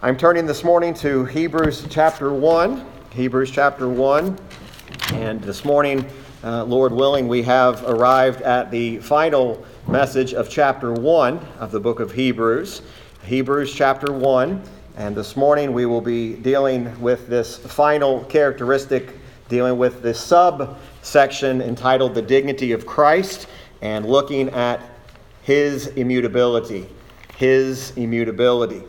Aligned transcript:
I'm 0.00 0.16
turning 0.16 0.46
this 0.46 0.62
morning 0.62 0.94
to 0.94 1.24
Hebrews 1.24 1.84
chapter 1.90 2.32
1. 2.32 2.86
Hebrews 3.14 3.50
chapter 3.50 3.88
1. 3.88 4.38
And 5.14 5.42
this 5.42 5.64
morning, 5.64 6.06
uh, 6.44 6.62
Lord 6.62 6.92
willing, 6.92 7.26
we 7.26 7.42
have 7.42 7.82
arrived 7.82 8.40
at 8.42 8.70
the 8.70 8.98
final 8.98 9.66
message 9.88 10.34
of 10.34 10.48
chapter 10.48 10.92
1 10.92 11.38
of 11.58 11.72
the 11.72 11.80
book 11.80 11.98
of 11.98 12.12
Hebrews. 12.12 12.82
Hebrews 13.24 13.74
chapter 13.74 14.12
1. 14.12 14.62
And 14.96 15.16
this 15.16 15.36
morning 15.36 15.72
we 15.72 15.84
will 15.84 16.00
be 16.00 16.34
dealing 16.34 17.00
with 17.00 17.26
this 17.26 17.56
final 17.58 18.22
characteristic, 18.26 19.14
dealing 19.48 19.78
with 19.78 20.00
this 20.00 20.20
subsection 20.20 21.60
entitled 21.60 22.14
The 22.14 22.22
Dignity 22.22 22.70
of 22.70 22.86
Christ, 22.86 23.48
and 23.82 24.06
looking 24.06 24.50
at 24.50 24.80
his 25.42 25.88
immutability. 25.88 26.88
His 27.36 27.90
immutability. 27.96 28.84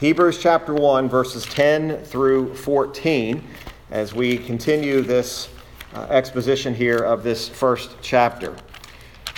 Hebrews 0.00 0.38
chapter 0.38 0.74
1, 0.74 1.08
verses 1.08 1.44
10 1.44 1.98
through 2.02 2.56
14, 2.56 3.44
as 3.92 4.12
we 4.12 4.38
continue 4.38 5.02
this 5.02 5.48
uh, 5.94 6.08
exposition 6.10 6.74
here 6.74 6.98
of 6.98 7.22
this 7.22 7.48
first 7.48 7.94
chapter. 8.02 8.56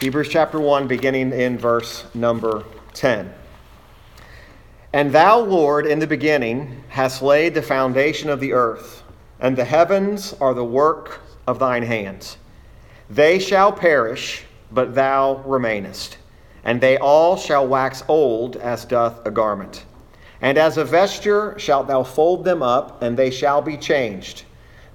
Hebrews 0.00 0.30
chapter 0.30 0.58
1, 0.58 0.88
beginning 0.88 1.32
in 1.32 1.58
verse 1.58 2.06
number 2.14 2.64
10. 2.94 3.34
And 4.94 5.12
thou, 5.12 5.40
Lord, 5.40 5.84
in 5.86 5.98
the 5.98 6.06
beginning 6.06 6.84
hast 6.88 7.20
laid 7.20 7.52
the 7.52 7.60
foundation 7.60 8.30
of 8.30 8.40
the 8.40 8.54
earth, 8.54 9.02
and 9.38 9.58
the 9.58 9.64
heavens 9.66 10.32
are 10.40 10.54
the 10.54 10.64
work 10.64 11.20
of 11.46 11.58
thine 11.58 11.82
hands. 11.82 12.38
They 13.10 13.38
shall 13.38 13.72
perish, 13.72 14.44
but 14.72 14.94
thou 14.94 15.42
remainest, 15.44 16.16
and 16.64 16.80
they 16.80 16.96
all 16.96 17.36
shall 17.36 17.68
wax 17.68 18.02
old 18.08 18.56
as 18.56 18.86
doth 18.86 19.24
a 19.26 19.30
garment 19.30 19.84
and 20.40 20.58
as 20.58 20.76
a 20.76 20.84
vesture 20.84 21.58
shalt 21.58 21.88
thou 21.88 22.02
fold 22.02 22.44
them 22.44 22.62
up, 22.62 23.02
and 23.02 23.16
they 23.16 23.30
shall 23.30 23.62
be 23.62 23.76
changed. 23.76 24.44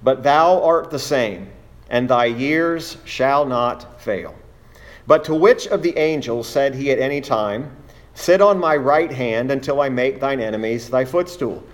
But 0.02 0.22
thou 0.22 0.62
art 0.62 0.90
the 0.90 0.98
same, 0.98 1.48
and 1.90 2.08
thy 2.08 2.26
years 2.26 2.96
shall 3.04 3.44
not 3.44 4.00
fail. 4.00 4.34
But 5.06 5.24
to 5.24 5.34
which 5.34 5.66
of 5.66 5.82
the 5.82 5.96
angels 5.96 6.48
said 6.48 6.74
he 6.74 6.90
at 6.90 6.98
any 6.98 7.20
time, 7.20 7.76
Sit 8.14 8.40
on 8.40 8.58
my 8.58 8.76
right 8.76 9.10
hand 9.10 9.50
until 9.50 9.80
I 9.80 9.88
make 9.88 10.20
thine 10.20 10.40
enemies 10.40 10.90
thy 10.90 11.04
footstool? 11.04 11.64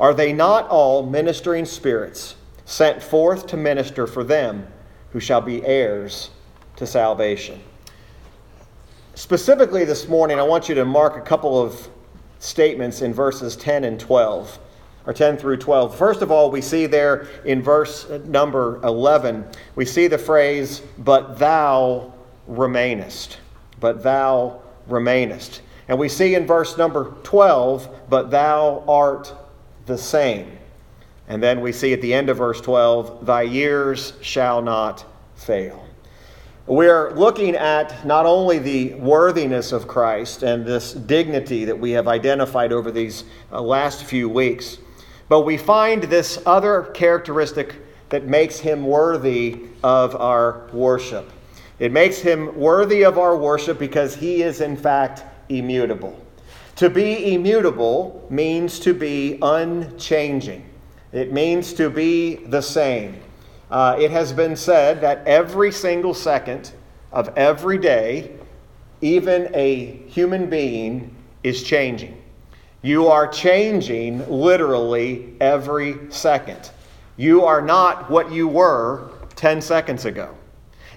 Are 0.00 0.14
they 0.14 0.32
not 0.32 0.68
all 0.68 1.04
ministering 1.04 1.64
spirits, 1.64 2.34
sent 2.64 3.02
forth 3.02 3.46
to 3.48 3.56
minister 3.56 4.06
for 4.06 4.24
them 4.24 4.66
who 5.12 5.20
shall 5.20 5.40
be 5.40 5.64
heirs 5.64 6.30
to 6.76 6.86
salvation? 6.86 7.60
Specifically 9.14 9.84
this 9.84 10.08
morning, 10.08 10.38
I 10.38 10.42
want 10.42 10.68
you 10.68 10.74
to 10.74 10.84
mark 10.84 11.16
a 11.16 11.22
couple 11.22 11.60
of 11.60 11.88
statements 12.38 13.02
in 13.02 13.12
verses 13.12 13.56
10 13.56 13.84
and 13.84 13.98
12, 13.98 14.58
or 15.06 15.12
10 15.12 15.36
through 15.36 15.56
12. 15.56 15.96
First 15.96 16.22
of 16.22 16.30
all, 16.30 16.50
we 16.50 16.60
see 16.60 16.86
there 16.86 17.28
in 17.44 17.62
verse 17.62 18.08
number 18.24 18.80
11, 18.82 19.44
we 19.74 19.84
see 19.84 20.06
the 20.06 20.18
phrase, 20.18 20.82
but 20.98 21.38
thou 21.38 22.12
remainest. 22.46 23.38
But 23.80 24.02
thou 24.02 24.60
remainest. 24.86 25.62
And 25.88 25.98
we 25.98 26.08
see 26.08 26.34
in 26.34 26.46
verse 26.46 26.76
number 26.76 27.14
12, 27.22 28.08
but 28.08 28.30
thou 28.30 28.84
art 28.88 29.32
the 29.86 29.98
same. 29.98 30.50
And 31.28 31.42
then 31.42 31.60
we 31.60 31.72
see 31.72 31.92
at 31.92 32.00
the 32.00 32.12
end 32.12 32.28
of 32.28 32.38
verse 32.38 32.60
12, 32.60 33.26
thy 33.26 33.42
years 33.42 34.12
shall 34.20 34.62
not 34.62 35.04
fail. 35.34 35.85
We're 36.68 37.12
looking 37.12 37.54
at 37.54 38.04
not 38.04 38.26
only 38.26 38.58
the 38.58 38.94
worthiness 38.94 39.70
of 39.70 39.86
Christ 39.86 40.42
and 40.42 40.66
this 40.66 40.92
dignity 40.92 41.64
that 41.64 41.78
we 41.78 41.92
have 41.92 42.08
identified 42.08 42.72
over 42.72 42.90
these 42.90 43.22
uh, 43.52 43.60
last 43.62 44.02
few 44.02 44.28
weeks, 44.28 44.78
but 45.28 45.42
we 45.42 45.58
find 45.58 46.02
this 46.02 46.42
other 46.44 46.90
characteristic 46.92 47.76
that 48.08 48.26
makes 48.26 48.58
him 48.58 48.84
worthy 48.84 49.60
of 49.84 50.16
our 50.16 50.68
worship. 50.72 51.30
It 51.78 51.92
makes 51.92 52.18
him 52.18 52.58
worthy 52.58 53.04
of 53.04 53.16
our 53.16 53.36
worship 53.36 53.78
because 53.78 54.16
he 54.16 54.42
is, 54.42 54.60
in 54.60 54.76
fact, 54.76 55.22
immutable. 55.48 56.20
To 56.76 56.90
be 56.90 57.32
immutable 57.32 58.26
means 58.28 58.80
to 58.80 58.92
be 58.92 59.38
unchanging, 59.40 60.68
it 61.12 61.32
means 61.32 61.72
to 61.74 61.90
be 61.90 62.36
the 62.46 62.60
same. 62.60 63.20
Uh, 63.70 63.96
it 63.98 64.10
has 64.10 64.32
been 64.32 64.54
said 64.56 65.00
that 65.00 65.26
every 65.26 65.72
single 65.72 66.14
second 66.14 66.72
of 67.12 67.36
every 67.36 67.78
day, 67.78 68.30
even 69.00 69.50
a 69.54 70.02
human 70.06 70.48
being 70.48 71.14
is 71.42 71.62
changing. 71.62 72.22
You 72.82 73.08
are 73.08 73.26
changing 73.26 74.28
literally 74.30 75.34
every 75.40 75.98
second. 76.10 76.70
You 77.16 77.44
are 77.44 77.60
not 77.60 78.10
what 78.10 78.30
you 78.30 78.46
were 78.46 79.10
10 79.34 79.60
seconds 79.60 80.04
ago. 80.04 80.34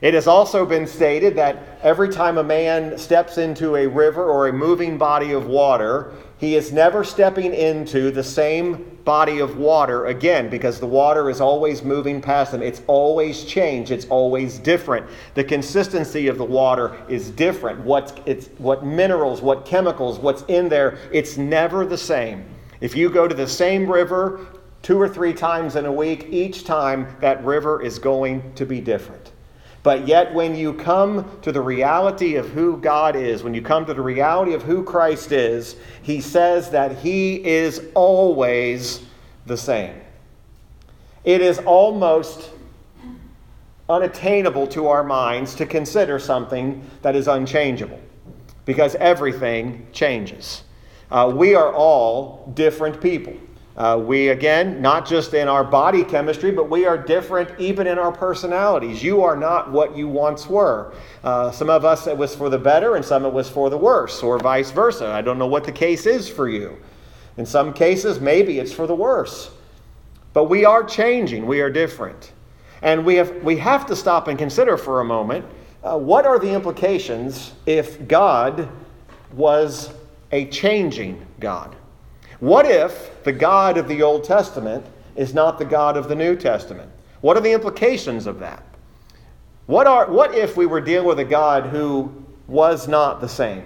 It 0.01 0.13
has 0.13 0.28
also 0.28 0.66
been 0.66 0.88
stated 0.88 1.36
that 1.36 1.80
every 1.81 2.09
time 2.09 2.38
a 2.38 2.44
man 2.44 2.97
steps 2.97 3.38
into 3.38 3.75
a 3.75 3.88
river 3.88 4.24
or 4.24 4.47
a 4.47 4.53
moving 4.53 4.97
body 4.97 5.31
of 5.31 5.47
water, 5.47 6.13
he 6.38 6.56
is 6.56 6.72
never 6.72 7.03
stepping 7.03 7.53
into 7.53 8.12
the 8.12 8.24
same 8.24 8.89
body 9.06 9.40
of 9.40 9.58
water 9.58 10.08
again 10.08 10.50
because 10.50 10.80
the 10.80 10.88
water 10.88 11.30
is 11.30 11.42
always 11.42 11.84
moving 11.84 12.22
past 12.22 12.52
them. 12.52 12.62
It's 12.62 12.82
always 12.88 13.44
changed, 13.44 13.92
it's 13.92 14.06
always 14.08 14.60
different. 14.60 15.08
The 15.34 15.44
consistency 15.44 16.28
of 16.28 16.38
the 16.38 16.46
water 16.46 16.96
is 17.08 17.32
different. 17.32 17.80
What's, 17.82 18.14
it's, 18.26 18.48
what 18.58 18.86
minerals, 18.86 19.42
what 19.42 19.66
chemicals, 19.66 20.20
what's 20.20 20.44
in 20.48 20.70
there, 20.70 20.98
it's 21.12 21.38
never 21.38 21.86
the 21.86 21.98
same. 21.98 22.46
If 22.82 22.96
you 22.96 23.10
go 23.10 23.28
to 23.28 23.36
the 23.36 23.48
same 23.48 23.90
river 23.90 24.46
two 24.82 25.00
or 25.00 25.10
three 25.10 25.34
times 25.34 25.76
in 25.76 25.86
a 25.86 25.92
week, 25.92 26.28
each 26.30 26.64
time 26.64 27.16
that 27.20 27.44
river 27.44 27.81
is 27.81 28.00
going 28.00 28.54
to 28.56 28.66
be 28.66 28.80
different. 28.80 29.29
But 29.82 30.08
yet, 30.08 30.34
when 30.34 30.56
you 30.56 30.74
come 30.74 31.40
to 31.42 31.52
the 31.52 31.62
reality 31.62 32.36
of 32.36 32.50
who 32.50 32.78
God 32.78 33.16
is, 33.16 33.44
when 33.44 33.54
you 33.54 33.62
come 33.62 33.86
to 33.86 33.94
the 33.94 34.02
reality 34.02 34.54
of 34.54 34.64
who 34.64 34.84
Christ 34.84 35.32
is, 35.32 35.78
he 36.02 36.20
says 36.20 36.70
that 36.72 36.98
he 36.98 37.36
is 37.46 37.88
always 37.96 39.04
the 39.46 39.56
same. 39.56 39.96
It 41.24 41.42
is 41.42 41.60
almost 41.60 42.50
unattainable 43.88 44.68
to 44.68 44.88
our 44.88 45.04
minds 45.04 45.56
to 45.56 45.66
consider 45.66 46.20
something 46.20 46.86
that 47.02 47.16
is 47.16 47.28
unchangeable 47.28 48.00
because 48.66 48.96
everything 48.96 49.88
changes. 49.92 50.64
Uh, 51.10 51.32
we 51.34 51.56
are 51.56 51.74
all 51.74 52.52
different 52.54 53.02
people. 53.02 53.34
Uh, 53.78 53.97
we, 53.97 54.30
again, 54.30 54.81
not 54.81 55.07
just 55.07 55.34
in 55.34 55.47
our 55.47 55.63
body 55.63 56.03
chemistry, 56.03 56.52
but 56.52 56.69
we 56.69 56.85
are 56.85 56.97
different 56.97 57.57
even 57.59 57.88
in 57.88 57.97
our 57.97 58.12
personalities. 58.12 59.02
You 59.02 59.24
are 59.24 59.38
not 59.38 59.72
what 59.72 59.96
you 59.96 60.07
once 60.07 60.47
were. 60.47 60.94
Uh, 61.24 61.52
some 61.52 61.69
of 61.69 61.85
us 61.85 62.06
it 62.07 62.18
was 62.18 62.35
for 62.35 62.50
the 62.50 62.57
better, 62.57 62.96
and 62.96 63.06
some 63.06 63.25
it 63.25 63.31
was 63.31 63.50
for 63.50 63.69
the 63.69 63.78
worse, 63.78 64.22
or 64.22 64.38
vice 64.38 64.72
versa. 64.72 65.07
I 65.07 65.22
don't 65.22 65.38
know 65.38 65.47
what 65.47 65.63
the 65.63 65.72
case 65.72 66.06
is 66.06 66.28
for 66.28 66.50
you. 66.50 66.78
In 67.38 67.46
some 67.46 67.72
cases, 67.72 68.19
maybe 68.19 68.59
it's 68.59 68.74
for 68.74 68.85
the 68.85 68.96
worse. 68.96 69.52
But 70.34 70.46
we 70.46 70.66
are 70.66 70.84
changing, 70.84 71.47
we 71.47 71.62
are 71.62 71.69
different. 71.69 72.34
And 72.81 73.06
we 73.06 73.16
have, 73.16 73.44
we 73.44 73.57
have 73.57 73.86
to 73.88 73.96
stop 73.96 74.28
and 74.28 74.38
consider 74.38 74.78
for 74.78 75.01
a 75.01 75.06
moment 75.06 75.46
uh, 75.84 75.97
what 75.97 76.25
are 76.25 76.40
the 76.40 76.51
implications 76.51 77.53
if 77.66 78.06
God 78.07 78.68
was 79.34 79.94
a 80.31 80.46
changing 80.47 81.25
God? 81.40 81.75
What 82.40 82.66
if 82.66 83.24
the 83.24 83.34
God 83.34 83.78
of 83.78 83.88
the 83.88 84.02
Old 84.02 84.24
Testament 84.24 84.86
is 85.16 85.34
not 85.34 85.60
the 85.60 85.66
God 85.66 85.98
of 85.98 86.08
the 86.08 86.16
New 86.16 86.36
Testament? 86.36 86.90
What 87.22 87.36
are 87.36 87.42
the 87.42 87.52
implications 87.52 88.28
of 88.28 88.40
that? 88.40 88.64
What, 89.66 89.88
are, 89.88 90.10
what 90.10 90.34
if 90.34 90.56
we 90.56 90.66
were 90.66 90.82
dealing 90.82 91.08
with 91.08 91.20
a 91.20 91.26
God 91.26 91.66
who 91.66 92.26
was 92.48 92.88
not 92.88 93.20
the 93.20 93.28
same? 93.28 93.64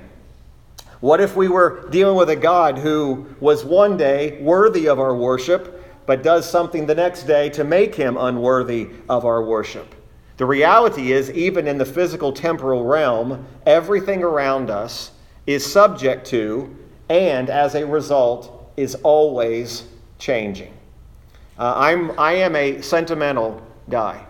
What 1.02 1.22
if 1.22 1.36
we 1.36 1.50
were 1.50 1.88
dealing 1.90 2.18
with 2.18 2.30
a 2.30 2.36
God 2.36 2.78
who 2.78 3.28
was 3.40 3.64
one 3.64 3.96
day 3.96 4.42
worthy 4.42 4.88
of 4.88 5.00
our 5.00 5.16
worship, 5.16 5.82
but 6.06 6.24
does 6.24 6.50
something 6.50 6.86
the 6.86 6.96
next 6.96 7.24
day 7.24 7.50
to 7.52 7.64
make 7.64 7.94
him 7.94 8.18
unworthy 8.18 8.90
of 9.08 9.26
our 9.26 9.44
worship? 9.44 9.94
The 10.38 10.46
reality 10.46 11.12
is, 11.12 11.30
even 11.32 11.68
in 11.68 11.78
the 11.78 11.86
physical 11.86 12.34
temporal 12.34 12.86
realm, 12.86 13.46
everything 13.66 14.24
around 14.24 14.70
us 14.70 15.12
is 15.46 15.70
subject 15.70 16.26
to, 16.28 16.76
and 17.08 17.50
as 17.50 17.76
a 17.76 17.86
result, 17.86 18.63
is 18.78 18.96
always 18.96 19.84
changing. 20.20 20.74
Uh, 21.58 21.74
I'm, 21.76 22.20
I 22.20 22.34
am 22.34 22.56
a 22.56 22.82
sentimental 22.82 23.62
guy. 23.90 24.26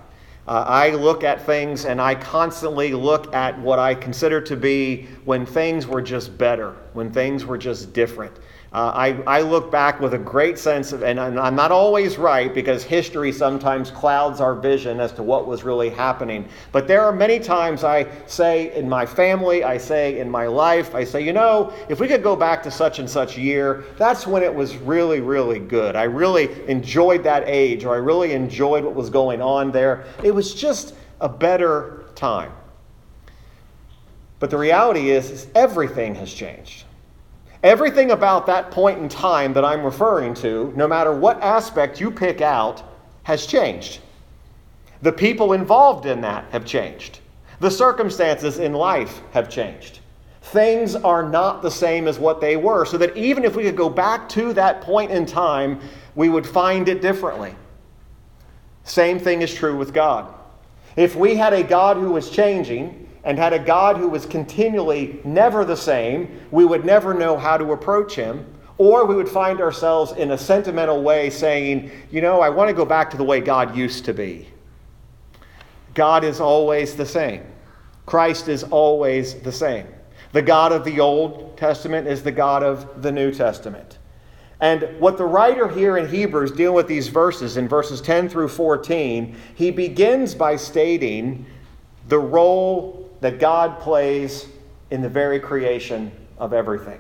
Uh, 0.46 0.66
I 0.68 0.90
look 0.90 1.24
at 1.24 1.46
things 1.46 1.86
and 1.86 2.02
I 2.02 2.16
constantly 2.16 2.94
look 2.94 3.34
at 3.34 3.58
what 3.60 3.80
I 3.80 3.96
consider 3.96 4.42
to 4.42 4.58
be 4.58 5.08
when 5.24 5.46
things 5.46 5.88
were 5.88 6.02
just 6.02 6.38
better, 6.38 6.76
when 6.92 7.14
things 7.14 7.46
were 7.46 7.58
just 7.58 7.94
different. 7.94 8.36
Uh, 8.74 8.92
I, 9.28 9.38
I 9.38 9.42
look 9.42 9.70
back 9.72 10.00
with 10.00 10.16
a 10.16 10.18
great 10.18 10.58
sense 10.58 10.94
of, 10.94 11.04
and 11.04 11.20
I'm 11.20 11.56
not 11.56 11.72
always 11.72 12.18
right 12.18 12.52
because 12.52 12.84
history 12.84 13.32
sometimes 13.32 13.92
clouds 13.92 14.42
our 14.42 14.56
vision 14.56 15.00
as 15.00 15.12
to 15.12 15.22
what 15.22 15.46
was 15.46 15.64
really 15.64 15.92
happening. 15.92 16.48
But 16.72 16.88
there 16.88 17.02
are 17.02 17.12
many 17.12 17.38
times 17.38 17.84
I 17.84 18.08
say 18.26 18.76
in 18.76 18.90
my 18.90 19.06
family, 19.06 19.64
I 19.64 19.78
say 19.78 20.18
in 20.18 20.28
my 20.28 20.48
life, 20.48 20.96
I 20.96 21.04
say, 21.04 21.24
you 21.24 21.34
know, 21.34 21.72
if 21.88 22.00
we 22.00 22.08
could 22.08 22.24
go 22.24 22.36
back 22.36 22.64
to 22.64 22.72
such 22.72 22.98
and 22.98 23.08
such 23.08 23.38
year, 23.38 23.84
that's 23.96 24.26
when 24.26 24.42
it 24.42 24.54
was 24.54 24.76
really, 24.78 25.22
really 25.22 25.60
good. 25.60 25.96
I 25.96 26.04
really 26.04 26.50
enjoyed 26.68 27.24
that 27.26 27.44
age, 27.46 27.86
or 27.86 27.94
I 27.94 28.00
really 28.00 28.32
enjoyed 28.32 28.84
what 28.84 28.96
was 28.96 29.12
going 29.12 29.40
on 29.40 29.72
there. 29.72 30.04
It 30.24 30.32
was 30.32 30.56
just 30.56 30.96
a 31.22 31.30
better 31.30 32.06
time. 32.16 32.52
But 34.40 34.50
the 34.50 34.58
reality 34.58 35.12
is, 35.12 35.30
is 35.30 35.48
everything 35.54 36.16
has 36.16 36.34
changed. 36.34 36.86
Everything 37.64 38.12
about 38.12 38.46
that 38.48 38.72
point 38.72 39.00
in 39.00 39.08
time 39.08 39.54
that 39.54 39.64
I'm 39.64 39.84
referring 39.84 40.34
to, 40.36 40.74
no 40.76 40.86
matter 40.86 41.14
what 41.14 41.42
aspect 41.42 42.02
you 42.02 42.12
pick 42.12 42.42
out, 42.42 42.84
has 43.24 43.46
changed. 43.46 44.02
The 45.02 45.14
people 45.14 45.54
involved 45.54 46.06
in 46.06 46.20
that 46.22 46.46
have 46.52 46.66
changed. 46.66 47.20
The 47.62 47.72
circumstances 47.72 48.60
in 48.60 48.74
life 48.74 49.22
have 49.32 49.50
changed. 49.50 50.00
Things 50.42 50.96
are 50.96 51.24
not 51.24 51.62
the 51.62 51.72
same 51.72 52.10
as 52.10 52.20
what 52.20 52.42
they 52.42 52.58
were, 52.58 52.86
so 52.86 52.98
that 52.98 53.16
even 53.16 53.46
if 53.46 53.56
we 53.56 53.64
could 53.64 53.78
go 53.78 53.90
back 53.90 54.28
to 54.30 54.52
that 54.54 54.82
point 54.82 55.12
in 55.12 55.26
time, 55.26 55.80
we 56.16 56.28
would 56.28 56.46
find 56.46 56.90
it 56.90 57.02
differently. 57.02 57.56
Same 58.84 59.20
thing 59.20 59.42
is 59.42 59.54
true 59.54 59.78
with 59.78 59.94
God. 59.94 60.34
If 60.98 61.16
we 61.16 61.36
had 61.36 61.54
a 61.54 61.64
God 61.64 61.96
who 61.96 62.12
was 62.12 62.30
changing, 62.30 63.03
and 63.24 63.38
had 63.38 63.54
a 63.54 63.60
God 63.60 63.98
who 63.98 64.10
was 64.10 64.26
continually 64.26 65.20
never 65.24 65.64
the 65.64 65.78
same, 65.78 66.42
we 66.52 66.66
would 66.66 66.86
never 66.86 67.14
know 67.14 67.38
how 67.38 67.58
to 67.58 67.72
approach 67.72 68.16
him. 68.16 68.46
Or 68.78 69.06
we 69.06 69.16
would 69.16 69.30
find 69.30 69.62
ourselves 69.62 70.14
in 70.14 70.32
a 70.32 70.38
sentimental 70.38 71.04
way 71.04 71.30
saying, 71.30 71.92
you 72.12 72.22
know, 72.22 72.42
I 72.42 72.50
want 72.50 72.70
to 72.70 72.74
go 72.74 72.86
back 72.86 73.12
to 73.12 73.18
the 73.18 73.24
way 73.24 73.40
God 73.40 73.76
used 73.78 74.06
to 74.06 74.14
be. 74.14 74.50
God 75.94 76.24
is 76.24 76.40
always 76.40 76.96
the 76.96 77.06
same. 77.06 77.44
Christ 78.06 78.50
is 78.50 78.64
always 78.64 79.36
the 79.36 79.52
same. 79.52 79.88
The 80.32 80.42
God 80.42 80.72
of 80.72 80.84
the 80.84 81.00
Old 81.00 81.56
Testament 81.58 82.08
is 82.08 82.24
the 82.24 82.32
God 82.32 82.64
of 82.64 83.04
the 83.04 83.12
New 83.12 83.32
Testament. 83.32 84.00
And 84.60 85.00
what 85.00 85.18
the 85.18 85.26
writer 85.26 85.68
here 85.68 85.98
in 85.98 86.08
Hebrews 86.08 86.52
dealing 86.54 86.76
with 86.76 86.88
these 86.88 87.10
verses 87.10 87.58
in 87.58 87.68
verses 87.68 88.02
10 88.02 88.30
through 88.30 88.48
14, 88.48 89.36
he 89.56 89.72
begins 89.72 90.34
by 90.34 90.56
stating 90.56 91.46
the 92.08 92.20
role 92.20 93.03
that 93.24 93.40
God 93.40 93.80
plays 93.80 94.48
in 94.92 95.02
the 95.02 95.08
very 95.08 95.40
creation 95.40 96.12
of 96.38 96.52
everything. 96.52 97.00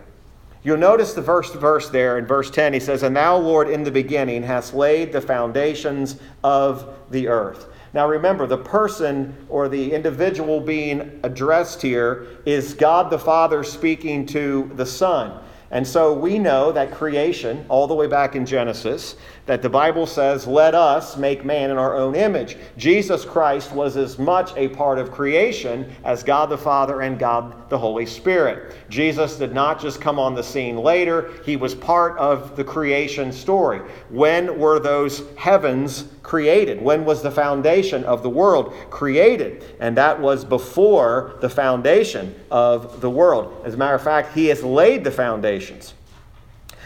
You'll 0.63 0.77
notice 0.77 1.11
the 1.11 1.21
first 1.21 1.53
verse 1.55 1.89
there 1.89 2.17
in 2.17 2.25
verse 2.25 2.49
10. 2.49 2.71
He 2.71 2.79
says, 2.79 3.03
And 3.03 3.13
thou, 3.13 3.35
Lord, 3.35 3.67
in 3.67 3.83
the 3.83 3.91
beginning 3.91 4.41
hast 4.41 4.73
laid 4.73 5.11
the 5.11 5.19
foundations 5.19 6.15
of 6.41 6.97
the 7.11 7.27
earth. 7.27 7.67
Now 7.93 8.07
remember, 8.07 8.47
the 8.47 8.57
person 8.57 9.35
or 9.49 9.67
the 9.67 9.91
individual 9.91 10.61
being 10.61 11.19
addressed 11.23 11.81
here 11.81 12.27
is 12.45 12.73
God 12.73 13.09
the 13.09 13.19
Father 13.19 13.61
speaking 13.61 14.25
to 14.27 14.71
the 14.75 14.85
Son. 14.85 15.43
And 15.71 15.85
so 15.85 16.13
we 16.13 16.39
know 16.39 16.71
that 16.71 16.93
creation, 16.93 17.65
all 17.67 17.85
the 17.85 17.95
way 17.95 18.07
back 18.07 18.37
in 18.37 18.45
Genesis, 18.45 19.17
that 19.45 19.61
the 19.61 19.69
Bible 19.69 20.05
says, 20.05 20.47
Let 20.47 20.73
us 20.73 21.17
make 21.17 21.43
man 21.43 21.69
in 21.69 21.77
our 21.77 21.95
own 21.95 22.15
image. 22.15 22.57
Jesus 22.77 23.25
Christ 23.25 23.71
was 23.73 23.97
as 23.97 24.17
much 24.17 24.55
a 24.55 24.69
part 24.69 24.99
of 24.99 25.11
creation 25.11 25.91
as 26.03 26.23
God 26.23 26.49
the 26.49 26.57
Father 26.57 27.01
and 27.01 27.19
God 27.19 27.69
the 27.69 27.77
Holy 27.77 28.05
Spirit. 28.05 28.75
Jesus 28.89 29.37
did 29.37 29.53
not 29.53 29.81
just 29.81 29.99
come 29.99 30.19
on 30.19 30.33
the 30.33 30.43
scene 30.43 30.77
later, 30.77 31.31
he 31.45 31.57
was 31.57 31.75
part 31.75 32.17
of 32.17 32.55
the 32.55 32.63
creation 32.63 33.31
story. 33.31 33.79
When 34.09 34.57
were 34.57 34.79
those 34.79 35.23
heavens 35.35 36.05
created? 36.23 36.81
When 36.81 37.03
was 37.03 37.21
the 37.21 37.31
foundation 37.31 38.03
of 38.05 38.23
the 38.23 38.29
world 38.29 38.73
created? 38.89 39.65
And 39.79 39.97
that 39.97 40.19
was 40.19 40.45
before 40.45 41.37
the 41.41 41.49
foundation 41.49 42.33
of 42.49 43.01
the 43.01 43.09
world. 43.09 43.61
As 43.65 43.73
a 43.73 43.77
matter 43.77 43.95
of 43.95 44.03
fact, 44.03 44.33
he 44.33 44.47
has 44.47 44.63
laid 44.63 45.03
the 45.03 45.11
foundations. 45.11 45.93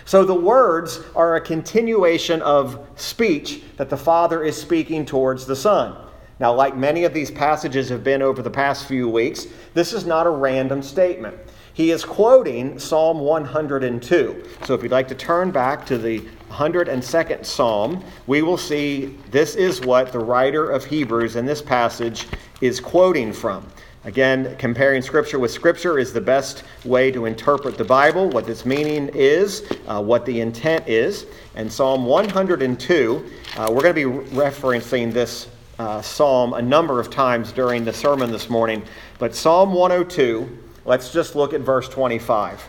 So 0.07 0.23
the 0.23 0.33
words 0.33 1.01
are 1.17 1.35
a 1.35 1.41
continuation 1.41 2.41
of 2.41 2.87
speech 2.95 3.61
that 3.75 3.89
the 3.89 3.97
Father 3.97 4.41
is 4.41 4.55
speaking 4.55 5.05
towards 5.05 5.45
the 5.45 5.55
Son. 5.55 5.97
Now, 6.39 6.53
like 6.53 6.77
many 6.77 7.03
of 7.03 7.13
these 7.13 7.29
passages 7.29 7.89
have 7.89 8.05
been 8.05 8.21
over 8.21 8.41
the 8.41 8.49
past 8.49 8.85
few 8.85 9.09
weeks, 9.09 9.47
this 9.73 9.91
is 9.91 10.05
not 10.05 10.25
a 10.25 10.29
random 10.29 10.81
statement. 10.81 11.35
He 11.73 11.91
is 11.91 12.05
quoting 12.05 12.79
Psalm 12.79 13.19
102. 13.19 14.45
So 14.63 14.73
if 14.73 14.81
you'd 14.81 14.93
like 14.93 15.09
to 15.09 15.15
turn 15.15 15.51
back 15.51 15.85
to 15.87 15.97
the 15.97 16.21
102nd 16.51 17.45
Psalm, 17.45 18.01
we 18.27 18.41
will 18.41 18.57
see 18.57 19.17
this 19.29 19.55
is 19.55 19.81
what 19.81 20.13
the 20.13 20.19
writer 20.19 20.71
of 20.71 20.85
Hebrews 20.85 21.35
in 21.35 21.45
this 21.45 21.61
passage 21.61 22.27
is 22.61 22.79
quoting 22.79 23.33
from. 23.33 23.67
Again, 24.07 24.55
comparing 24.57 25.03
Scripture 25.03 25.37
with 25.37 25.51
Scripture 25.51 25.99
is 25.99 26.11
the 26.11 26.21
best 26.21 26.63
way 26.83 27.11
to 27.11 27.25
interpret 27.25 27.77
the 27.77 27.83
Bible, 27.83 28.29
what 28.29 28.49
its 28.49 28.65
meaning 28.65 29.09
is, 29.13 29.63
uh, 29.85 30.01
what 30.01 30.25
the 30.25 30.41
intent 30.41 30.87
is. 30.87 31.27
And 31.53 31.71
Psalm 31.71 32.05
102, 32.05 33.25
uh, 33.57 33.67
we're 33.69 33.81
going 33.83 33.93
to 33.93 34.11
be 34.11 34.35
referencing 34.35 35.13
this 35.13 35.47
uh, 35.77 36.01
psalm 36.01 36.53
a 36.53 36.61
number 36.61 36.99
of 36.99 37.11
times 37.11 37.51
during 37.51 37.85
the 37.85 37.93
sermon 37.93 38.31
this 38.31 38.49
morning. 38.49 38.81
But 39.19 39.35
Psalm 39.35 39.73
102, 39.73 40.63
Let's 40.87 41.11
just 41.11 41.35
look 41.35 41.53
at 41.53 41.59
verse 41.59 41.89
25. 41.89 42.65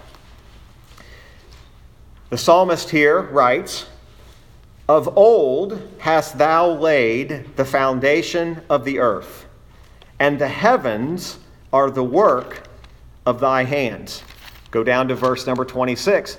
The 2.30 2.36
psalmist 2.36 2.90
here 2.90 3.20
writes, 3.20 3.86
Of 4.88 5.16
old 5.16 5.80
hast 5.98 6.36
thou 6.36 6.68
laid 6.68 7.54
the 7.54 7.64
foundation 7.64 8.60
of 8.68 8.84
the 8.84 8.98
earth, 8.98 9.46
and 10.18 10.38
the 10.38 10.48
heavens 10.48 11.38
are 11.72 11.90
the 11.90 12.04
work 12.04 12.62
of 13.26 13.40
thy 13.40 13.64
hands. 13.64 14.22
Go 14.70 14.82
down 14.84 15.08
to 15.08 15.14
verse 15.14 15.46
number 15.46 15.64
26. 15.64 16.38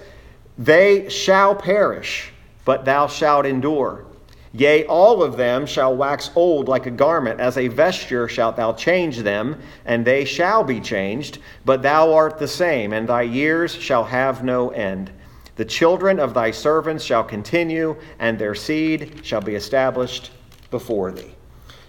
They 0.58 1.08
shall 1.10 1.56
perish, 1.56 2.32
but 2.66 2.86
thou 2.86 3.08
shalt 3.08 3.46
endure. 3.46 4.06
Yea, 4.52 4.86
all 4.86 5.22
of 5.22 5.38
them 5.38 5.66
shall 5.66 5.96
wax 5.96 6.32
old 6.36 6.68
like 6.68 6.88
a 6.88 6.92
garment, 6.92 7.40
as 7.40 7.58
a 7.58 7.68
vesture 7.68 8.28
shalt 8.28 8.56
thou 8.56 8.74
change 8.74 9.20
them, 9.20 9.60
and 9.86 10.04
they 10.04 10.26
shall 10.26 10.64
be 10.64 10.80
changed. 10.80 11.38
But 11.66 11.84
thou 11.84 12.14
art 12.14 12.40
the 12.40 12.48
same, 12.48 12.92
and 12.92 13.08
thy 13.08 13.22
years 13.22 13.76
shall 13.76 14.04
have 14.04 14.44
no 14.44 14.70
end. 14.72 15.12
The 15.56 15.66
children 15.66 16.20
of 16.20 16.34
thy 16.34 16.52
servants 16.52 17.04
shall 17.04 17.24
continue, 17.24 17.96
and 18.18 18.40
their 18.40 18.56
seed 18.56 19.20
shall 19.24 19.42
be 19.42 19.56
established 19.56 20.32
before 20.72 21.12
thee. 21.12 21.36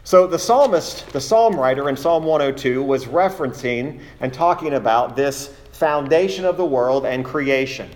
So 0.03 0.27
the 0.27 0.39
psalmist, 0.39 1.13
the 1.13 1.21
psalm 1.21 1.57
writer 1.57 1.89
in 1.89 1.97
Psalm 1.97 2.25
102, 2.25 2.83
was 2.83 3.05
referencing 3.05 4.01
and 4.21 4.33
talking 4.33 4.75
about 4.75 5.15
this 5.15 5.55
foundation 5.73 6.45
of 6.45 6.57
the 6.57 6.65
world 6.65 7.05
and 7.05 7.25
creation. 7.25 7.91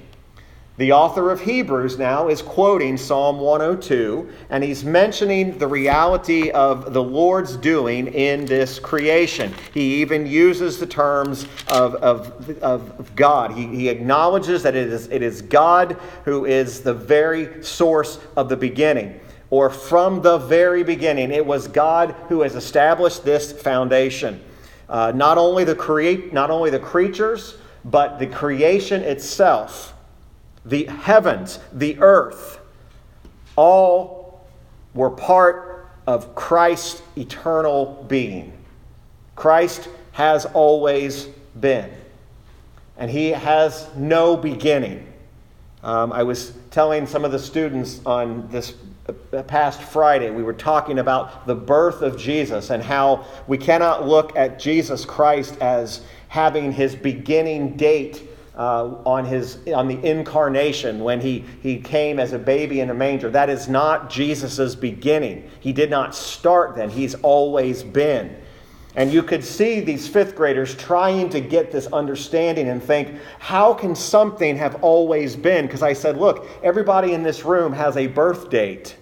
The 0.77 0.91
author 0.91 1.31
of 1.31 1.41
Hebrews 1.41 1.99
now 1.99 2.27
is 2.27 2.43
quoting 2.43 2.97
Psalm 2.97 3.39
102, 3.39 4.29
and 4.51 4.65
he's 4.65 4.85
mentioning 4.85 5.57
the 5.57 5.69
reality 5.69 6.51
of 6.51 6.93
the 6.93 7.03
Lord's 7.03 7.57
doing 7.57 8.09
in 8.09 8.45
this 8.45 8.81
creation. 8.81 9.55
He 9.73 10.01
even 10.03 10.27
uses 10.27 10.81
the 10.81 10.87
terms 10.87 11.47
of, 11.69 11.95
of, 11.97 12.59
of 12.61 13.15
God. 13.15 13.53
He, 13.53 13.69
he 13.69 13.89
acknowledges 13.89 14.65
that 14.65 14.75
it 14.75 14.89
is, 14.89 15.07
it 15.13 15.23
is 15.23 15.43
God 15.43 15.97
who 16.25 16.45
is 16.45 16.81
the 16.81 16.95
very 16.95 17.63
source 17.63 18.19
of 18.37 18.49
the 18.49 18.57
beginning. 18.57 19.21
Or 19.55 19.71
from 19.71 20.21
the 20.21 20.37
very 20.37 20.83
beginning, 20.83 21.31
it 21.31 21.47
was 21.47 21.69
God 21.69 22.17
who 22.29 22.41
has 22.41 22.57
established 22.57 23.25
this 23.25 23.53
foundation. 23.53 24.43
Uh, 24.89 25.13
not, 25.15 25.39
only 25.39 25.63
the 25.63 25.77
create, 25.77 26.33
not 26.33 26.51
only 26.51 26.71
the 26.71 26.81
creatures, 26.81 27.57
but 27.85 28.19
the 28.19 28.27
creation 28.27 29.03
itself 29.03 29.95
the 30.65 30.87
heavens, 30.87 31.61
the 31.73 31.97
earth, 32.01 32.59
all 33.55 34.45
were 34.93 35.11
part 35.11 35.89
of 36.09 36.35
Christ's 36.35 37.01
eternal 37.17 38.05
being. 38.09 38.53
Christ 39.37 39.89
has 40.11 40.47
always 40.47 41.27
been, 41.61 41.93
and 42.99 43.09
he 43.09 43.29
has 43.29 43.89
no 43.95 44.37
beginning. 44.37 45.07
Um, 45.85 46.13
I 46.13 46.25
was 46.25 46.55
telling 46.73 47.07
some 47.07 47.25
of 47.25 47.31
the 47.31 47.39
students 47.39 48.01
on 48.05 48.49
this 48.49 48.75
past 49.47 49.83
Friday, 49.83 50.31
we 50.31 50.43
were 50.43 50.55
talking 50.55 50.99
about 50.99 51.47
the 51.47 51.55
birth 51.55 52.01
of 52.01 52.17
Jesus 52.17 52.71
and 52.71 52.83
how 52.83 53.27
we 53.47 53.59
cannot 53.59 54.09
look 54.09 54.35
at 54.37 54.59
Jesus 54.59 55.05
Christ 55.05 55.59
as 55.61 56.01
having 56.29 56.73
his 56.73 56.95
beginning 56.95 57.77
date 57.77 58.29
uh, 58.57 58.95
on, 59.05 59.25
his, 59.25 59.59
on 59.75 59.89
the 59.89 60.03
incarnation 60.09 61.01
when 61.01 61.21
he, 61.21 61.45
he 61.63 61.79
came 61.79 62.19
as 62.19 62.33
a 62.33 62.39
baby 62.39 62.81
in 62.81 62.89
a 62.89 62.95
manger. 62.95 63.29
That 63.29 63.51
is 63.51 63.69
not 63.69 64.09
Jesus' 64.09 64.75
beginning. 64.75 65.51
He 65.61 65.73
did 65.73 65.91
not 65.91 66.15
start 66.15 66.77
then, 66.77 66.89
he's 66.89 67.15
always 67.17 67.83
been. 67.83 68.37
And 68.97 69.13
you 69.13 69.23
could 69.23 69.45
see 69.45 69.81
these 69.81 70.07
fifth 70.07 70.37
graders 70.37 70.75
trying 70.77 71.29
to 71.31 71.41
get 71.41 71.73
this 71.73 71.87
understanding 71.89 72.69
and 72.69 72.83
think, 72.83 73.19
how 73.41 73.75
can 73.75 73.95
something 73.97 74.57
have 74.57 74.83
always 74.85 75.35
been? 75.35 75.67
Because 75.67 75.83
I 75.83 75.93
said, 75.93 76.17
look, 76.17 76.47
everybody 76.63 77.13
in 77.13 77.23
this 77.23 77.45
room 77.45 77.73
has 77.73 77.97
a 77.97 78.07
birth 78.07 78.51
date. 78.51 78.97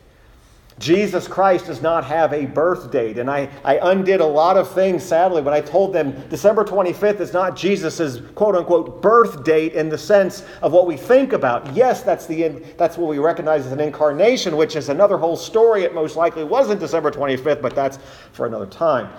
Jesus 0.79 1.29
Christ 1.29 1.67
does 1.67 1.83
not 1.83 2.05
have 2.05 2.33
a 2.33 2.47
birth 2.47 2.91
date. 2.91 3.19
And 3.19 3.31
I, 3.31 3.51
I 3.65 3.79
undid 3.91 4.21
a 4.21 4.27
lot 4.27 4.57
of 4.57 4.73
things, 4.73 5.03
sadly, 5.03 5.43
when 5.43 5.53
I 5.53 5.61
told 5.61 5.93
them 5.93 6.27
December 6.29 6.65
25th 6.65 7.21
is 7.21 7.33
not 7.35 7.55
Jesus' 7.55 8.21
quote 8.35 8.57
unquote 8.57 9.03
birth 9.03 9.45
date 9.45 9.75
in 9.75 9.91
the 9.91 9.99
sense 9.99 10.45
of 10.63 10.73
what 10.73 10.87
we 10.87 10.97
think 10.97 11.35
about. 11.35 11.73
Yes, 11.75 12.03
that's, 12.03 12.27
the, 12.27 12.49
that's 12.79 12.97
what 12.97 13.09
we 13.09 13.19
recognize 13.19 13.67
as 13.67 13.73
an 13.73 13.81
incarnation, 13.81 14.57
which 14.57 14.75
is 14.75 14.89
another 14.89 15.19
whole 15.19 15.37
story. 15.37 15.85
It 15.85 15.95
most 15.95 16.17
likely 16.17 16.45
wasn't 16.45 16.81
December 16.81 17.11
25th, 17.11 17.61
but 17.61 17.75
that's 17.75 17.99
for 18.33 18.47
another 18.47 18.67
time. 18.67 19.11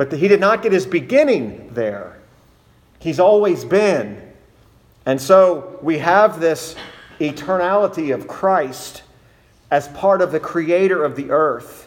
But 0.00 0.12
he 0.12 0.28
did 0.28 0.40
not 0.40 0.62
get 0.62 0.72
his 0.72 0.86
beginning 0.86 1.74
there. 1.74 2.16
He's 3.00 3.20
always 3.20 3.66
been. 3.66 4.32
And 5.04 5.20
so 5.20 5.78
we 5.82 5.98
have 5.98 6.40
this 6.40 6.74
eternality 7.18 8.14
of 8.14 8.26
Christ 8.26 9.02
as 9.70 9.88
part 9.88 10.22
of 10.22 10.32
the 10.32 10.40
creator 10.40 11.04
of 11.04 11.16
the 11.16 11.30
earth. 11.30 11.86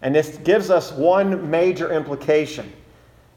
And 0.00 0.14
this 0.14 0.38
gives 0.38 0.70
us 0.70 0.92
one 0.92 1.50
major 1.50 1.92
implication. 1.92 2.72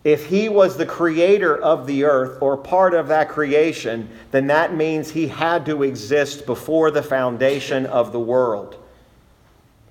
If 0.05 0.27
he 0.27 0.47
was 0.47 0.77
the 0.77 0.85
creator 0.85 1.61
of 1.61 1.85
the 1.85 2.05
earth 2.05 2.41
or 2.41 2.55
part 2.55 2.93
of 2.93 3.09
that 3.09 3.27
creation, 3.27 4.07
then 4.31 4.47
that 4.47 4.73
means 4.73 5.11
he 5.11 5.27
had 5.27 5.65
to 5.65 5.83
exist 5.83 6.45
before 6.45 6.89
the 6.89 7.03
foundation 7.03 7.85
of 7.87 8.13
the 8.13 8.19
world, 8.21 8.77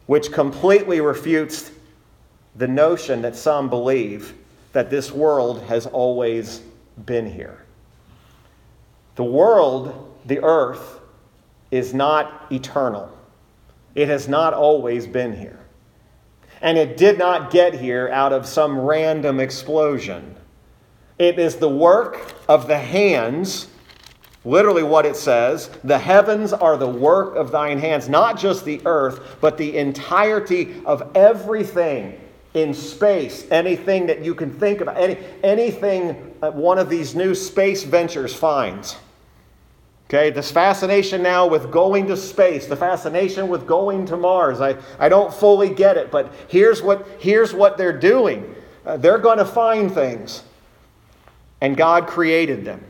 which 0.06 0.32
completely 0.32 1.02
refutes 1.02 1.72
the 2.56 2.68
notion 2.68 3.22
that 3.22 3.34
some 3.34 3.68
believe 3.68 4.34
that 4.72 4.90
this 4.90 5.12
world 5.12 5.62
has 5.64 5.86
always 5.86 6.62
been 7.06 7.30
here. 7.30 7.64
The 9.16 9.24
world, 9.24 10.16
the 10.26 10.42
earth, 10.42 11.00
is 11.70 11.94
not 11.94 12.46
eternal. 12.50 13.10
It 13.94 14.08
has 14.08 14.28
not 14.28 14.54
always 14.54 15.06
been 15.06 15.36
here. 15.36 15.58
And 16.60 16.78
it 16.78 16.96
did 16.96 17.18
not 17.18 17.50
get 17.50 17.74
here 17.74 18.08
out 18.10 18.32
of 18.32 18.46
some 18.46 18.78
random 18.78 19.40
explosion. 19.40 20.36
It 21.18 21.38
is 21.38 21.56
the 21.56 21.68
work 21.68 22.34
of 22.48 22.68
the 22.68 22.78
hands, 22.78 23.68
literally 24.44 24.82
what 24.82 25.04
it 25.04 25.16
says. 25.16 25.70
The 25.84 25.98
heavens 25.98 26.52
are 26.52 26.76
the 26.76 26.88
work 26.88 27.36
of 27.36 27.50
thine 27.50 27.78
hands, 27.78 28.08
not 28.08 28.38
just 28.38 28.64
the 28.64 28.80
earth, 28.86 29.36
but 29.40 29.58
the 29.58 29.76
entirety 29.76 30.80
of 30.86 31.10
everything 31.14 32.18
in 32.54 32.74
space, 32.74 33.46
anything 33.50 34.06
that 34.06 34.22
you 34.22 34.34
can 34.34 34.52
think 34.52 34.80
about, 34.80 34.96
any, 34.96 35.16
anything 35.42 36.12
one 36.40 36.78
of 36.78 36.88
these 36.88 37.14
new 37.14 37.34
space 37.34 37.82
ventures 37.82 38.34
finds. 38.34 38.96
Okay, 40.08 40.28
this 40.28 40.50
fascination 40.50 41.22
now 41.22 41.46
with 41.46 41.70
going 41.70 42.06
to 42.08 42.16
space, 42.18 42.66
the 42.66 42.76
fascination 42.76 43.48
with 43.48 43.66
going 43.66 44.04
to 44.06 44.16
Mars. 44.18 44.60
I, 44.60 44.76
I 44.98 45.08
don't 45.08 45.32
fully 45.32 45.70
get 45.70 45.96
it, 45.96 46.10
but 46.10 46.34
here's 46.48 46.82
what, 46.82 47.06
here's 47.18 47.54
what 47.54 47.78
they're 47.78 47.98
doing. 47.98 48.54
Uh, 48.84 48.98
they're 48.98 49.16
going 49.16 49.38
to 49.38 49.46
find 49.46 49.90
things, 49.90 50.42
and 51.62 51.74
God 51.74 52.06
created 52.06 52.62
them. 52.62 52.84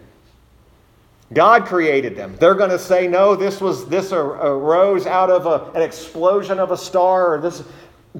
God 1.32 1.64
created 1.64 2.16
them. 2.16 2.34
They're 2.40 2.56
going 2.56 2.70
to 2.70 2.78
say, 2.78 3.06
no, 3.06 3.36
this 3.36 3.60
was 3.60 3.88
this 3.88 4.12
arose 4.12 5.06
out 5.06 5.30
of 5.30 5.46
a, 5.46 5.70
an 5.76 5.82
explosion 5.82 6.58
of 6.58 6.72
a 6.72 6.76
star, 6.76 7.34
or 7.34 7.40
this 7.40 7.62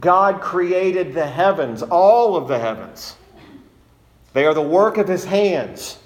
God 0.01 0.41
created 0.41 1.13
the 1.13 1.27
heavens, 1.27 1.83
all 1.83 2.37
of 2.37 2.49
the 2.49 2.59
heavens. 2.59 3.17
They 4.33 4.47
are 4.47 4.55
the 4.55 4.63
work 4.63 4.97
of 4.97 5.09
his 5.09 5.25
hands. 5.25 5.99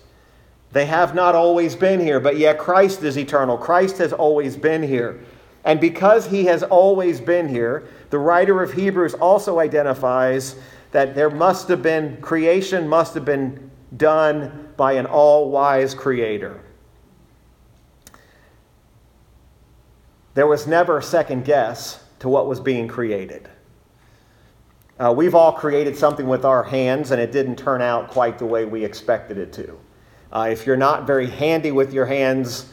They 0.73 0.87
have 0.87 1.15
not 1.15 1.35
always 1.35 1.77
been 1.77 2.01
here, 2.01 2.19
but 2.19 2.37
yet 2.37 2.59
Christ 2.59 3.03
is 3.03 3.17
eternal. 3.17 3.57
Christ 3.57 3.99
has 3.99 4.13
always 4.13 4.57
been 4.57 4.83
here. 4.83 5.21
And 5.65 5.81
because 5.81 6.27
he 6.27 6.45
has 6.47 6.63
always 6.63 7.21
been 7.21 7.49
here, 7.49 7.89
the 8.11 8.19
writer 8.19 8.63
of 8.63 8.73
Hebrews 8.73 9.15
also 9.15 9.59
identifies 9.59 10.57
that 10.93 11.15
there 11.15 11.31
must 11.31 11.69
have 11.69 11.83
been, 11.83 12.21
creation 12.21 12.89
must 12.89 13.15
have 13.15 13.25
been 13.25 13.71
done 13.97 14.73
by 14.77 14.93
an 14.93 15.07
all 15.07 15.51
wise 15.51 15.95
creator. 15.95 16.61
There 20.35 20.47
was 20.47 20.67
never 20.67 20.99
a 20.99 21.03
second 21.03 21.45
guess 21.45 22.05
to 22.19 22.29
what 22.29 22.47
was 22.47 22.61
being 22.61 22.89
created. 22.89 23.49
Uh, 24.99 25.13
we've 25.15 25.35
all 25.35 25.53
created 25.53 25.95
something 25.95 26.27
with 26.27 26.45
our 26.45 26.63
hands 26.63 27.11
and 27.11 27.21
it 27.21 27.31
didn't 27.31 27.57
turn 27.57 27.83
out 27.83 28.09
quite 28.09 28.39
the 28.39 28.47
way 28.47 28.65
we 28.65 28.83
expected 28.83 29.37
it 29.37 29.53
to. 29.53 29.79
Uh, 30.33 30.49
if 30.51 30.67
you're 30.67 30.77
not 30.77 31.07
very 31.07 31.29
handy 31.29 31.71
with 31.71 31.93
your 31.93 32.07
hands, 32.07 32.73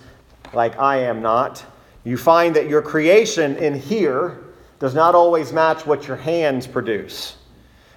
like 0.53 0.79
I 0.79 0.97
am 0.97 1.21
not, 1.21 1.65
you 2.05 2.15
find 2.15 2.55
that 2.55 2.69
your 2.69 2.81
creation 2.81 3.57
in 3.57 3.73
here 3.77 4.43
does 4.79 4.95
not 4.95 5.15
always 5.15 5.51
match 5.51 5.85
what 5.85 6.07
your 6.07 6.17
hands 6.17 6.65
produce. 6.65 7.37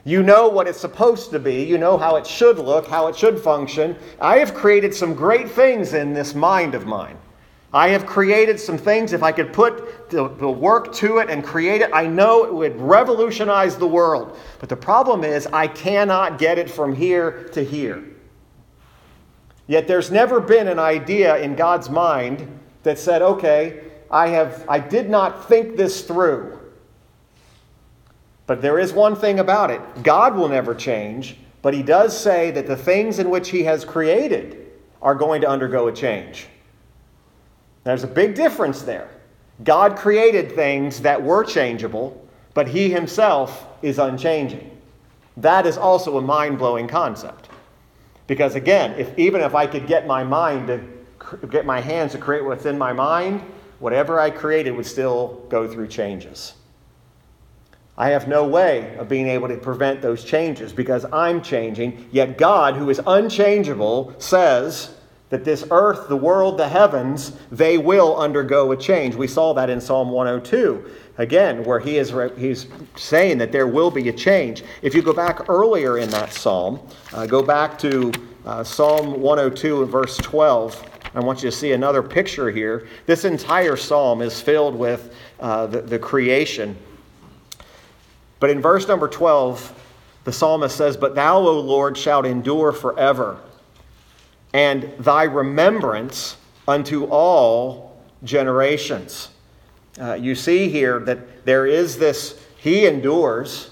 You 0.04 0.23
know 0.23 0.49
what 0.49 0.68
it's 0.68 0.80
supposed 0.80 1.30
to 1.30 1.38
be. 1.38 1.64
You 1.64 1.78
know 1.78 1.97
how 1.99 2.16
it 2.16 2.26
should 2.26 2.59
look, 2.59 2.87
how 2.87 3.09
it 3.09 3.16
should 3.16 3.40
function. 3.40 3.97
I 4.21 4.38
have 4.38 4.54
created 4.54 4.95
some 4.95 5.14
great 5.14 5.50
things 5.50 5.95
in 5.95 6.12
this 6.12 6.35
mind 6.35 6.75
of 6.75 6.87
mine. 6.87 7.18
I 7.76 7.88
have 7.88 8.06
created 8.06 8.59
some 8.59 8.78
things. 8.78 9.12
If 9.12 9.23
I 9.23 9.33
could 9.33 9.52
put 9.52 10.09
the, 10.09 10.28
the, 10.28 10.49
work 10.49 10.95
to 10.95 11.18
it 11.18 11.28
and 11.28 11.45
create 11.45 11.83
it, 11.83 11.90
I 11.92 12.06
know 12.06 12.47
it 12.47 12.54
would 12.54 12.80
revolutionize 12.80 13.76
the 13.76 13.87
world. 13.87 14.38
But 14.61 14.71
the 14.71 14.76
problem 14.76 15.23
is, 15.23 15.47
I 15.49 15.66
cannot 15.66 16.38
get 16.38 16.56
it 16.56 16.71
from 16.71 16.95
here 16.95 17.50
to 17.52 17.62
here. 17.62 18.02
Yet 19.66 19.87
there's 19.87 20.11
never 20.11 20.40
been 20.40 20.68
an 20.68 20.78
idea 20.78 21.37
in 21.37 21.54
God's 21.54 21.90
mind 21.90 22.49
that 22.83 22.99
said, 22.99 23.21
okay, 23.21 23.83
I, 24.11 24.28
have, 24.28 24.64
I 24.71 24.78
did 24.78 25.11
not 25.11 25.47
think 25.47 25.76
this 25.76 26.00
through. 26.00 26.59
But 28.47 28.62
there 28.62 28.78
is 28.78 28.95
one 28.95 29.14
thing 29.14 29.38
about 29.38 29.71
it 29.71 29.83
God 30.02 30.35
will 30.35 30.49
never 30.49 30.75
change, 30.75 31.37
but 31.61 31.75
He 31.75 31.83
does 31.83 32.18
say 32.18 32.50
that 32.52 32.66
the 32.66 32.76
things 32.76 33.18
in 33.18 33.28
which 33.28 33.50
He 33.50 33.64
has 33.64 33.85
created 33.85 34.73
are 35.02 35.14
going 35.14 35.42
to 35.42 35.47
undergo 35.47 35.88
a 35.88 35.92
change. 35.92 36.47
There's 37.87 38.02
a 38.02 38.09
big 38.09 38.35
difference 38.35 38.83
there. 38.83 39.09
God 39.62 39.97
created 39.97 40.50
things 40.50 41.00
that 41.02 41.23
were 41.23 41.45
changeable, 41.45 42.21
but 42.52 42.66
He 42.66 42.90
Himself 42.90 43.64
is 43.81 44.00
unchanging. 44.00 44.76
That 45.37 45.66
is 45.66 45.78
also 45.78 46.19
a 46.19 46.21
mind 46.21 46.59
blowing 46.59 46.88
concept. 46.88 47.49
Because 48.26 48.57
again, 48.57 48.99
if, 48.99 49.16
even 49.16 49.40
if 49.40 49.55
I 49.55 49.69
could 49.69 49.87
get 49.87 50.05
my 50.05 50.25
mind 50.25 50.66
to 50.66 51.47
get 51.49 51.64
my 51.64 51.81
hands 51.81 52.11
to 52.11 52.19
create 52.19 52.45
what's 52.45 52.66
in 52.66 52.76
my 52.76 52.93
mind, 52.93 53.40
whatever 53.78 54.19
I 54.19 54.31
created 54.31 54.73
would 54.73 54.85
still 54.85 55.47
go 55.49 55.69
through 55.69 55.87
changes. 55.87 56.55
I 57.97 58.09
have 58.09 58.26
no 58.26 58.49
way 58.49 58.97
of 58.97 59.09
being 59.09 59.28
able 59.28 59.47
to 59.47 59.59
prevent 59.59 60.02
those 60.02 60.25
changes 60.25 60.73
because 60.73 61.07
I'm 61.12 61.40
changing. 61.40 62.09
Yet 62.11 62.37
God, 62.37 62.75
who 62.75 62.90
is 62.90 63.00
unchangeable, 63.07 64.12
says, 64.19 64.95
that 65.28 65.45
this 65.45 65.64
earth, 65.71 66.09
the 66.09 66.16
world, 66.16 66.56
the 66.56 66.68
heavens, 66.68 67.33
they 67.50 67.78
will 67.78 68.16
undergo 68.16 68.71
a 68.73 68.76
change. 68.76 69.16
We 69.16 69.26
saw 69.26 69.52
that 69.54 69.68
in 69.68 69.80
Psalm 69.80 70.11
102, 70.11 70.88
again, 71.18 71.64
where 71.64 71.80
he 71.80 71.99
is 71.99 72.14
he's 72.37 72.68
saying 72.95 73.38
that 73.38 73.50
there 73.50 73.66
will 73.66 73.90
be 73.90 74.09
a 74.09 74.12
change. 74.12 74.62
If 74.83 74.95
you 74.95 75.02
go 75.02 75.12
back 75.12 75.49
earlier 75.49 75.99
in 75.99 76.11
that 76.11 76.33
psalm, 76.33 76.80
uh, 77.12 77.26
go 77.26 77.42
back 77.42 77.76
to 77.80 78.12
uh, 78.45 78.62
Psalm 78.62 79.21
102 79.21 79.83
and 79.83 79.90
verse 79.90 80.16
12. 80.18 80.92
I 81.14 81.21
want 81.21 81.42
you 81.42 81.50
to 81.50 81.56
see 81.56 81.73
another 81.73 82.02
picture 82.02 82.50
here. 82.50 82.87
This 83.06 83.25
entire 83.25 83.75
psalm 83.75 84.23
is 84.23 84.40
filled 84.40 84.76
with 84.76 85.14
uh, 85.40 85.66
the, 85.66 85.80
the 85.80 85.99
creation. 85.99 86.76
But 88.38 88.50
in 88.50 88.61
verse 88.61 88.87
number 88.87 89.09
12, 89.09 89.73
the 90.25 90.33
psalmist 90.33 90.76
says, 90.76 90.97
But 90.97 91.14
thou, 91.14 91.38
O 91.38 91.59
Lord, 91.59 91.97
shalt 91.97 92.26
endure 92.26 92.71
forever 92.71 93.40
and 94.56 94.90
thy 94.98 95.25
remembrance 95.25 96.38
unto 96.66 97.04
all 97.04 97.94
generations. 98.25 99.28
Uh, 100.00 100.14
you 100.14 100.34
see 100.34 100.70
here 100.70 100.98
that 101.00 101.44
there 101.44 101.66
is 101.66 101.98
this, 101.98 102.40
he 102.56 102.86
endures, 102.86 103.68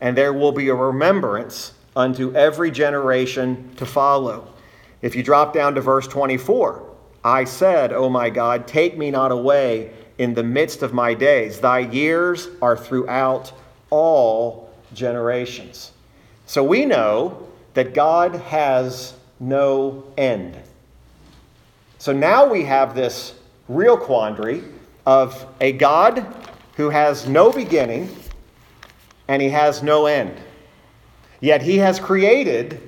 and 0.00 0.16
there 0.16 0.32
will 0.32 0.52
be 0.52 0.68
a 0.68 0.74
remembrance 0.76 1.72
unto 1.96 2.32
every 2.36 2.70
generation 2.70 3.74
to 3.78 3.84
follow. 3.84 4.54
If 5.02 5.16
you 5.16 5.24
drop 5.24 5.52
down 5.52 5.74
to 5.74 5.80
verse 5.80 6.06
24, 6.06 6.88
I 7.24 7.42
said, 7.42 7.92
O 7.92 8.08
my 8.08 8.30
God, 8.30 8.68
take 8.68 8.96
me 8.96 9.10
not 9.10 9.32
away 9.32 9.92
in 10.18 10.34
the 10.34 10.44
midst 10.44 10.84
of 10.84 10.94
my 10.94 11.14
days. 11.14 11.58
Thy 11.58 11.80
years 11.80 12.46
are 12.62 12.76
throughout 12.76 13.52
all 13.90 14.72
generations. 14.94 15.90
So 16.46 16.62
we 16.62 16.84
know 16.84 17.48
that 17.74 17.92
God 17.92 18.36
has 18.36 19.14
no 19.40 20.04
end. 20.16 20.56
So 21.98 22.12
now 22.12 22.48
we 22.48 22.64
have 22.64 22.94
this 22.94 23.34
real 23.68 23.96
quandary 23.96 24.62
of 25.06 25.46
a 25.60 25.72
God 25.72 26.26
who 26.76 26.90
has 26.90 27.28
no 27.28 27.50
beginning 27.50 28.08
and 29.26 29.42
he 29.42 29.48
has 29.48 29.82
no 29.82 30.06
end. 30.06 30.38
Yet 31.40 31.62
he 31.62 31.78
has 31.78 32.00
created 32.00 32.80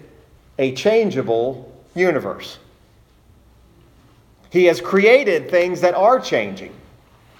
a 0.58 0.74
changeable 0.74 1.72
universe. 1.94 2.58
He 4.50 4.64
has 4.64 4.80
created 4.80 5.50
things 5.50 5.80
that 5.80 5.94
are 5.94 6.18
changing, 6.18 6.74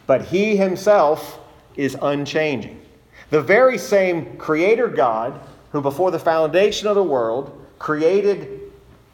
but 0.06 0.22
he 0.22 0.56
himself 0.56 1.40
is 1.76 1.96
unchanging. 2.00 2.80
The 3.30 3.42
very 3.42 3.78
same 3.78 4.36
creator 4.36 4.88
God 4.88 5.40
who, 5.72 5.80
before 5.80 6.10
the 6.10 6.18
foundation 6.18 6.88
of 6.88 6.94
the 6.94 7.02
world, 7.02 7.64
created 7.78 8.59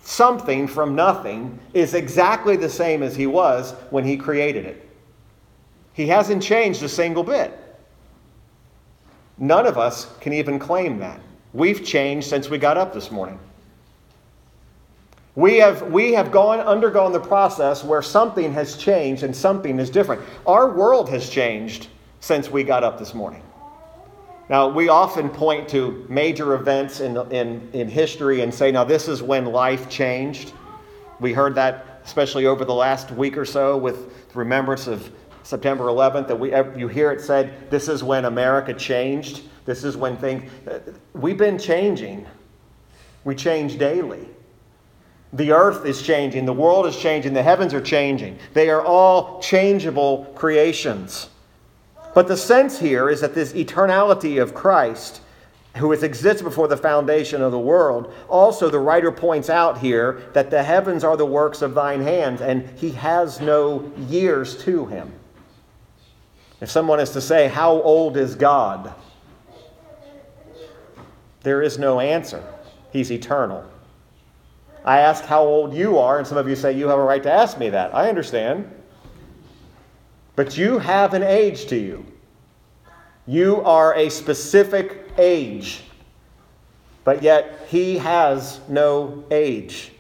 something 0.06 0.68
from 0.68 0.94
nothing 0.94 1.58
is 1.74 1.92
exactly 1.92 2.56
the 2.56 2.68
same 2.68 3.02
as 3.02 3.16
he 3.16 3.26
was 3.26 3.72
when 3.90 4.04
he 4.04 4.16
created 4.16 4.64
it. 4.64 4.88
He 5.94 6.06
hasn't 6.06 6.42
changed 6.42 6.82
a 6.84 6.88
single 6.88 7.24
bit. 7.24 7.58
None 9.38 9.66
of 9.66 9.76
us 9.76 10.08
can 10.20 10.32
even 10.32 10.58
claim 10.58 10.98
that. 11.00 11.20
We've 11.52 11.84
changed 11.84 12.28
since 12.28 12.48
we 12.48 12.56
got 12.56 12.76
up 12.76 12.94
this 12.94 13.10
morning. 13.10 13.38
We 15.34 15.56
have, 15.56 15.82
we 15.90 16.12
have 16.12 16.30
gone, 16.30 16.60
undergone 16.60 17.12
the 17.12 17.20
process 17.20 17.82
where 17.82 18.00
something 18.00 18.52
has 18.52 18.76
changed 18.76 19.22
and 19.22 19.34
something 19.34 19.78
is 19.78 19.90
different. 19.90 20.22
Our 20.46 20.70
world 20.70 21.08
has 21.10 21.28
changed 21.28 21.88
since 22.20 22.48
we 22.48 22.62
got 22.62 22.84
up 22.84 22.98
this 22.98 23.12
morning. 23.12 23.42
Now, 24.48 24.68
we 24.68 24.88
often 24.88 25.28
point 25.28 25.68
to 25.70 26.06
major 26.08 26.54
events 26.54 27.00
in, 27.00 27.16
in, 27.32 27.68
in 27.72 27.88
history 27.88 28.42
and 28.42 28.54
say, 28.54 28.70
now, 28.70 28.84
this 28.84 29.08
is 29.08 29.22
when 29.22 29.46
life 29.46 29.88
changed. 29.88 30.52
We 31.18 31.32
heard 31.32 31.54
that 31.56 31.96
especially 32.06 32.46
over 32.46 32.64
the 32.64 32.74
last 32.74 33.10
week 33.10 33.36
or 33.36 33.44
so 33.44 33.76
with 33.76 34.30
the 34.32 34.38
remembrance 34.38 34.86
of 34.86 35.10
September 35.42 35.84
11th, 35.84 36.28
that 36.28 36.38
we, 36.38 36.54
you 36.80 36.88
hear 36.88 37.10
it 37.10 37.20
said, 37.20 37.68
this 37.68 37.88
is 37.88 38.02
when 38.02 38.24
America 38.24 38.72
changed. 38.72 39.42
This 39.64 39.82
is 39.82 39.96
when 39.96 40.16
things. 40.16 40.50
Uh, 40.68 40.78
we've 41.14 41.36
been 41.36 41.58
changing. 41.58 42.24
We 43.24 43.34
change 43.34 43.76
daily. 43.76 44.28
The 45.32 45.50
earth 45.50 45.84
is 45.84 46.00
changing. 46.00 46.46
The 46.46 46.52
world 46.52 46.86
is 46.86 46.96
changing. 46.96 47.34
The 47.34 47.42
heavens 47.42 47.74
are 47.74 47.80
changing. 47.80 48.38
They 48.54 48.70
are 48.70 48.82
all 48.82 49.40
changeable 49.40 50.32
creations. 50.36 51.28
But 52.16 52.28
the 52.28 52.36
sense 52.38 52.78
here 52.78 53.10
is 53.10 53.20
that 53.20 53.34
this 53.34 53.52
eternality 53.52 54.40
of 54.40 54.54
Christ, 54.54 55.20
who 55.76 55.90
has 55.90 56.02
existed 56.02 56.44
before 56.44 56.66
the 56.66 56.74
foundation 56.74 57.42
of 57.42 57.52
the 57.52 57.58
world, 57.58 58.10
also 58.26 58.70
the 58.70 58.78
writer 58.78 59.12
points 59.12 59.50
out 59.50 59.76
here 59.76 60.22
that 60.32 60.50
the 60.50 60.62
heavens 60.62 61.04
are 61.04 61.18
the 61.18 61.26
works 61.26 61.60
of 61.60 61.74
thine 61.74 62.00
hands, 62.00 62.40
and 62.40 62.70
he 62.78 62.92
has 62.92 63.42
no 63.42 63.92
years 64.08 64.56
to 64.64 64.86
him. 64.86 65.12
If 66.62 66.70
someone 66.70 67.00
is 67.00 67.10
to 67.10 67.20
say, 67.20 67.48
How 67.48 67.72
old 67.82 68.16
is 68.16 68.34
God? 68.34 68.94
There 71.42 71.60
is 71.60 71.78
no 71.78 72.00
answer. 72.00 72.42
He's 72.92 73.12
eternal. 73.12 73.62
I 74.86 75.00
ask 75.00 75.22
how 75.22 75.42
old 75.42 75.74
you 75.74 75.98
are, 75.98 76.16
and 76.16 76.26
some 76.26 76.38
of 76.38 76.48
you 76.48 76.56
say, 76.56 76.72
You 76.72 76.88
have 76.88 76.98
a 76.98 77.04
right 77.04 77.22
to 77.22 77.30
ask 77.30 77.58
me 77.58 77.68
that. 77.68 77.94
I 77.94 78.08
understand. 78.08 78.72
But 80.36 80.56
you 80.56 80.78
have 80.78 81.14
an 81.14 81.22
age 81.22 81.66
to 81.66 81.76
you. 81.76 82.04
You 83.26 83.62
are 83.62 83.94
a 83.94 84.10
specific 84.10 85.10
age. 85.18 85.82
But 87.02 87.22
yet, 87.22 87.66
he 87.68 87.98
has 87.98 88.60
no 88.68 89.24
age. 89.30 89.92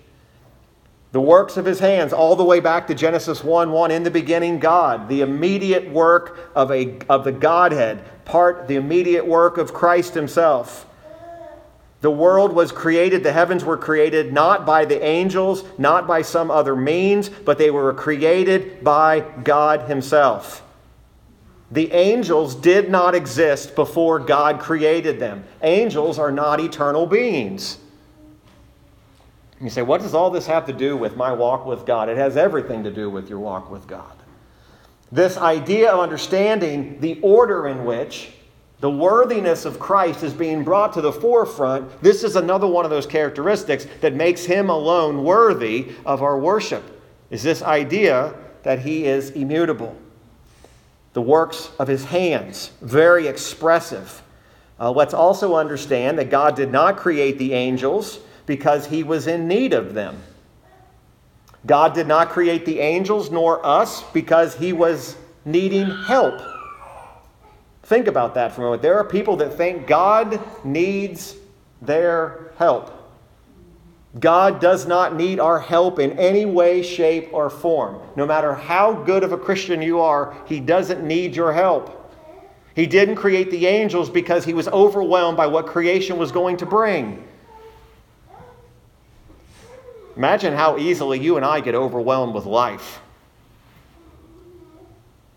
The 1.12 1.20
works 1.20 1.56
of 1.56 1.64
his 1.64 1.78
hands, 1.78 2.12
all 2.12 2.36
the 2.36 2.44
way 2.44 2.60
back 2.60 2.86
to 2.88 2.94
Genesis 2.94 3.42
1 3.42 3.70
1, 3.70 3.90
in 3.90 4.02
the 4.02 4.10
beginning, 4.10 4.58
God, 4.58 5.08
the 5.08 5.22
immediate 5.22 5.90
work 5.90 6.50
of, 6.54 6.70
a, 6.70 6.98
of 7.08 7.24
the 7.24 7.32
Godhead, 7.32 8.04
part 8.24 8.68
the 8.68 8.76
immediate 8.76 9.26
work 9.26 9.56
of 9.56 9.72
Christ 9.72 10.14
himself. 10.14 10.86
The 12.06 12.10
world 12.12 12.52
was 12.52 12.70
created, 12.70 13.24
the 13.24 13.32
heavens 13.32 13.64
were 13.64 13.76
created 13.76 14.32
not 14.32 14.64
by 14.64 14.84
the 14.84 15.02
angels, 15.04 15.64
not 15.76 16.06
by 16.06 16.22
some 16.22 16.52
other 16.52 16.76
means, 16.76 17.28
but 17.28 17.58
they 17.58 17.72
were 17.72 17.92
created 17.92 18.84
by 18.84 19.24
God 19.42 19.88
Himself. 19.88 20.62
The 21.72 21.90
angels 21.90 22.54
did 22.54 22.90
not 22.90 23.16
exist 23.16 23.74
before 23.74 24.20
God 24.20 24.60
created 24.60 25.18
them. 25.18 25.42
Angels 25.62 26.16
are 26.20 26.30
not 26.30 26.60
eternal 26.60 27.06
beings. 27.06 27.78
You 29.60 29.68
say, 29.68 29.82
what 29.82 30.00
does 30.00 30.14
all 30.14 30.30
this 30.30 30.46
have 30.46 30.64
to 30.66 30.72
do 30.72 30.96
with 30.96 31.16
my 31.16 31.32
walk 31.32 31.66
with 31.66 31.84
God? 31.84 32.08
It 32.08 32.18
has 32.18 32.36
everything 32.36 32.84
to 32.84 32.92
do 32.92 33.10
with 33.10 33.28
your 33.28 33.40
walk 33.40 33.68
with 33.68 33.88
God. 33.88 34.14
This 35.10 35.36
idea 35.36 35.90
of 35.90 35.98
understanding 35.98 37.00
the 37.00 37.18
order 37.20 37.66
in 37.66 37.84
which 37.84 38.30
the 38.80 38.90
worthiness 38.90 39.64
of 39.64 39.78
Christ 39.78 40.22
is 40.22 40.34
being 40.34 40.62
brought 40.62 40.92
to 40.94 41.00
the 41.00 41.12
forefront. 41.12 42.02
This 42.02 42.22
is 42.22 42.36
another 42.36 42.66
one 42.66 42.84
of 42.84 42.90
those 42.90 43.06
characteristics 43.06 43.86
that 44.00 44.14
makes 44.14 44.44
him 44.44 44.68
alone 44.68 45.24
worthy 45.24 45.92
of 46.04 46.22
our 46.22 46.38
worship. 46.38 47.00
Is 47.30 47.42
this 47.42 47.62
idea 47.62 48.34
that 48.66 48.80
he 48.80 49.04
is 49.04 49.30
immutable. 49.30 49.96
The 51.12 51.22
works 51.22 51.70
of 51.78 51.86
his 51.86 52.04
hands, 52.04 52.72
very 52.82 53.28
expressive. 53.28 54.22
Uh, 54.80 54.90
let's 54.90 55.14
also 55.14 55.54
understand 55.54 56.18
that 56.18 56.30
God 56.30 56.56
did 56.56 56.72
not 56.72 56.96
create 56.96 57.38
the 57.38 57.52
angels 57.52 58.18
because 58.44 58.88
he 58.88 59.04
was 59.04 59.28
in 59.28 59.46
need 59.46 59.72
of 59.72 59.94
them. 59.94 60.20
God 61.64 61.94
did 61.94 62.08
not 62.08 62.30
create 62.30 62.66
the 62.66 62.80
angels 62.80 63.30
nor 63.30 63.64
us 63.64 64.02
because 64.12 64.56
he 64.56 64.72
was 64.72 65.14
needing 65.44 65.88
help. 66.06 66.42
Think 67.86 68.08
about 68.08 68.34
that 68.34 68.52
for 68.52 68.62
a 68.62 68.64
moment. 68.64 68.82
There 68.82 68.98
are 68.98 69.04
people 69.04 69.36
that 69.36 69.54
think 69.54 69.86
God 69.86 70.40
needs 70.64 71.36
their 71.80 72.50
help. 72.58 72.92
God 74.18 74.60
does 74.60 74.88
not 74.88 75.14
need 75.14 75.38
our 75.38 75.60
help 75.60 76.00
in 76.00 76.18
any 76.18 76.46
way, 76.46 76.82
shape, 76.82 77.28
or 77.32 77.48
form. 77.48 78.00
No 78.16 78.26
matter 78.26 78.54
how 78.54 78.92
good 78.92 79.22
of 79.22 79.30
a 79.30 79.38
Christian 79.38 79.80
you 79.82 80.00
are, 80.00 80.36
He 80.46 80.58
doesn't 80.58 81.06
need 81.06 81.36
your 81.36 81.52
help. 81.52 82.12
He 82.74 82.88
didn't 82.88 83.14
create 83.14 83.52
the 83.52 83.66
angels 83.66 84.10
because 84.10 84.44
He 84.44 84.52
was 84.52 84.66
overwhelmed 84.66 85.36
by 85.36 85.46
what 85.46 85.68
creation 85.68 86.18
was 86.18 86.32
going 86.32 86.56
to 86.56 86.66
bring. 86.66 87.22
Imagine 90.16 90.54
how 90.54 90.76
easily 90.76 91.20
you 91.20 91.36
and 91.36 91.44
I 91.44 91.60
get 91.60 91.76
overwhelmed 91.76 92.34
with 92.34 92.46
life. 92.46 93.00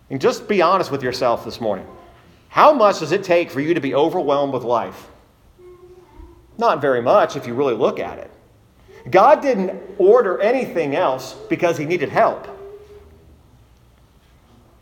And 0.09 0.19
just 0.19 0.47
be 0.47 0.63
honest 0.63 0.89
with 0.89 1.03
yourself 1.03 1.45
this 1.45 1.61
morning. 1.61 1.85
How 2.49 2.73
much 2.73 2.99
does 2.99 3.11
it 3.11 3.23
take 3.23 3.51
for 3.51 3.61
you 3.61 3.73
to 3.73 3.79
be 3.79 3.95
overwhelmed 3.95 4.53
with 4.53 4.63
life? 4.63 5.07
Not 6.57 6.81
very 6.81 7.01
much 7.01 7.35
if 7.35 7.47
you 7.47 7.53
really 7.53 7.75
look 7.75 7.99
at 7.99 8.17
it. 8.17 8.31
God 9.09 9.41
didn't 9.41 9.79
order 9.97 10.39
anything 10.39 10.95
else 10.95 11.33
because 11.47 11.77
he 11.77 11.85
needed 11.85 12.09
help. 12.09 12.47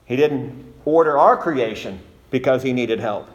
He 0.05 0.15
didn't 0.15 0.73
order 0.85 1.17
our 1.17 1.37
creation 1.37 1.99
because 2.31 2.63
he 2.63 2.73
needed 2.73 2.99
help. 2.99 3.29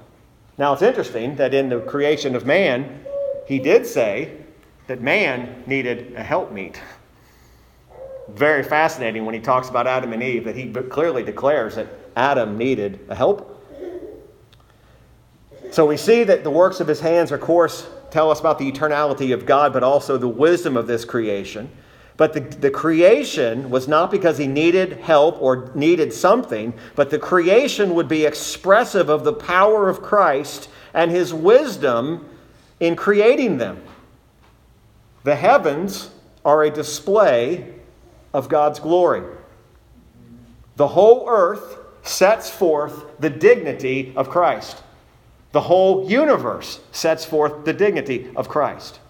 Now 0.59 0.73
it's 0.73 0.83
interesting 0.83 1.37
that 1.37 1.55
in 1.55 1.69
the 1.69 1.81
creation 1.81 2.35
of 2.35 2.47
man, 2.47 3.05
he 3.47 3.59
did 3.59 3.87
say 3.87 4.39
that 4.87 5.01
man 5.01 5.63
needed 5.67 6.15
a 6.17 6.23
helpmeet. 6.23 6.81
Very 8.31 8.63
fascinating 8.63 9.25
when 9.27 9.35
he 9.35 9.41
talks 9.41 9.69
about 9.69 9.87
Adam 9.87 10.13
and 10.13 10.23
Eve, 10.23 10.45
that 10.45 10.57
he 10.57 10.73
clearly 10.73 11.23
declares 11.23 11.77
that 11.77 11.89
Adam 12.17 12.57
needed 12.57 13.01
a 13.09 13.15
help 13.15 13.52
so 15.73 15.87
we 15.87 15.97
see 15.97 16.23
that 16.25 16.45
the 16.45 16.51
works 16.51 16.81
of 16.81 16.87
his 16.87 17.01
hands, 17.01 17.33
of 17.33 17.41
course, 17.41 17.89
tell 18.11 18.31
us 18.31 18.41
about 18.41 18.59
the 18.59 18.71
eternality 18.71 19.33
of 19.33 19.47
God, 19.47 19.73
but 19.73 19.83
also 19.83 20.19
the 20.19 20.29
wisdom 20.29 20.77
of 20.77 20.87
this 20.87 21.05
creation. 21.05 21.71
But 22.19 22.35
the, 22.35 22.41
the 22.41 22.71
creation 22.71 23.71
was 23.71 23.89
not 23.89 24.11
because 24.11 24.37
he 24.37 24.47
needed 24.47 24.99
help 24.99 25.41
or 25.41 25.71
needed 25.75 26.13
something, 26.13 26.75
but 26.95 27.09
the 27.09 27.19
creation 27.19 27.95
would 27.95 28.07
be 28.07 28.27
expressive 28.27 29.09
of 29.09 29.25
the 29.25 29.33
power 29.33 29.89
of 29.89 30.03
Christ 30.03 30.69
and 30.93 31.11
his 31.11 31.33
wisdom 31.33 32.29
in 32.79 32.95
creating 32.95 33.57
them. 33.57 33.83
The 35.25 35.37
heavens 35.37 36.11
are 36.45 36.65
a 36.65 36.71
display 36.71 37.75
of 38.35 38.49
God's 38.49 38.79
glory. 38.79 39.23
The 40.77 40.89
whole 40.89 41.27
earth 41.29 41.79
sets 42.03 42.51
forth 42.51 43.05
the 43.21 43.31
dignity 43.31 44.13
of 44.17 44.29
Christ. 44.29 44.83
The 45.53 45.61
whole 45.61 46.11
universe 46.11 46.81
sets 46.93 47.25
forth 47.25 47.65
the 47.65 47.73
dignity 47.73 48.31
of 48.35 48.49
Christ. 48.49 49.01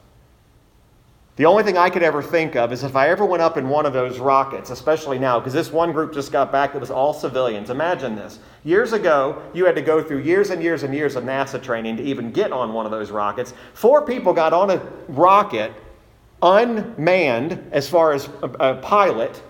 The 1.36 1.46
only 1.46 1.62
thing 1.62 1.78
I 1.78 1.88
could 1.88 2.02
ever 2.02 2.22
think 2.22 2.56
of 2.56 2.72
is 2.72 2.84
if 2.84 2.94
I 2.94 3.08
ever 3.08 3.24
went 3.24 3.42
up 3.42 3.56
in 3.56 3.68
one 3.68 3.86
of 3.86 3.94
those 3.94 4.18
rockets, 4.18 4.68
especially 4.68 5.18
now, 5.18 5.40
because 5.40 5.54
this 5.54 5.72
one 5.72 5.90
group 5.92 6.12
just 6.12 6.30
got 6.30 6.52
back 6.52 6.72
that 6.72 6.78
was 6.78 6.90
all 6.90 7.14
civilians. 7.14 7.70
Imagine 7.70 8.14
this. 8.14 8.38
Years 8.64 8.92
ago, 8.92 9.42
you 9.54 9.64
had 9.64 9.74
to 9.76 9.82
go 9.82 10.02
through 10.02 10.18
years 10.18 10.50
and 10.50 10.62
years 10.62 10.82
and 10.82 10.92
years 10.92 11.16
of 11.16 11.24
NASA 11.24 11.62
training 11.62 11.96
to 11.96 12.02
even 12.02 12.32
get 12.32 12.52
on 12.52 12.74
one 12.74 12.84
of 12.84 12.92
those 12.92 13.10
rockets. 13.10 13.54
Four 13.72 14.04
people 14.04 14.34
got 14.34 14.52
on 14.52 14.70
a 14.70 14.86
rocket 15.08 15.72
unmanned 16.42 17.66
as 17.72 17.88
far 17.88 18.12
as 18.12 18.28
a, 18.42 18.48
a 18.60 18.74
pilot 18.82 19.42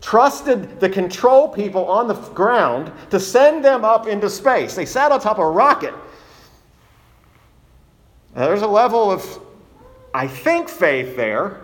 trusted 0.00 0.80
the 0.80 0.88
control 0.88 1.48
people 1.48 1.86
on 1.86 2.08
the 2.08 2.14
ground 2.14 2.92
to 3.10 3.18
send 3.18 3.64
them 3.64 3.84
up 3.84 4.06
into 4.06 4.30
space. 4.30 4.74
They 4.74 4.86
sat 4.86 5.12
on 5.12 5.20
top 5.20 5.38
of 5.38 5.44
a 5.44 5.50
rocket. 5.50 5.94
Now, 8.34 8.46
there's 8.46 8.62
a 8.62 8.68
level 8.68 9.10
of, 9.10 9.40
I 10.14 10.28
think, 10.28 10.68
faith 10.68 11.16
there. 11.16 11.60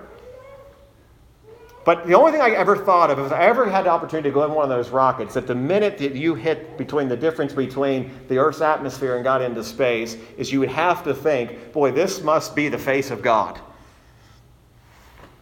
But 1.85 2.07
the 2.07 2.15
only 2.15 2.33
thing 2.33 2.41
I 2.41 2.51
ever 2.51 2.77
thought 2.77 3.11
of, 3.11 3.19
if 3.19 3.31
I 3.31 3.43
ever 3.45 3.69
had 3.69 3.85
the 3.85 3.91
opportunity 3.91 4.31
to 4.31 4.35
go 4.35 4.45
in 4.45 4.53
one 4.53 4.65
of 4.65 4.71
those 4.71 4.89
rockets, 4.89 5.35
that 5.35 5.47
the 5.47 5.55
minute 5.55 5.99
that 5.99 6.15
you 6.15 6.35
hit 6.35 6.79
between 6.79 7.09
the 7.09 7.17
difference 7.17 7.53
between 7.53 8.11
the 8.29 8.39
Earth's 8.39 8.63
atmosphere 8.63 9.17
and 9.17 9.25
got 9.25 9.43
into 9.43 9.63
space, 9.63 10.17
is 10.39 10.51
you 10.51 10.61
would 10.61 10.71
have 10.71 11.05
to 11.05 11.13
think, 11.13 11.73
boy, 11.73 11.93
this 11.93 12.23
must 12.23 12.57
be 12.57 12.69
the 12.69 12.79
face 12.79 13.11
of 13.11 13.21
God. 13.21 13.61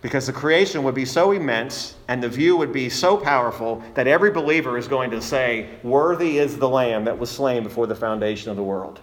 Because 0.03 0.27
the 0.27 0.33
creation 0.33 0.83
would 0.83 0.97
be 0.97 1.05
so 1.05 1.31
immense 1.31 1.95
and 2.09 2.21
the 2.21 2.29
view 2.29 2.57
would 2.57 2.73
be 2.73 2.91
so 2.91 3.17
powerful 3.17 3.83
that 3.95 4.09
every 4.09 4.33
believer 4.33 4.77
is 4.77 4.89
going 4.89 5.13
to 5.13 5.23
say, 5.23 5.71
Worthy 5.85 6.39
is 6.39 6.59
the 6.59 6.69
Lamb 6.69 7.05
that 7.05 7.17
was 7.17 7.31
slain 7.31 7.63
before 7.63 7.87
the 7.87 7.95
foundation 7.95 8.51
of 8.51 8.57
the 8.57 8.65
world. 8.65 9.01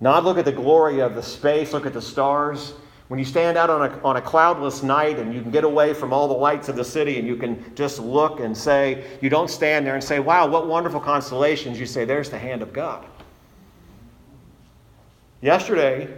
Not 0.00 0.24
look 0.24 0.38
at 0.38 0.44
the 0.44 0.52
glory 0.52 1.00
of 1.00 1.14
the 1.14 1.22
space, 1.22 1.72
look 1.72 1.86
at 1.86 1.92
the 1.92 2.02
stars. 2.02 2.74
When 3.06 3.18
you 3.18 3.24
stand 3.24 3.56
out 3.56 3.70
on 3.70 3.92
a, 3.92 4.02
on 4.02 4.16
a 4.16 4.20
cloudless 4.20 4.82
night 4.82 5.20
and 5.20 5.32
you 5.32 5.40
can 5.40 5.52
get 5.52 5.62
away 5.62 5.94
from 5.94 6.12
all 6.12 6.26
the 6.26 6.34
lights 6.34 6.68
of 6.68 6.74
the 6.74 6.84
city 6.84 7.18
and 7.18 7.28
you 7.28 7.36
can 7.36 7.74
just 7.76 8.00
look 8.00 8.40
and 8.40 8.56
say, 8.56 9.04
you 9.20 9.30
don't 9.30 9.48
stand 9.48 9.86
there 9.86 9.94
and 9.94 10.02
say, 10.02 10.18
wow, 10.18 10.48
what 10.48 10.66
wonderful 10.66 11.00
constellations. 11.00 11.78
You 11.78 11.86
say, 11.86 12.04
there's 12.04 12.28
the 12.28 12.38
hand 12.38 12.60
of 12.60 12.72
God. 12.72 13.06
Yesterday, 15.42 16.12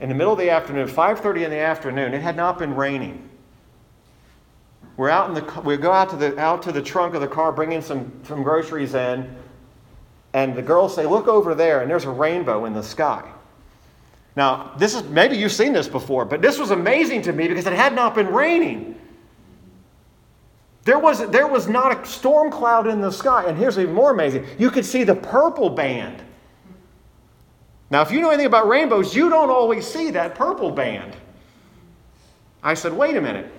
in 0.00 0.08
the 0.08 0.14
middle 0.14 0.32
of 0.32 0.38
the 0.38 0.50
afternoon, 0.50 0.88
5:30 0.88 1.44
in 1.44 1.50
the 1.50 1.58
afternoon, 1.58 2.14
it 2.14 2.22
had 2.22 2.36
not 2.36 2.58
been 2.58 2.74
raining. 2.74 3.28
We're 4.96 5.10
out 5.10 5.28
in 5.28 5.34
the 5.34 5.60
we 5.62 5.76
go 5.76 5.92
out 5.92 6.10
to 6.10 6.16
the 6.16 6.38
out 6.38 6.62
to 6.62 6.72
the 6.72 6.82
trunk 6.82 7.14
of 7.14 7.20
the 7.20 7.28
car 7.28 7.52
bringing 7.52 7.82
some, 7.82 8.12
some 8.26 8.42
groceries 8.42 8.94
in, 8.94 9.34
and 10.32 10.54
the 10.54 10.62
girls 10.62 10.94
say, 10.94 11.06
"Look 11.06 11.28
over 11.28 11.54
there," 11.54 11.80
and 11.80 11.90
there's 11.90 12.04
a 12.04 12.10
rainbow 12.10 12.64
in 12.64 12.72
the 12.72 12.82
sky. 12.82 13.22
Now, 14.36 14.72
this 14.76 14.94
is 14.94 15.02
maybe 15.04 15.36
you've 15.36 15.52
seen 15.52 15.72
this 15.72 15.88
before, 15.88 16.24
but 16.26 16.42
this 16.42 16.58
was 16.58 16.70
amazing 16.70 17.22
to 17.22 17.32
me 17.32 17.48
because 17.48 17.66
it 17.66 17.72
had 17.72 17.94
not 17.94 18.14
been 18.14 18.28
raining. 18.28 18.96
There 20.86 21.00
was, 21.00 21.28
there 21.30 21.48
was 21.48 21.66
not 21.66 22.00
a 22.00 22.06
storm 22.06 22.48
cloud 22.48 22.86
in 22.86 23.00
the 23.00 23.10
sky. 23.10 23.46
And 23.48 23.58
here's 23.58 23.76
even 23.76 23.92
more 23.92 24.12
amazing 24.12 24.46
you 24.56 24.70
could 24.70 24.84
see 24.84 25.02
the 25.02 25.16
purple 25.16 25.68
band 25.68 26.22
now, 27.90 28.02
if 28.02 28.10
you 28.10 28.20
know 28.20 28.30
anything 28.30 28.46
about 28.46 28.68
rainbows, 28.68 29.14
you 29.14 29.30
don't 29.30 29.50
always 29.50 29.86
see 29.86 30.10
that 30.10 30.34
purple 30.34 30.70
band. 30.70 31.16
I 32.62 32.74
said, 32.74 32.92
wait 32.92 33.16
a 33.16 33.20
minute. 33.20 33.52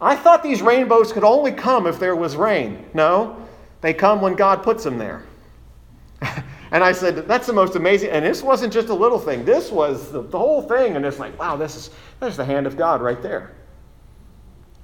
I 0.00 0.14
thought 0.14 0.42
these 0.42 0.62
rainbows 0.62 1.12
could 1.12 1.24
only 1.24 1.52
come 1.52 1.86
if 1.86 1.98
there 1.98 2.14
was 2.14 2.36
rain. 2.36 2.86
No, 2.94 3.36
they 3.80 3.92
come 3.92 4.20
when 4.20 4.34
God 4.34 4.62
puts 4.62 4.84
them 4.84 4.98
there. 4.98 5.24
and 6.70 6.84
I 6.84 6.92
said, 6.92 7.26
that's 7.26 7.46
the 7.46 7.52
most 7.52 7.74
amazing. 7.74 8.10
And 8.10 8.24
this 8.24 8.42
wasn't 8.42 8.72
just 8.72 8.88
a 8.88 8.94
little 8.94 9.18
thing, 9.18 9.44
this 9.44 9.70
was 9.70 10.12
the, 10.12 10.22
the 10.22 10.38
whole 10.38 10.62
thing. 10.62 10.96
And 10.96 11.04
it's 11.04 11.18
like, 11.18 11.38
wow, 11.38 11.56
this 11.56 11.74
is, 11.74 11.90
there's 12.20 12.36
the 12.36 12.44
hand 12.44 12.66
of 12.66 12.76
God 12.76 13.02
right 13.02 13.20
there. 13.20 13.52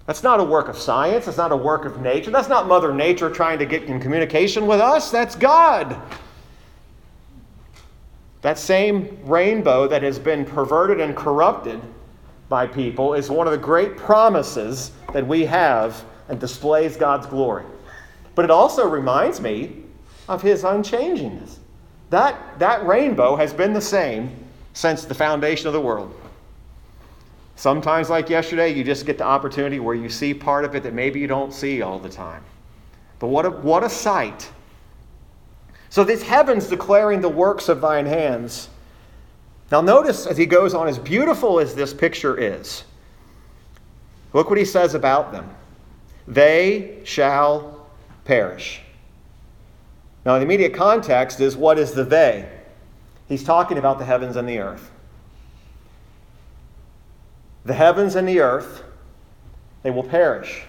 That's 0.06 0.22
not 0.22 0.38
a 0.38 0.44
work 0.44 0.68
of 0.68 0.78
science. 0.78 1.24
That's 1.26 1.38
not 1.38 1.50
a 1.50 1.56
work 1.56 1.84
of 1.84 2.00
nature. 2.00 2.30
That's 2.30 2.48
not 2.48 2.68
Mother 2.68 2.94
Nature 2.94 3.28
trying 3.28 3.58
to 3.58 3.66
get 3.66 3.84
in 3.84 4.00
communication 4.00 4.66
with 4.66 4.80
us. 4.80 5.10
That's 5.10 5.34
God. 5.34 6.00
That 8.46 8.60
same 8.60 9.18
rainbow 9.24 9.88
that 9.88 10.04
has 10.04 10.20
been 10.20 10.44
perverted 10.44 11.00
and 11.00 11.16
corrupted 11.16 11.82
by 12.48 12.68
people 12.68 13.14
is 13.14 13.28
one 13.28 13.48
of 13.48 13.50
the 13.50 13.58
great 13.58 13.96
promises 13.96 14.92
that 15.12 15.26
we 15.26 15.44
have 15.46 16.04
and 16.28 16.38
displays 16.38 16.96
God's 16.96 17.26
glory. 17.26 17.64
But 18.36 18.44
it 18.44 18.52
also 18.52 18.88
reminds 18.88 19.40
me 19.40 19.82
of 20.28 20.42
his 20.42 20.62
unchangingness. 20.62 21.56
That, 22.10 22.60
that 22.60 22.86
rainbow 22.86 23.34
has 23.34 23.52
been 23.52 23.72
the 23.72 23.80
same 23.80 24.30
since 24.74 25.04
the 25.04 25.12
foundation 25.12 25.66
of 25.66 25.72
the 25.72 25.80
world. 25.80 26.14
Sometimes, 27.56 28.10
like 28.10 28.30
yesterday, 28.30 28.72
you 28.72 28.84
just 28.84 29.06
get 29.06 29.18
the 29.18 29.24
opportunity 29.24 29.80
where 29.80 29.96
you 29.96 30.08
see 30.08 30.32
part 30.32 30.64
of 30.64 30.76
it 30.76 30.84
that 30.84 30.94
maybe 30.94 31.18
you 31.18 31.26
don't 31.26 31.52
see 31.52 31.82
all 31.82 31.98
the 31.98 32.08
time. 32.08 32.44
But 33.18 33.26
what 33.26 33.44
a, 33.44 33.50
what 33.50 33.82
a 33.82 33.90
sight 33.90 34.48
so 35.96 36.04
this 36.04 36.22
heaven's 36.22 36.66
declaring 36.66 37.22
the 37.22 37.28
works 37.30 37.70
of 37.70 37.80
thine 37.80 38.04
hands. 38.04 38.68
Now 39.72 39.80
notice 39.80 40.26
as 40.26 40.36
he 40.36 40.44
goes 40.44 40.74
on, 40.74 40.88
as 40.88 40.98
beautiful 40.98 41.58
as 41.58 41.74
this 41.74 41.94
picture 41.94 42.38
is, 42.38 42.84
look 44.34 44.50
what 44.50 44.58
he 44.58 44.64
says 44.66 44.92
about 44.92 45.32
them. 45.32 45.48
They 46.28 47.00
shall 47.04 47.86
perish. 48.26 48.82
Now, 50.26 50.36
the 50.36 50.42
immediate 50.42 50.74
context 50.74 51.40
is 51.40 51.56
what 51.56 51.78
is 51.78 51.92
the 51.92 52.04
they? 52.04 52.46
He's 53.26 53.42
talking 53.42 53.78
about 53.78 53.98
the 53.98 54.04
heavens 54.04 54.36
and 54.36 54.46
the 54.46 54.58
earth. 54.58 54.90
The 57.64 57.72
heavens 57.72 58.16
and 58.16 58.28
the 58.28 58.40
earth, 58.40 58.82
they 59.82 59.90
will 59.90 60.04
perish. 60.04 60.62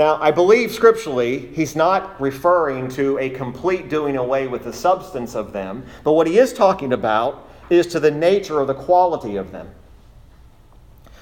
Now, 0.00 0.16
I 0.18 0.30
believe 0.30 0.72
scripturally, 0.72 1.48
he's 1.48 1.76
not 1.76 2.18
referring 2.18 2.88
to 2.92 3.18
a 3.18 3.28
complete 3.28 3.90
doing 3.90 4.16
away 4.16 4.46
with 4.46 4.64
the 4.64 4.72
substance 4.72 5.34
of 5.34 5.52
them, 5.52 5.84
but 6.04 6.12
what 6.12 6.26
he 6.26 6.38
is 6.38 6.54
talking 6.54 6.94
about 6.94 7.46
is 7.68 7.86
to 7.88 8.00
the 8.00 8.10
nature 8.10 8.60
or 8.60 8.64
the 8.64 8.72
quality 8.72 9.36
of 9.36 9.52
them. 9.52 9.68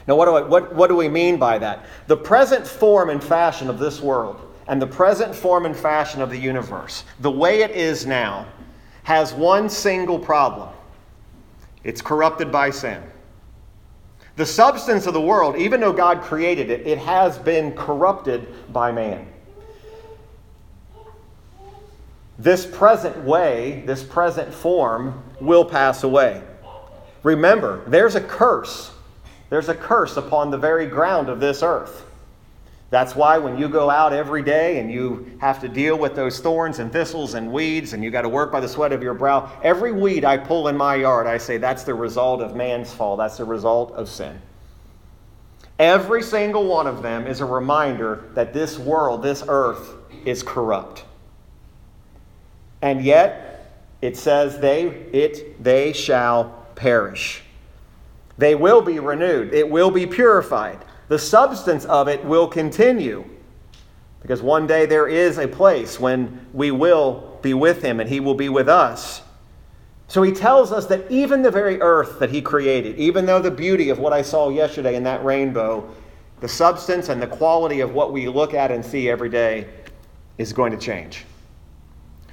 Now, 0.06 0.14
what 0.14 0.26
do, 0.26 0.36
I, 0.36 0.42
what, 0.42 0.72
what 0.76 0.86
do 0.86 0.94
we 0.94 1.08
mean 1.08 1.38
by 1.38 1.58
that? 1.58 1.86
The 2.06 2.16
present 2.16 2.64
form 2.64 3.10
and 3.10 3.20
fashion 3.20 3.68
of 3.68 3.80
this 3.80 4.00
world 4.00 4.40
and 4.68 4.80
the 4.80 4.86
present 4.86 5.34
form 5.34 5.66
and 5.66 5.76
fashion 5.76 6.22
of 6.22 6.30
the 6.30 6.38
universe, 6.38 7.02
the 7.18 7.32
way 7.32 7.62
it 7.62 7.72
is 7.72 8.06
now, 8.06 8.46
has 9.02 9.34
one 9.34 9.68
single 9.68 10.20
problem 10.20 10.68
it's 11.82 12.00
corrupted 12.00 12.52
by 12.52 12.70
sin. 12.70 13.02
The 14.38 14.46
substance 14.46 15.06
of 15.06 15.14
the 15.14 15.20
world, 15.20 15.56
even 15.56 15.80
though 15.80 15.92
God 15.92 16.22
created 16.22 16.70
it, 16.70 16.86
it 16.86 16.98
has 16.98 17.36
been 17.36 17.74
corrupted 17.74 18.46
by 18.72 18.92
man. 18.92 19.26
This 22.38 22.64
present 22.64 23.16
way, 23.24 23.82
this 23.84 24.04
present 24.04 24.54
form, 24.54 25.24
will 25.40 25.64
pass 25.64 26.04
away. 26.04 26.40
Remember, 27.24 27.82
there's 27.88 28.14
a 28.14 28.20
curse. 28.20 28.92
There's 29.50 29.68
a 29.68 29.74
curse 29.74 30.16
upon 30.16 30.52
the 30.52 30.56
very 30.56 30.86
ground 30.86 31.28
of 31.28 31.40
this 31.40 31.64
earth. 31.64 32.07
That's 32.90 33.14
why 33.14 33.36
when 33.36 33.58
you 33.58 33.68
go 33.68 33.90
out 33.90 34.14
every 34.14 34.42
day 34.42 34.80
and 34.80 34.90
you 34.90 35.38
have 35.40 35.60
to 35.60 35.68
deal 35.68 35.98
with 35.98 36.14
those 36.14 36.40
thorns 36.40 36.78
and 36.78 36.90
thistles 36.90 37.34
and 37.34 37.52
weeds 37.52 37.92
and 37.92 38.02
you 38.02 38.10
got 38.10 38.22
to 38.22 38.30
work 38.30 38.50
by 38.50 38.60
the 38.60 38.68
sweat 38.68 38.92
of 38.92 39.02
your 39.02 39.12
brow, 39.12 39.50
every 39.62 39.92
weed 39.92 40.24
I 40.24 40.38
pull 40.38 40.68
in 40.68 40.76
my 40.76 40.94
yard, 40.94 41.26
I 41.26 41.36
say 41.36 41.58
that's 41.58 41.84
the 41.84 41.94
result 41.94 42.40
of 42.40 42.56
man's 42.56 42.92
fall. 42.92 43.16
That's 43.16 43.36
the 43.36 43.44
result 43.44 43.92
of 43.92 44.08
sin. 44.08 44.40
Every 45.78 46.22
single 46.22 46.66
one 46.66 46.86
of 46.86 47.02
them 47.02 47.26
is 47.26 47.40
a 47.40 47.44
reminder 47.44 48.24
that 48.34 48.54
this 48.54 48.78
world, 48.78 49.22
this 49.22 49.44
earth, 49.46 49.94
is 50.24 50.42
corrupt. 50.42 51.04
And 52.80 53.04
yet, 53.04 53.84
it 54.00 54.16
says 54.16 54.58
they, 54.60 54.86
it, 55.12 55.62
they 55.62 55.92
shall 55.92 56.66
perish. 56.74 57.42
They 58.38 58.54
will 58.54 58.80
be 58.80 58.98
renewed. 58.98 59.52
It 59.52 59.68
will 59.68 59.90
be 59.90 60.06
purified 60.06 60.78
the 61.08 61.18
substance 61.18 61.84
of 61.86 62.08
it 62.08 62.24
will 62.24 62.46
continue. 62.46 63.24
Because 64.20 64.42
one 64.42 64.66
day 64.66 64.86
there 64.86 65.08
is 65.08 65.38
a 65.38 65.48
place 65.48 65.98
when 65.98 66.46
we 66.52 66.70
will 66.70 67.38
be 67.42 67.54
with 67.54 67.82
him 67.82 68.00
and 68.00 68.08
he 68.08 68.20
will 68.20 68.34
be 68.34 68.48
with 68.48 68.68
us. 68.68 69.22
So 70.08 70.22
he 70.22 70.32
tells 70.32 70.72
us 70.72 70.86
that 70.86 71.10
even 71.10 71.42
the 71.42 71.50
very 71.50 71.80
earth 71.80 72.18
that 72.18 72.30
he 72.30 72.40
created, 72.40 72.98
even 72.98 73.26
though 73.26 73.40
the 73.40 73.50
beauty 73.50 73.90
of 73.90 73.98
what 73.98 74.12
I 74.12 74.22
saw 74.22 74.48
yesterday 74.48 74.96
in 74.96 75.02
that 75.04 75.24
rainbow, 75.24 75.88
the 76.40 76.48
substance 76.48 77.08
and 77.08 77.20
the 77.20 77.26
quality 77.26 77.80
of 77.80 77.92
what 77.92 78.12
we 78.12 78.28
look 78.28 78.54
at 78.54 78.70
and 78.70 78.84
see 78.84 79.10
every 79.10 79.28
day 79.28 79.68
is 80.38 80.52
going 80.52 80.72
to 80.72 80.78
change. 80.78 81.24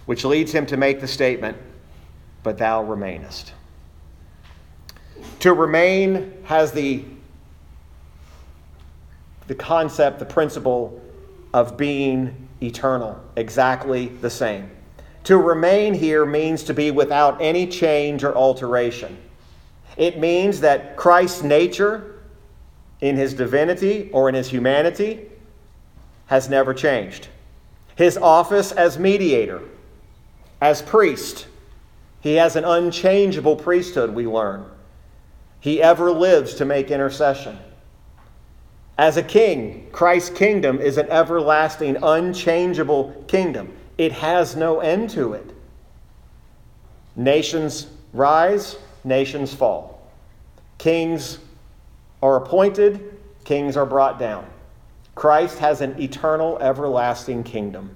Which 0.05 0.23
leads 0.23 0.51
him 0.51 0.65
to 0.67 0.77
make 0.77 1.01
the 1.01 1.07
statement, 1.07 1.57
But 2.43 2.57
thou 2.57 2.83
remainest. 2.83 3.53
To 5.39 5.53
remain 5.53 6.33
has 6.43 6.71
the 6.71 7.03
the 9.47 9.55
concept, 9.55 10.19
the 10.19 10.25
principle 10.25 11.01
of 11.53 11.77
being 11.77 12.47
eternal, 12.61 13.21
exactly 13.35 14.07
the 14.07 14.29
same. 14.29 14.69
To 15.25 15.37
remain 15.37 15.93
here 15.93 16.25
means 16.25 16.63
to 16.63 16.73
be 16.73 16.91
without 16.91 17.41
any 17.41 17.65
change 17.67 18.23
or 18.23 18.35
alteration. 18.35 19.17
It 19.97 20.19
means 20.19 20.59
that 20.61 20.95
Christ's 20.97 21.41
nature 21.41 22.21
in 23.01 23.15
his 23.15 23.33
divinity 23.33 24.09
or 24.11 24.29
in 24.29 24.35
his 24.35 24.49
humanity 24.49 25.29
has 26.27 26.49
never 26.49 26.73
changed. 26.73 27.27
His 27.95 28.17
office 28.17 28.71
as 28.71 28.99
mediator, 28.99 29.61
as 30.61 30.81
priest, 30.81 31.47
he 32.19 32.35
has 32.35 32.55
an 32.55 32.65
unchangeable 32.65 33.55
priesthood, 33.55 34.09
we 34.09 34.27
learn. 34.27 34.65
He 35.59 35.81
ever 35.81 36.11
lives 36.11 36.55
to 36.55 36.65
make 36.65 36.91
intercession. 36.91 37.57
As 38.97 39.17
a 39.17 39.23
king, 39.23 39.87
Christ's 39.91 40.29
kingdom 40.29 40.79
is 40.79 40.97
an 40.97 41.09
everlasting, 41.09 41.97
unchangeable 42.01 43.25
kingdom. 43.27 43.73
It 43.97 44.13
has 44.13 44.55
no 44.55 44.79
end 44.79 45.09
to 45.11 45.33
it. 45.33 45.51
Nations 47.15 47.87
rise, 48.13 48.77
nations 49.03 49.53
fall. 49.53 50.01
Kings 50.77 51.39
are 52.21 52.37
appointed, 52.37 53.17
kings 53.43 53.75
are 53.77 53.85
brought 53.85 54.17
down. 54.17 54.45
Christ 55.13 55.59
has 55.59 55.81
an 55.81 56.01
eternal, 56.01 56.57
everlasting 56.59 57.43
kingdom. 57.43 57.95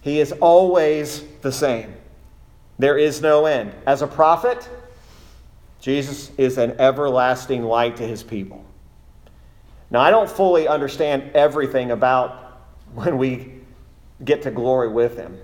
He 0.00 0.20
is 0.20 0.32
always 0.32 1.24
the 1.42 1.52
same. 1.52 1.94
There 2.78 2.96
is 2.96 3.20
no 3.20 3.46
end. 3.46 3.72
As 3.86 4.02
a 4.02 4.06
prophet, 4.06 4.68
Jesus 5.80 6.30
is 6.38 6.58
an 6.58 6.72
everlasting 6.78 7.62
light 7.62 7.96
to 7.96 8.06
his 8.06 8.22
people. 8.22 8.64
Now, 9.90 10.00
I 10.00 10.10
don't 10.10 10.28
fully 10.28 10.68
understand 10.68 11.30
everything 11.34 11.90
about 11.90 12.60
when 12.94 13.18
we 13.18 13.52
get 14.24 14.42
to 14.42 14.50
glory 14.50 14.88
with 14.88 15.16
him, 15.16 15.38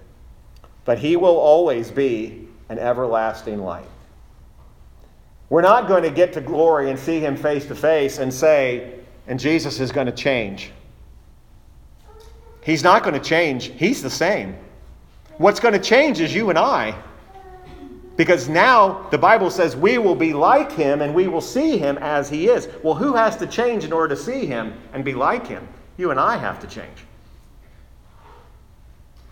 but 0.84 0.98
he 0.98 1.16
will 1.16 1.36
always 1.36 1.90
be 1.90 2.48
an 2.68 2.78
everlasting 2.78 3.62
light. 3.62 3.86
We're 5.48 5.62
not 5.62 5.88
going 5.88 6.02
to 6.02 6.10
get 6.10 6.32
to 6.34 6.40
glory 6.40 6.90
and 6.90 6.98
see 6.98 7.20
him 7.20 7.36
face 7.36 7.66
to 7.66 7.74
face 7.74 8.18
and 8.18 8.32
say, 8.32 8.94
and 9.26 9.38
Jesus 9.38 9.80
is 9.80 9.92
going 9.92 10.06
to 10.06 10.12
change. 10.12 10.72
He's 12.62 12.82
not 12.82 13.02
going 13.02 13.14
to 13.14 13.20
change, 13.20 13.66
he's 13.76 14.02
the 14.02 14.10
same. 14.10 14.56
What's 15.36 15.60
going 15.60 15.74
to 15.74 15.80
change 15.80 16.20
is 16.20 16.34
you 16.34 16.50
and 16.50 16.58
I. 16.58 16.94
Because 18.16 18.48
now 18.48 19.08
the 19.10 19.18
Bible 19.18 19.50
says 19.50 19.76
we 19.76 19.98
will 19.98 20.14
be 20.14 20.32
like 20.32 20.70
him 20.70 21.00
and 21.00 21.14
we 21.14 21.26
will 21.26 21.40
see 21.40 21.78
him 21.78 21.98
as 21.98 22.28
he 22.28 22.48
is. 22.48 22.68
Well, 22.82 22.94
who 22.94 23.14
has 23.14 23.36
to 23.38 23.46
change 23.46 23.84
in 23.84 23.92
order 23.92 24.14
to 24.14 24.20
see 24.20 24.46
him 24.46 24.74
and 24.92 25.04
be 25.04 25.14
like 25.14 25.46
him? 25.46 25.66
You 25.96 26.10
and 26.10 26.20
I 26.20 26.36
have 26.36 26.60
to 26.60 26.66
change. 26.66 27.04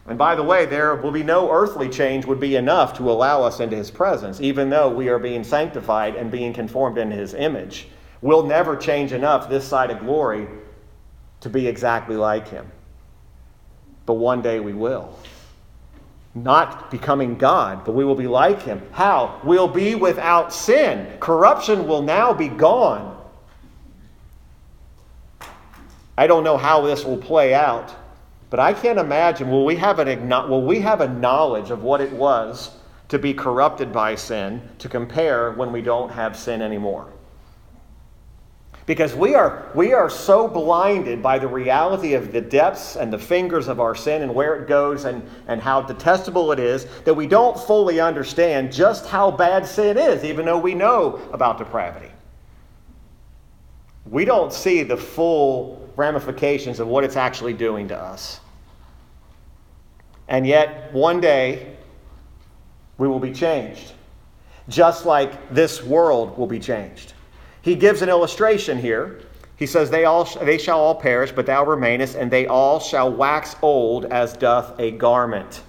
And 0.07 0.19
by 0.19 0.35
the 0.35 0.43
way, 0.43 0.67
there 0.67 0.97
will 0.97 1.13
be 1.13 1.23
no 1.23 1.51
earthly 1.51 1.89
change 1.89 2.27
would 2.27 2.41
be 2.41 2.57
enough 2.57 2.97
to 2.99 3.09
allow 3.09 3.43
us 3.45 3.61
into 3.61 3.77
his 3.77 3.91
presence, 3.91 4.41
even 4.41 4.69
though 4.69 4.89
we 4.89 5.09
are 5.09 5.19
being 5.19 5.45
sanctified 5.45 6.17
and 6.17 6.31
being 6.31 6.53
conformed 6.53 6.99
into 6.99 7.15
his 7.15 7.35
image. 7.35 7.87
We'll 8.21 8.45
never 8.45 8.77
change 8.77 9.13
enough 9.13 9.49
this 9.49 9.67
side 9.67 9.91
of 9.91 10.01
glory 10.01 10.49
to 11.41 11.49
be 11.49 11.69
exactly 11.69 12.17
like 12.17 12.49
him. 12.49 12.71
But 14.07 14.15
one 14.15 14.43
day 14.43 14.59
we 14.59 14.73
will. 14.73 15.17
Not 16.35 16.91
becoming 16.91 17.37
God, 17.37 17.85
but 17.85 17.93
we 17.93 18.05
will 18.05 18.15
be 18.15 18.27
like 18.27 18.63
him. 18.63 18.83
How? 18.93 19.41
We'll 19.45 19.69
be 19.69 19.95
without 19.95 20.53
sin. 20.53 21.19
Corruption 21.21 21.87
will 21.87 22.03
now 22.03 22.33
be 22.33 22.49
gone. 22.49 23.19
I 26.17 26.27
don't 26.27 26.45
know 26.45 26.57
how 26.57 26.81
this 26.83 27.05
will 27.05 27.19
play 27.19 27.53
out. 27.53 27.95
But 28.49 28.61
I 28.61 28.75
can't 28.75 28.99
imagine, 28.99 29.51
will 29.51 29.65
we, 29.65 29.77
have 29.77 29.99
an, 29.99 30.29
will 30.29 30.63
we 30.63 30.81
have 30.81 31.01
a 31.01 31.09
knowledge 31.09 31.71
of 31.71 31.83
what 31.83 32.03
it 32.03 32.13
was 32.13 32.71
to 33.09 33.19
be 33.19 33.33
corrupted 33.33 33.93
by 33.93 34.15
sin 34.15 34.61
to 34.79 34.91
compare 34.91 35.53
when 35.53 35.73
we 35.73 35.81
don't 35.81 36.11
have 36.11 36.37
sin 36.37 36.61
anymore? 36.61 37.11
Because 38.93 39.15
we 39.15 39.35
are, 39.35 39.71
we 39.75 39.95
are 39.95 40.11
so 40.11 40.47
blinded 40.47 41.23
by 41.23 41.39
the 41.39 41.49
reality 41.49 42.13
of 42.13 42.31
the 42.31 42.43
depths 42.43 42.97
and 42.97 43.11
the 43.11 43.19
fingers 43.19 43.67
of 43.67 43.81
our 43.81 43.95
sin 43.95 44.21
and 44.21 44.35
where 44.35 44.55
it 44.57 44.69
goes 44.69 45.07
and, 45.07 45.27
and 45.49 45.63
how 45.63 45.81
detestable 45.81 46.53
it 46.53 46.59
is 46.59 46.85
that 47.07 47.15
we 47.15 47.27
don't 47.27 47.59
fully 47.59 48.01
understand 48.01 48.71
just 48.71 49.07
how 49.07 49.31
bad 49.31 49.65
sin 49.65 49.97
is, 49.97 50.25
even 50.25 50.45
though 50.45 50.59
we 50.59 50.75
know 50.75 51.23
about 51.33 51.57
depravity. 51.57 52.11
We 54.05 54.27
don't 54.27 54.53
see 54.53 54.83
the 54.83 54.99
full 54.99 55.89
ramifications 55.97 56.79
of 56.79 56.87
what 56.87 57.03
it's 57.03 57.17
actually 57.17 57.55
doing 57.55 57.89
to 57.89 57.99
us. 57.99 58.41
And 60.29 60.47
yet, 60.47 60.93
one 60.93 61.19
day, 61.19 61.79
we 62.99 63.09
will 63.09 63.21
be 63.21 63.33
changed, 63.33 63.95
just 64.69 65.07
like 65.07 65.49
this 65.49 65.83
world 65.83 66.37
will 66.37 66.47
be 66.47 66.61
changed. 66.61 67.15
He 67.63 67.77
gives 67.77 68.03
an 68.03 68.09
illustration 68.09 68.79
here. 68.79 69.21
He 69.57 69.67
says, 69.67 69.89
They, 69.91 70.05
all, 70.05 70.25
they 70.25 70.59
shall 70.59 70.81
all 70.81 70.97
perish, 70.97 71.33
but 71.33 71.47
thou 71.47 71.65
remainest, 71.65 72.17
and 72.17 72.31
they 72.31 72.47
all 72.47 72.81
shall 72.81 73.11
wax 73.13 73.57
old 73.63 74.07
as 74.07 74.37
doth 74.37 74.79
a 74.79 74.91
garment. 74.91 75.63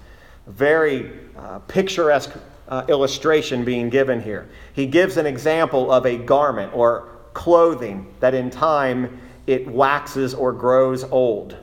Very 0.48 1.12
uh, 1.38 1.60
picturesque 1.60 2.32
uh, 2.68 2.84
illustration 2.88 3.64
being 3.64 3.88
given 3.88 4.20
here. 4.20 4.48
He 4.72 4.86
gives 4.86 5.16
an 5.16 5.26
example 5.26 5.92
of 5.92 6.06
a 6.06 6.18
garment 6.18 6.74
or 6.74 7.08
clothing 7.32 8.12
that 8.20 8.34
in 8.34 8.50
time 8.50 9.20
it 9.46 9.68
waxes 9.68 10.34
or 10.34 10.52
grows 10.52 11.04
old. 11.04 11.56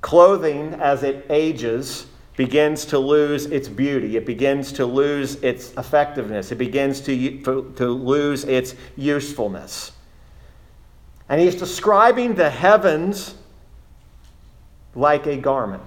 Clothing, 0.00 0.74
as 0.74 1.02
it 1.02 1.26
ages, 1.30 2.06
begins 2.36 2.86
to 2.86 2.98
lose 2.98 3.46
its 3.46 3.68
beauty. 3.68 4.16
It 4.16 4.24
begins 4.24 4.72
to 4.72 4.86
lose 4.86 5.36
its 5.36 5.72
effectiveness. 5.74 6.50
It 6.50 6.56
begins 6.56 7.00
to, 7.02 7.40
to 7.76 7.86
lose 7.88 8.44
its 8.44 8.74
usefulness. 8.96 9.92
And 11.28 11.40
he's 11.40 11.54
describing 11.54 12.34
the 12.34 12.50
heavens 12.50 13.34
like 14.94 15.26
a 15.26 15.36
garment. 15.36 15.86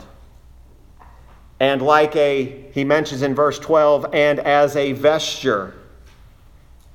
And 1.59 1.81
like 1.81 2.15
a, 2.15 2.69
he 2.73 2.83
mentions 2.83 3.21
in 3.21 3.33
verse 3.33 3.57
12, 3.59 4.13
and 4.13 4.39
as 4.39 4.75
a 4.75 4.91
vesture, 4.91 5.73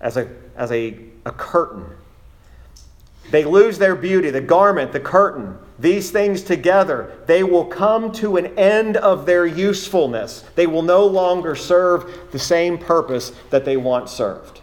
as 0.00 0.16
a, 0.16 0.28
as 0.54 0.70
a, 0.70 0.96
a 1.24 1.32
curtain. 1.32 1.86
They 3.30 3.44
lose 3.44 3.78
their 3.78 3.94
beauty, 3.96 4.30
the 4.30 4.40
garment, 4.40 4.92
the 4.92 5.00
curtain. 5.00 5.56
These 5.80 6.10
things 6.10 6.42
together, 6.42 7.10
they 7.24 7.42
will 7.42 7.64
come 7.64 8.12
to 8.12 8.36
an 8.36 8.58
end 8.58 8.98
of 8.98 9.24
their 9.24 9.46
usefulness. 9.46 10.44
They 10.54 10.66
will 10.66 10.82
no 10.82 11.06
longer 11.06 11.56
serve 11.56 12.30
the 12.32 12.38
same 12.38 12.76
purpose 12.76 13.32
that 13.48 13.64
they 13.64 13.78
once 13.78 14.12
served. 14.12 14.60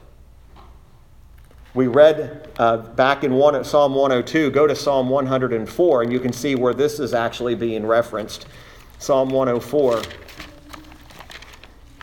We 1.74 1.88
read 1.88 2.48
uh, 2.60 2.78
back 2.78 3.24
in 3.24 3.34
one, 3.34 3.64
Psalm 3.64 3.96
102, 3.96 4.52
go 4.52 4.68
to 4.68 4.76
Psalm 4.76 5.10
104, 5.10 6.04
and 6.04 6.14
you 6.14 6.20
can 6.20 6.32
see 6.32 6.54
where 6.54 6.76
this 6.76 7.00
is 7.00 7.16
actually 7.16 7.56
being 7.56 7.84
referenced. 7.84 8.46
Psalm 9.00 9.30
104. 9.30 10.04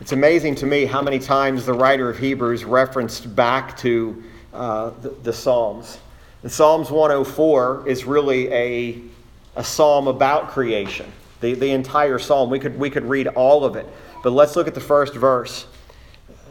It's 0.00 0.12
amazing 0.12 0.56
to 0.56 0.66
me 0.66 0.86
how 0.86 1.00
many 1.00 1.20
times 1.20 1.64
the 1.64 1.72
writer 1.72 2.10
of 2.10 2.18
Hebrews 2.18 2.64
referenced 2.64 3.34
back 3.36 3.76
to 3.78 4.24
uh, 4.52 4.90
the, 5.02 5.10
the 5.22 5.32
Psalms. 5.32 5.98
Psalms 6.46 6.90
104 6.90 7.88
is 7.88 8.04
really 8.04 8.52
a, 8.52 9.00
a 9.56 9.64
psalm 9.64 10.08
about 10.08 10.50
creation. 10.50 11.10
The, 11.40 11.54
the 11.54 11.70
entire 11.70 12.18
psalm. 12.18 12.50
We 12.50 12.58
could, 12.58 12.78
we 12.78 12.90
could 12.90 13.06
read 13.06 13.28
all 13.28 13.64
of 13.64 13.76
it. 13.76 13.86
But 14.22 14.32
let's 14.32 14.54
look 14.54 14.68
at 14.68 14.74
the 14.74 14.80
first 14.80 15.14
verse. 15.14 15.66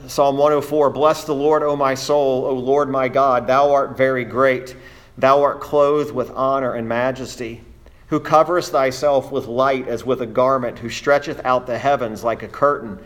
Psalm 0.07 0.37
104 0.37 0.89
Bless 0.89 1.25
the 1.25 1.35
Lord, 1.35 1.61
O 1.61 1.75
my 1.75 1.93
soul, 1.93 2.45
O 2.45 2.53
Lord 2.53 2.89
my 2.89 3.07
God. 3.07 3.45
Thou 3.45 3.71
art 3.71 3.95
very 3.95 4.25
great. 4.25 4.75
Thou 5.19 5.43
art 5.43 5.61
clothed 5.61 6.11
with 6.11 6.31
honor 6.31 6.73
and 6.73 6.89
majesty, 6.89 7.61
who 8.07 8.19
coverest 8.19 8.71
thyself 8.71 9.31
with 9.31 9.45
light 9.45 9.87
as 9.87 10.03
with 10.03 10.23
a 10.23 10.27
garment, 10.27 10.79
who 10.79 10.89
stretcheth 10.89 11.39
out 11.45 11.67
the 11.67 11.77
heavens 11.77 12.23
like 12.23 12.41
a 12.41 12.47
curtain, 12.47 12.97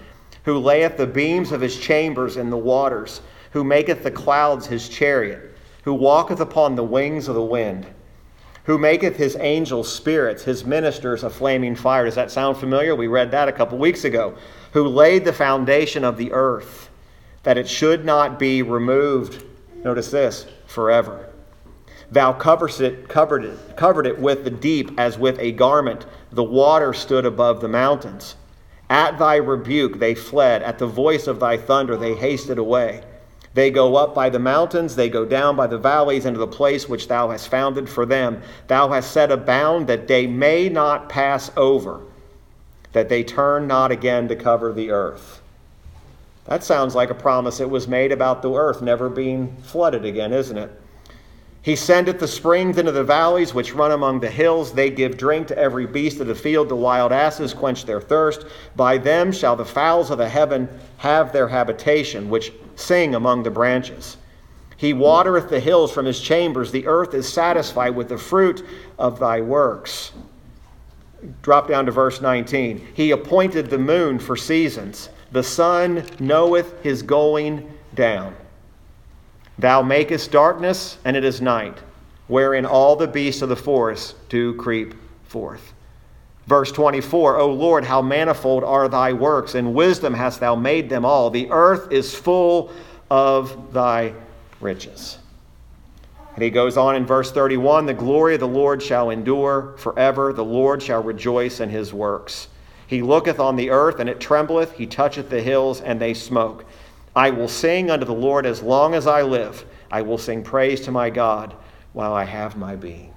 who 0.45 0.57
layeth 0.57 0.95
the 0.95 1.05
beams 1.05 1.51
of 1.51 1.59
his 1.59 1.77
chambers 1.77 2.37
in 2.37 2.49
the 2.49 2.57
waters, 2.57 3.19
who 3.51 3.65
maketh 3.65 4.03
the 4.03 4.11
clouds 4.11 4.65
his 4.65 4.87
chariot 4.87 5.56
who 5.87 5.93
walketh 5.93 6.41
upon 6.41 6.75
the 6.75 6.83
wings 6.83 7.29
of 7.29 7.35
the 7.35 7.41
wind, 7.41 7.87
who 8.65 8.77
maketh 8.77 9.15
his 9.15 9.37
angels 9.39 9.89
spirits, 9.89 10.43
his 10.43 10.65
ministers 10.65 11.23
a 11.23 11.29
flaming 11.29 11.77
fire. 11.77 12.03
Does 12.03 12.15
that 12.15 12.29
sound 12.29 12.57
familiar? 12.57 12.93
We 12.93 13.07
read 13.07 13.31
that 13.31 13.47
a 13.47 13.53
couple 13.53 13.77
weeks 13.77 14.03
ago. 14.03 14.35
Who 14.73 14.85
laid 14.85 15.23
the 15.23 15.31
foundation 15.31 16.03
of 16.03 16.17
the 16.17 16.33
earth, 16.33 16.89
that 17.43 17.57
it 17.57 17.69
should 17.69 18.03
not 18.03 18.37
be 18.37 18.63
removed. 18.63 19.45
Notice 19.85 20.11
this 20.11 20.45
forever. 20.65 21.29
Thou 22.11 22.33
coverest 22.33 22.81
it, 22.81 23.07
covered 23.07 23.45
it, 23.45 23.77
covered 23.77 24.07
it 24.07 24.19
with 24.19 24.43
the 24.43 24.49
deep 24.49 24.91
as 24.99 25.17
with 25.17 25.39
a 25.39 25.53
garment. 25.53 26.05
The 26.33 26.43
water 26.43 26.91
stood 26.91 27.25
above 27.25 27.61
the 27.61 27.69
mountains. 27.69 28.35
At 28.89 29.17
thy 29.17 29.37
rebuke 29.37 29.99
they 29.99 30.15
fled. 30.15 30.63
At 30.63 30.79
the 30.79 30.85
voice 30.85 31.27
of 31.27 31.39
thy 31.39 31.55
thunder 31.55 31.95
they 31.95 32.13
hasted 32.13 32.57
away. 32.57 33.03
They 33.57 33.71
go 33.71 33.95
up 33.95 34.13
by 34.13 34.29
the 34.29 34.37
mountains, 34.37 34.95
they 34.95 35.09
go 35.09 35.25
down 35.25 35.55
by 35.55 35.65
the 35.65 35.79
valleys 35.79 36.27
into 36.27 36.39
the 36.39 36.45
place 36.45 36.87
which 36.87 37.07
thou 37.07 37.31
hast 37.31 37.49
founded 37.49 37.89
for 37.89 38.05
them. 38.05 38.43
Thou 38.67 38.89
hast 38.89 39.09
set 39.09 39.31
a 39.31 39.35
bound 39.35 39.87
that 39.87 40.07
they 40.07 40.27
may 40.27 40.69
not 40.69 41.09
pass 41.09 41.49
over, 41.57 42.01
that 42.91 43.09
they 43.09 43.23
turn 43.23 43.65
not 43.65 43.91
again 43.91 44.27
to 44.27 44.35
cover 44.35 44.71
the 44.71 44.91
earth. 44.91 45.41
That 46.45 46.63
sounds 46.63 46.93
like 46.93 47.09
a 47.09 47.15
promise 47.15 47.57
that 47.57 47.67
was 47.67 47.87
made 47.87 48.11
about 48.11 48.43
the 48.43 48.53
earth 48.53 48.83
never 48.83 49.09
being 49.09 49.57
flooded 49.63 50.05
again, 50.05 50.33
isn't 50.33 50.59
it? 50.59 50.79
He 51.63 51.75
sendeth 51.75 52.19
the 52.19 52.27
springs 52.27 52.77
into 52.77 52.91
the 52.91 53.03
valleys 53.03 53.55
which 53.55 53.73
run 53.73 53.91
among 53.91 54.19
the 54.19 54.29
hills. 54.29 54.71
They 54.71 54.91
give 54.91 55.17
drink 55.17 55.47
to 55.47 55.57
every 55.57 55.87
beast 55.87 56.19
of 56.19 56.27
the 56.27 56.35
field. 56.35 56.69
The 56.69 56.75
wild 56.75 57.11
asses 57.11 57.55
quench 57.55 57.85
their 57.85 58.01
thirst. 58.01 58.45
By 58.75 58.99
them 58.99 59.31
shall 59.31 59.55
the 59.55 59.65
fowls 59.65 60.11
of 60.11 60.19
the 60.19 60.29
heaven 60.29 60.69
have 60.97 61.33
their 61.33 61.47
habitation, 61.47 62.29
which 62.29 62.51
sing 62.77 63.15
among 63.15 63.43
the 63.43 63.51
branches. 63.51 64.17
He 64.77 64.93
watereth 64.93 65.49
the 65.49 65.59
hills 65.59 65.91
from 65.91 66.05
his 66.05 66.21
chambers. 66.21 66.71
The 66.71 66.87
earth 66.87 67.13
is 67.13 67.27
satisfied 67.27 67.95
with 67.95 68.09
the 68.09 68.17
fruit 68.17 68.63
of 68.97 69.19
thy 69.19 69.41
works. 69.41 70.13
Drop 71.41 71.67
down 71.67 71.87
to 71.87 71.91
verse 71.91 72.21
19. 72.21 72.87
He 72.93 73.11
appointed 73.11 73.69
the 73.69 73.79
moon 73.79 74.19
for 74.19 74.37
seasons. 74.37 75.09
The 75.31 75.43
sun 75.43 76.05
knoweth 76.19 76.81
his 76.83 77.01
going 77.01 77.69
down. 77.95 78.35
Thou 79.57 79.81
makest 79.81 80.31
darkness, 80.31 80.99
and 81.03 81.17
it 81.17 81.23
is 81.23 81.41
night, 81.41 81.79
wherein 82.27 82.65
all 82.65 82.95
the 82.95 83.07
beasts 83.07 83.41
of 83.41 83.49
the 83.49 83.55
forest 83.55 84.15
do 84.29 84.53
creep 84.53 84.93
forth. 85.23 85.73
Verse 86.47 86.71
24, 86.71 87.37
O 87.37 87.51
Lord, 87.51 87.83
how 87.83 88.01
manifold 88.01 88.63
are 88.63 88.87
thy 88.87 89.11
works, 89.11 89.53
and 89.53 89.73
wisdom 89.73 90.13
hast 90.13 90.39
thou 90.39 90.55
made 90.55 90.89
them 90.89 91.03
all. 91.03 91.29
The 91.29 91.51
earth 91.51 91.91
is 91.91 92.15
full 92.15 92.71
of 93.11 93.73
thy 93.73 94.13
riches. 94.61 95.19
And 96.35 96.43
he 96.43 96.49
goes 96.49 96.77
on 96.77 96.95
in 96.95 97.05
verse 97.05 97.31
31 97.31 97.85
The 97.85 97.93
glory 97.93 98.35
of 98.35 98.39
the 98.39 98.47
Lord 98.47 98.81
shall 98.81 99.09
endure 99.09 99.73
forever, 99.77 100.31
the 100.31 100.45
Lord 100.45 100.81
shall 100.81 101.03
rejoice 101.03 101.59
in 101.59 101.69
his 101.69 101.93
works. 101.93 102.47
He 102.85 103.01
looketh 103.01 103.39
on 103.39 103.57
the 103.57 103.69
earth, 103.69 103.99
and 103.99 104.09
it 104.09 104.21
trembleth, 104.21 104.71
he 104.73 104.87
toucheth 104.87 105.29
the 105.29 105.41
hills, 105.41 105.81
and 105.81 105.99
they 105.99 106.13
smoke. 106.13 106.63
I 107.13 107.31
will 107.31 107.49
sing 107.49 107.91
unto 107.91 108.05
the 108.05 108.13
Lord 108.13 108.45
as 108.45 108.61
long 108.61 108.93
as 108.93 109.07
I 109.07 109.23
live. 109.23 109.65
I 109.91 110.03
will 110.03 110.17
sing 110.17 110.43
praise 110.43 110.79
to 110.81 110.91
my 110.91 111.09
God 111.09 111.55
while 111.91 112.13
I 112.13 112.23
have 112.23 112.55
my 112.55 112.75
being. 112.75 113.13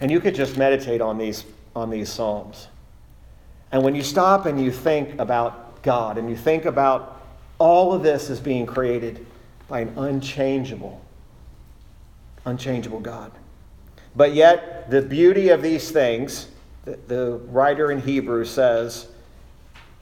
And 0.00 0.10
you 0.10 0.20
could 0.20 0.34
just 0.34 0.56
meditate 0.56 1.00
on 1.00 1.18
these, 1.18 1.44
on 1.76 1.90
these 1.90 2.08
Psalms. 2.08 2.68
And 3.70 3.84
when 3.84 3.94
you 3.94 4.02
stop 4.02 4.46
and 4.46 4.60
you 4.60 4.72
think 4.72 5.20
about 5.20 5.82
God 5.82 6.18
and 6.18 6.28
you 6.28 6.36
think 6.36 6.64
about 6.64 7.22
all 7.58 7.92
of 7.92 8.02
this 8.02 8.30
as 8.30 8.40
being 8.40 8.66
created 8.66 9.24
by 9.68 9.80
an 9.80 9.92
unchangeable, 9.96 11.00
unchangeable 12.44 13.00
God. 13.00 13.30
But 14.14 14.32
yet, 14.32 14.90
the 14.90 15.02
beauty 15.02 15.50
of 15.50 15.60
these 15.62 15.90
things, 15.90 16.48
the, 16.84 16.98
the 17.08 17.40
writer 17.48 17.92
in 17.92 18.00
Hebrews 18.00 18.50
says, 18.50 19.08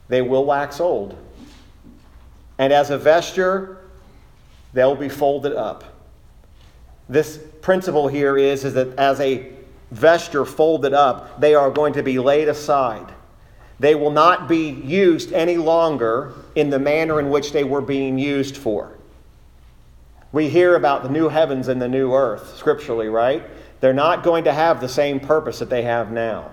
they 0.09 0.23
will 0.23 0.45
wax 0.45 0.81
old. 0.81 1.17
And 2.59 2.73
as 2.73 2.91
a 2.91 2.99
vesture, 2.99 3.79
they'll 4.73 4.95
be 4.95 5.09
folded 5.09 5.55
up. 5.55 5.83
This 7.09 7.41
principle 7.63 8.07
here 8.07 8.39
is, 8.39 8.65
is 8.65 8.75
that 8.75 8.97
as 8.99 9.19
a 9.21 9.54
vesture 9.91 10.45
folded 10.45 10.93
up, 10.93 11.41
they 11.41 11.55
are 11.55 11.71
going 11.71 11.93
to 11.95 12.03
be 12.03 12.19
laid 12.19 12.49
aside. 12.49 13.13
They 13.81 13.95
will 13.95 14.11
not 14.11 14.49
be 14.49 14.71
used 14.71 15.33
any 15.33 15.57
longer 15.57 16.33
in 16.55 16.71
the 16.71 16.79
manner 16.79 17.19
in 17.21 17.31
which 17.31 17.53
they 17.53 17.65
were 17.65 17.81
being 17.81 18.19
used 18.19 18.57
for. 18.57 18.97
We 20.33 20.49
hear 20.49 20.77
about 20.77 21.03
the 21.03 21.09
new 21.09 21.29
heavens 21.29 21.69
and 21.69 21.81
the 21.81 21.89
new 21.89 22.13
earth 22.13 22.57
scripturally, 22.57 23.09
right? 23.09 23.45
They're 23.81 23.93
not 23.93 24.23
going 24.23 24.45
to 24.45 24.53
have 24.53 24.81
the 24.81 24.89
same 24.89 25.21
purpose 25.21 25.59
that 25.59 25.71
they 25.71 25.83
have 25.83 26.11
now. 26.11 26.51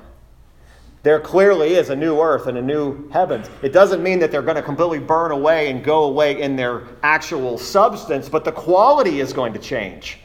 There 1.03 1.19
clearly 1.19 1.73
is 1.73 1.89
a 1.89 1.95
new 1.95 2.19
earth 2.19 2.45
and 2.45 2.57
a 2.57 2.61
new 2.61 3.09
heavens. 3.09 3.49
It 3.63 3.73
doesn't 3.73 4.03
mean 4.03 4.19
that 4.19 4.31
they're 4.31 4.43
going 4.43 4.55
to 4.57 4.61
completely 4.61 4.99
burn 4.99 5.31
away 5.31 5.71
and 5.71 5.83
go 5.83 6.03
away 6.03 6.39
in 6.39 6.55
their 6.55 6.83
actual 7.01 7.57
substance, 7.57 8.29
but 8.29 8.43
the 8.43 8.51
quality 8.51 9.19
is 9.19 9.33
going 9.33 9.53
to 9.53 9.59
change. 9.59 10.19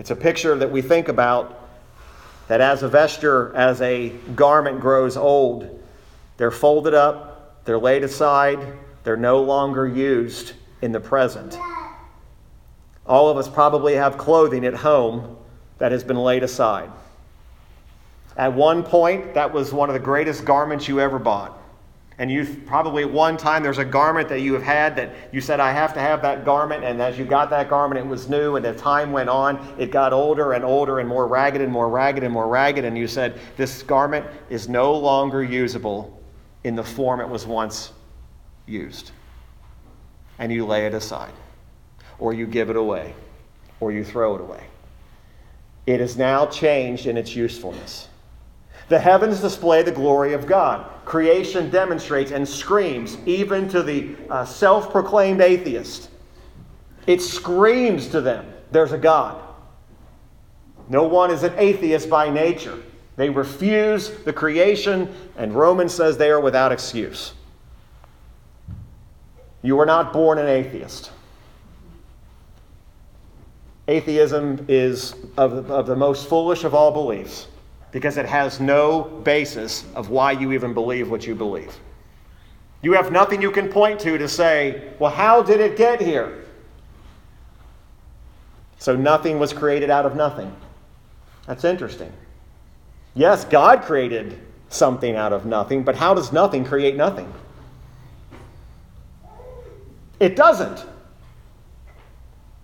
It's 0.00 0.10
a 0.10 0.16
picture 0.16 0.56
that 0.56 0.72
we 0.72 0.80
think 0.80 1.08
about 1.08 1.68
that 2.48 2.62
as 2.62 2.82
a 2.82 2.88
vesture, 2.88 3.54
as 3.54 3.82
a 3.82 4.08
garment 4.34 4.80
grows 4.80 5.14
old, 5.14 5.78
they're 6.38 6.50
folded 6.50 6.94
up, 6.94 7.62
they're 7.66 7.78
laid 7.78 8.02
aside, 8.02 8.78
they're 9.04 9.18
no 9.18 9.42
longer 9.42 9.86
used 9.86 10.54
in 10.80 10.92
the 10.92 11.00
present. 11.00 11.58
All 13.06 13.28
of 13.28 13.36
us 13.36 13.46
probably 13.46 13.94
have 13.94 14.16
clothing 14.16 14.64
at 14.64 14.72
home 14.72 15.36
that 15.76 15.92
has 15.92 16.02
been 16.02 16.16
laid 16.16 16.44
aside. 16.44 16.90
At 18.38 18.54
one 18.54 18.82
point, 18.82 19.34
that 19.34 19.52
was 19.52 19.70
one 19.70 19.90
of 19.90 19.92
the 19.92 20.00
greatest 20.00 20.46
garments 20.46 20.88
you 20.88 20.98
ever 20.98 21.18
bought. 21.18 21.59
And 22.20 22.30
you 22.30 22.44
probably 22.66 23.02
at 23.02 23.10
one 23.10 23.38
time 23.38 23.62
there's 23.62 23.78
a 23.78 23.84
garment 23.84 24.28
that 24.28 24.42
you 24.42 24.52
have 24.52 24.62
had 24.62 24.94
that 24.96 25.10
you 25.32 25.40
said, 25.40 25.58
I 25.58 25.72
have 25.72 25.94
to 25.94 26.00
have 26.00 26.20
that 26.20 26.44
garment. 26.44 26.84
And 26.84 27.00
as 27.00 27.18
you 27.18 27.24
got 27.24 27.48
that 27.48 27.70
garment, 27.70 27.98
it 27.98 28.06
was 28.06 28.28
new. 28.28 28.56
And 28.56 28.66
as 28.66 28.78
time 28.78 29.10
went 29.10 29.30
on, 29.30 29.74
it 29.78 29.90
got 29.90 30.12
older 30.12 30.52
and 30.52 30.62
older 30.62 30.98
and 31.00 31.08
more 31.08 31.26
ragged 31.26 31.62
and 31.62 31.72
more 31.72 31.88
ragged 31.88 32.22
and 32.22 32.30
more 32.30 32.46
ragged. 32.46 32.84
And 32.84 32.96
you 32.96 33.08
said, 33.08 33.40
This 33.56 33.82
garment 33.82 34.26
is 34.50 34.68
no 34.68 34.92
longer 34.92 35.42
usable 35.42 36.22
in 36.62 36.76
the 36.76 36.84
form 36.84 37.22
it 37.22 37.28
was 37.28 37.46
once 37.46 37.90
used. 38.66 39.12
And 40.38 40.52
you 40.52 40.66
lay 40.66 40.84
it 40.84 40.92
aside, 40.92 41.32
or 42.18 42.34
you 42.34 42.46
give 42.46 42.68
it 42.68 42.76
away, 42.76 43.14
or 43.80 43.92
you 43.92 44.04
throw 44.04 44.34
it 44.34 44.42
away. 44.42 44.64
It 45.86 46.02
is 46.02 46.18
now 46.18 46.44
changed 46.44 47.06
in 47.06 47.16
its 47.16 47.34
usefulness. 47.34 48.08
The 48.90 48.98
heavens 48.98 49.40
display 49.40 49.82
the 49.82 49.92
glory 49.92 50.34
of 50.34 50.46
God. 50.46 50.84
Creation 51.10 51.70
demonstrates 51.70 52.30
and 52.30 52.48
screams, 52.48 53.18
even 53.26 53.68
to 53.68 53.82
the 53.82 54.14
uh, 54.30 54.44
self 54.44 54.92
proclaimed 54.92 55.40
atheist. 55.40 56.08
It 57.04 57.20
screams 57.20 58.06
to 58.10 58.20
them 58.20 58.46
there's 58.70 58.92
a 58.92 58.96
God. 58.96 59.42
No 60.88 61.02
one 61.02 61.32
is 61.32 61.42
an 61.42 61.52
atheist 61.56 62.08
by 62.08 62.30
nature. 62.30 62.80
They 63.16 63.28
refuse 63.28 64.10
the 64.22 64.32
creation, 64.32 65.12
and 65.36 65.52
Romans 65.52 65.92
says 65.92 66.16
they 66.16 66.30
are 66.30 66.38
without 66.38 66.70
excuse. 66.70 67.32
You 69.62 69.74
were 69.74 69.86
not 69.86 70.12
born 70.12 70.38
an 70.38 70.46
atheist. 70.46 71.10
Atheism 73.88 74.64
is 74.68 75.16
of, 75.36 75.72
of 75.72 75.88
the 75.88 75.96
most 75.96 76.28
foolish 76.28 76.62
of 76.62 76.72
all 76.72 76.92
beliefs 76.92 77.48
because 77.92 78.16
it 78.16 78.26
has 78.26 78.60
no 78.60 79.02
basis 79.02 79.84
of 79.94 80.10
why 80.10 80.32
you 80.32 80.52
even 80.52 80.74
believe 80.74 81.10
what 81.10 81.26
you 81.26 81.34
believe. 81.34 81.74
You 82.82 82.92
have 82.92 83.12
nothing 83.12 83.42
you 83.42 83.50
can 83.50 83.68
point 83.68 84.00
to 84.00 84.16
to 84.16 84.28
say, 84.28 84.92
well, 84.98 85.10
how 85.10 85.42
did 85.42 85.60
it 85.60 85.76
get 85.76 86.00
here? 86.00 86.44
So 88.78 88.96
nothing 88.96 89.38
was 89.38 89.52
created 89.52 89.90
out 89.90 90.06
of 90.06 90.16
nothing. 90.16 90.54
That's 91.46 91.64
interesting. 91.64 92.12
Yes, 93.14 93.44
God 93.44 93.82
created 93.82 94.38
something 94.70 95.16
out 95.16 95.32
of 95.32 95.44
nothing, 95.44 95.82
but 95.82 95.96
how 95.96 96.14
does 96.14 96.32
nothing 96.32 96.64
create 96.64 96.96
nothing? 96.96 97.30
It 100.20 100.36
doesn't. 100.36 100.86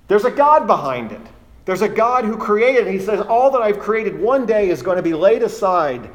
There's 0.09 0.25
a 0.25 0.31
God 0.31 0.67
behind 0.67 1.13
it. 1.13 1.21
There's 1.67 1.83
a 1.83 1.89
God 1.89 2.25
who 2.25 2.39
created, 2.39 2.87
he 2.87 3.01
says, 3.01 3.21
All 3.21 3.51
that 3.51 3.61
I've 3.61 3.81
created 3.81 4.19
one 4.19 4.47
day 4.47 4.71
is 4.71 4.83
going 4.83 4.97
to 4.97 5.03
be 5.03 5.15
laid 5.15 5.43
aside. 5.43 6.09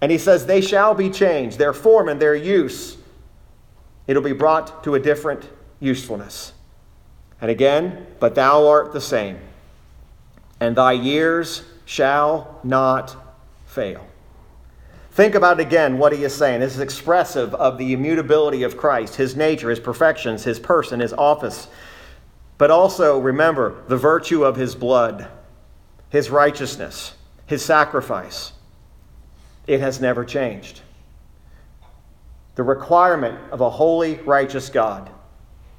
And 0.00 0.10
he 0.10 0.18
says, 0.18 0.44
They 0.44 0.60
shall 0.60 0.92
be 0.92 1.08
changed, 1.08 1.56
their 1.56 1.72
form 1.72 2.08
and 2.08 2.20
their 2.20 2.34
use. 2.34 2.98
It'll 4.08 4.22
be 4.22 4.32
brought 4.32 4.82
to 4.84 4.96
a 4.96 5.00
different 5.00 5.48
usefulness. 5.78 6.52
And 7.40 7.50
again, 7.50 8.06
but 8.18 8.34
thou 8.34 8.68
art 8.68 8.92
the 8.92 9.00
same, 9.00 9.38
and 10.60 10.76
thy 10.76 10.92
years 10.92 11.62
shall 11.84 12.60
not 12.64 13.16
fail. 13.66 14.06
Think 15.12 15.34
about 15.34 15.60
it 15.60 15.66
again 15.66 15.98
what 15.98 16.12
he 16.12 16.24
is 16.24 16.34
saying. 16.34 16.60
This 16.60 16.74
is 16.74 16.80
expressive 16.80 17.54
of 17.54 17.78
the 17.78 17.92
immutability 17.92 18.62
of 18.64 18.76
Christ, 18.76 19.14
his 19.16 19.36
nature, 19.36 19.70
his 19.70 19.78
perfections, 19.78 20.42
his 20.42 20.58
person, 20.58 21.00
his 21.00 21.12
office. 21.12 21.68
But 22.62 22.70
also 22.70 23.18
remember 23.18 23.82
the 23.88 23.96
virtue 23.96 24.44
of 24.44 24.54
his 24.54 24.76
blood, 24.76 25.26
his 26.10 26.30
righteousness, 26.30 27.12
his 27.44 27.64
sacrifice. 27.64 28.52
It 29.66 29.80
has 29.80 30.00
never 30.00 30.24
changed. 30.24 30.80
The 32.54 32.62
requirement 32.62 33.36
of 33.50 33.62
a 33.62 33.68
holy, 33.68 34.14
righteous 34.18 34.68
God 34.68 35.10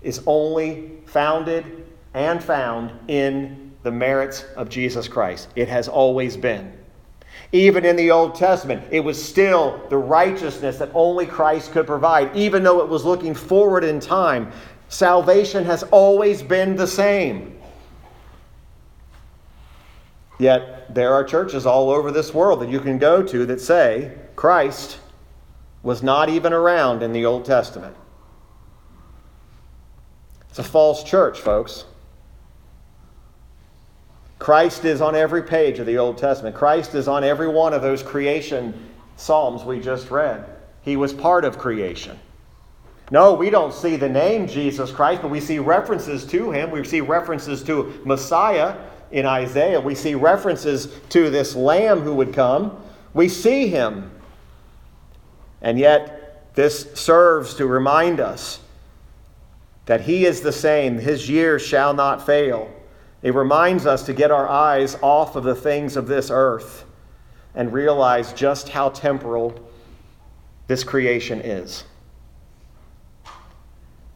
is 0.01 0.23
only 0.25 0.91
founded 1.05 1.85
and 2.13 2.43
found 2.43 2.91
in 3.07 3.71
the 3.83 3.91
merits 3.91 4.43
of 4.57 4.67
Jesus 4.67 5.07
Christ. 5.07 5.47
It 5.55 5.69
has 5.69 5.87
always 5.87 6.35
been. 6.35 6.73
Even 7.53 7.85
in 7.85 7.95
the 7.95 8.11
Old 8.11 8.35
Testament, 8.35 8.83
it 8.91 8.99
was 8.99 9.23
still 9.23 9.81
the 9.89 9.97
righteousness 9.97 10.79
that 10.79 10.89
only 10.93 11.27
Christ 11.27 11.71
could 11.71 11.87
provide, 11.87 12.35
even 12.35 12.61
though 12.61 12.81
it 12.81 12.89
was 12.89 13.05
looking 13.05 13.33
forward 13.33 13.85
in 13.85 14.01
time 14.01 14.51
Salvation 14.93 15.65
has 15.65 15.81
always 15.89 16.43
been 16.43 16.75
the 16.75 16.85
same. 16.85 17.59
Yet 20.37 20.93
there 20.93 21.15
are 21.15 21.23
churches 21.23 21.65
all 21.65 21.89
over 21.89 22.11
this 22.11 22.31
world 22.31 22.59
that 22.59 22.69
you 22.69 22.79
can 22.79 22.99
go 22.99 23.23
to 23.23 23.43
that 23.47 23.59
say 23.59 24.15
Christ 24.35 24.99
was 25.81 26.03
not 26.03 26.29
even 26.29 26.53
around 26.53 27.01
in 27.01 27.11
the 27.11 27.25
Old 27.25 27.43
Testament. 27.43 27.95
It's 30.51 30.59
a 30.59 30.63
false 30.63 31.03
church, 31.03 31.39
folks. 31.39 31.85
Christ 34.37 34.85
is 34.85 35.01
on 35.01 35.15
every 35.15 35.41
page 35.41 35.79
of 35.79 35.87
the 35.87 35.97
Old 35.97 36.19
Testament. 36.19 36.55
Christ 36.55 36.93
is 36.93 37.07
on 37.07 37.23
every 37.23 37.47
one 37.47 37.73
of 37.73 37.81
those 37.81 38.03
creation 38.03 38.91
psalms 39.15 39.63
we 39.63 39.79
just 39.79 40.11
read. 40.11 40.45
He 40.83 40.97
was 40.97 41.13
part 41.13 41.45
of 41.45 41.57
creation. 41.57 42.19
No, 43.13 43.35
we 43.35 43.51
don't 43.51 43.71
see 43.71 43.95
the 43.95 44.09
name 44.09 44.47
Jesus 44.47 44.91
Christ, 44.91 45.21
but 45.21 45.27
we 45.27 45.39
see 45.39 45.59
references 45.59 46.25
to 46.25 46.49
him. 46.49 46.71
We 46.71 46.83
see 46.83 46.99
references 46.99 47.61
to 47.65 48.01
Messiah 48.03 48.75
in 49.11 49.27
Isaiah. 49.27 49.79
We 49.79 49.93
see 49.93 50.15
references 50.15 50.87
to 51.09 51.29
this 51.29 51.55
Lamb 51.55 51.99
who 51.99 52.15
would 52.15 52.33
come. 52.33 52.75
We 53.13 53.29
see 53.29 53.67
him. 53.67 54.09
And 55.61 55.77
yet, 55.77 56.55
this 56.55 56.91
serves 56.95 57.53
to 57.57 57.67
remind 57.67 58.19
us 58.19 58.59
that 59.85 60.01
He 60.01 60.25
is 60.25 60.41
the 60.41 60.51
same, 60.51 60.97
His 60.97 61.29
years 61.29 61.63
shall 61.63 61.93
not 61.93 62.25
fail. 62.25 62.73
It 63.21 63.35
reminds 63.35 63.85
us 63.85 64.07
to 64.07 64.13
get 64.13 64.31
our 64.31 64.49
eyes 64.49 64.97
off 65.03 65.35
of 65.35 65.43
the 65.43 65.53
things 65.55 65.97
of 65.97 66.07
this 66.07 66.31
earth 66.31 66.85
and 67.53 67.71
realize 67.71 68.33
just 68.33 68.69
how 68.69 68.89
temporal 68.89 69.53
this 70.65 70.83
creation 70.83 71.41
is. 71.41 71.83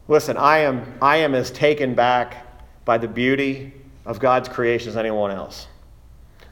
Listen, 0.08 0.38
I 0.38 0.58
am, 0.58 0.94
I 1.02 1.18
am 1.18 1.34
as 1.34 1.50
taken 1.50 1.94
back 1.94 2.46
by 2.86 2.96
the 2.96 3.06
beauty 3.06 3.74
of 4.06 4.18
God's 4.18 4.48
creation 4.48 4.88
as 4.88 4.96
anyone 4.96 5.30
else. 5.30 5.66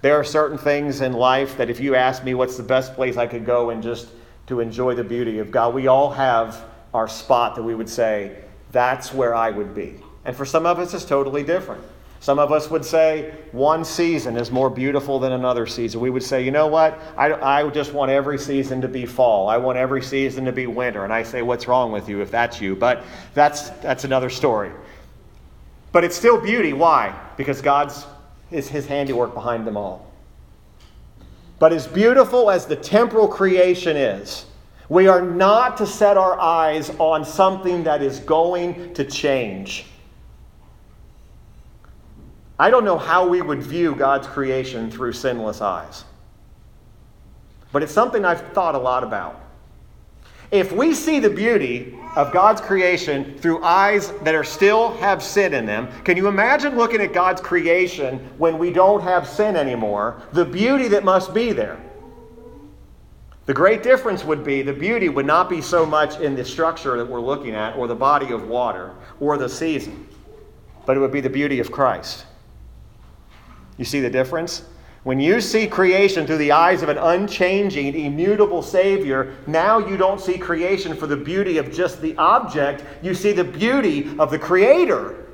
There 0.03 0.15
are 0.15 0.25
certain 0.25 0.59
things 0.59 1.01
in 1.01 1.15
life 1.15 1.57
that 1.57 1.71
if 1.71 1.81
you 1.81 1.95
ask 1.95 2.23
me 2.23 2.35
what's 2.35 2.59
the 2.59 2.63
best 2.63 2.95
place 2.95 3.17
I 3.17 3.27
could 3.27 3.47
go 3.47 3.71
and 3.71 3.83
just 3.83 4.09
to 4.49 4.61
enjoy 4.61 4.95
the 4.95 5.03
beauty 5.03 5.39
of 5.39 5.51
God, 5.51 5.75
we 5.75 5.87
all 5.87 6.11
have 6.11 6.65
our 6.93 7.09
spot 7.09 7.55
that 7.57 7.63
we 7.63 7.75
would 7.75 7.89
say, 7.89 8.37
that's 8.73 9.15
where 9.15 9.35
I 9.35 9.51
would 9.51 9.75
be. 9.75 10.03
And 10.27 10.37
for 10.37 10.45
some 10.45 10.67
of 10.67 10.79
us, 10.79 10.93
it's 10.93 11.07
totally 11.07 11.43
different. 11.43 11.83
Some 12.21 12.39
of 12.39 12.51
us 12.51 12.71
would 12.71 12.85
say 12.85 13.35
one 13.53 13.85
season 13.85 14.37
is 14.37 14.51
more 14.51 14.71
beautiful 14.71 15.19
than 15.19 15.33
another 15.33 15.67
season. 15.67 16.01
We 16.01 16.11
would 16.11 16.23
say, 16.23 16.45
you 16.45 16.51
know 16.51 16.67
what? 16.67 16.99
I, 17.17 17.33
I 17.35 17.69
just 17.71 17.93
want 17.93 18.11
every 18.11 18.39
season 18.39 18.81
to 18.81 18.89
be 18.89 19.07
fall. 19.07 19.49
I 19.49 19.59
want 19.59 19.79
every 19.79 20.03
season 20.03 20.45
to 20.47 20.53
be 20.53 20.67
winter. 20.67 21.05
And 21.05 21.13
I 21.13 21.23
say, 21.23 21.43
what's 21.43 21.69
wrong 21.69 21.93
with 21.93 22.09
you 22.09 22.21
if 22.23 22.31
that's 22.31 22.61
you? 22.61 22.75
But 22.75 23.05
that's, 23.35 23.71
that's 23.71 24.05
another 24.05 24.31
story. 24.31 24.73
But 25.93 26.05
it's 26.05 26.17
still 26.17 26.41
beauty. 26.41 26.73
Why? 26.73 27.19
Because 27.37 27.61
God's 27.63 28.07
is 28.51 28.69
his 28.69 28.87
handiwork 28.87 29.35
behind 29.35 29.67
them 29.67 29.77
all. 29.77 30.13
But 31.59 31.73
as 31.73 31.87
beautiful 31.87 32.51
as 32.51 32.67
the 32.67 32.77
temporal 32.77 33.29
creation 33.29 33.97
is, 33.97 34.47
we 34.89 35.09
are 35.09 35.23
not 35.23 35.77
to 35.79 35.87
set 35.87 36.17
our 36.17 36.39
eyes 36.39 36.91
on 36.99 37.25
something 37.25 37.85
that 37.85 38.03
is 38.03 38.21
going 38.21 38.95
to 38.95 39.05
change. 39.05 39.87
I 42.59 42.71
don't 42.71 42.85
know 42.85 42.97
how 42.97 43.29
we 43.29 43.43
would 43.43 43.63
view 43.63 43.95
God's 43.95 44.27
creation 44.27 44.91
through 44.91 45.13
sinless 45.13 45.61
eyes, 45.61 46.05
but 47.71 47.83
it's 47.83 47.93
something 47.93 48.25
I've 48.25 48.41
thought 48.53 48.75
a 48.75 48.79
lot 48.79 49.05
about. 49.05 49.43
If 50.51 50.73
we 50.73 50.95
see 50.95 51.19
the 51.19 51.29
beauty 51.29 51.99
of 52.15 52.33
God's 52.33 52.61
creation 52.61 53.37
through 53.39 53.63
eyes 53.65 54.13
that 54.23 54.35
are 54.35 54.45
still 54.45 54.97
have 54.99 55.23
sin 55.23 55.53
in 55.53 55.67
them, 55.67 55.89
can 56.05 56.17
you 56.17 56.29
imagine 56.29 56.77
looking 56.77 57.01
at 57.01 57.13
God's 57.13 57.41
creation 57.41 58.19
when 58.39 58.57
we 58.57 58.73
don't 58.73 59.03
have 59.03 59.29
sin 59.29 59.57
anymore? 59.57 60.23
The 60.33 60.45
beauty 60.45 60.89
that 60.89 61.05
must 61.05 61.35
be 61.35 61.53
there. 61.53 61.79
The 63.45 63.55
great 63.55 63.83
difference 63.83 64.25
would 64.25 64.45
be 64.45 64.63
the 64.63 64.73
beauty 64.73 65.09
would 65.09 65.27
not 65.27 65.51
be 65.51 65.61
so 65.61 65.85
much 65.85 66.21
in 66.21 66.35
the 66.35 66.45
structure 66.45 66.97
that 66.97 67.07
we're 67.07 67.21
looking 67.21 67.55
at, 67.55 67.77
or 67.77 67.87
the 67.87 67.95
body 67.95 68.33
of 68.33 68.49
water, 68.49 68.93
or 69.21 69.37
the 69.37 69.49
season, 69.49 70.09
but 70.87 70.97
it 70.97 71.01
would 71.01 71.13
be 71.13 71.21
the 71.21 71.31
beauty 71.31 71.61
of 71.61 71.71
Christ. 71.71 72.25
You 73.77 73.85
see 73.85 74.01
the 74.01 74.11
difference? 74.11 74.63
When 75.07 75.21
you 75.21 75.41
see 75.41 75.69
creation 75.69 76.27
through 76.27 76.39
the 76.39 76.51
eyes 76.51 76.83
of 76.83 76.89
an 76.89 76.99
unchanging, 76.99 77.95
immutable 77.95 78.61
Savior, 78.61 79.37
now 79.47 79.79
you 79.79 79.97
don't 79.97 80.21
see 80.21 80.37
creation 80.37 80.97
for 80.97 81.07
the 81.07 81.17
beauty 81.17 81.59
of 81.59 81.73
just 81.73 82.01
the 82.01 82.17
object, 82.17 82.83
you 83.05 83.15
see 83.15 83.31
the 83.31 83.45
beauty 83.45 84.17
of 84.19 84.33
the 84.33 84.39
Creator. 84.39 85.27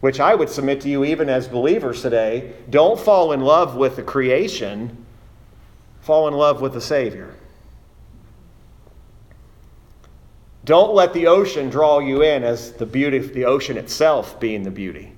Which 0.00 0.18
I 0.18 0.34
would 0.34 0.48
submit 0.48 0.80
to 0.80 0.88
you, 0.88 1.04
even 1.04 1.28
as 1.28 1.46
believers 1.46 2.02
today, 2.02 2.54
don't 2.70 2.98
fall 2.98 3.30
in 3.30 3.40
love 3.40 3.76
with 3.76 3.94
the 3.94 4.02
creation, 4.02 5.06
fall 6.00 6.26
in 6.26 6.34
love 6.34 6.60
with 6.60 6.72
the 6.72 6.80
Savior. 6.80 7.34
Don't 10.64 10.92
let 10.92 11.12
the 11.12 11.26
ocean 11.26 11.70
draw 11.70 12.00
you 12.00 12.22
in 12.22 12.42
as 12.42 12.72
the 12.72 12.86
beauty 12.86 13.18
the 13.18 13.44
ocean 13.44 13.76
itself 13.76 14.40
being 14.40 14.62
the 14.64 14.70
beauty. 14.70 15.12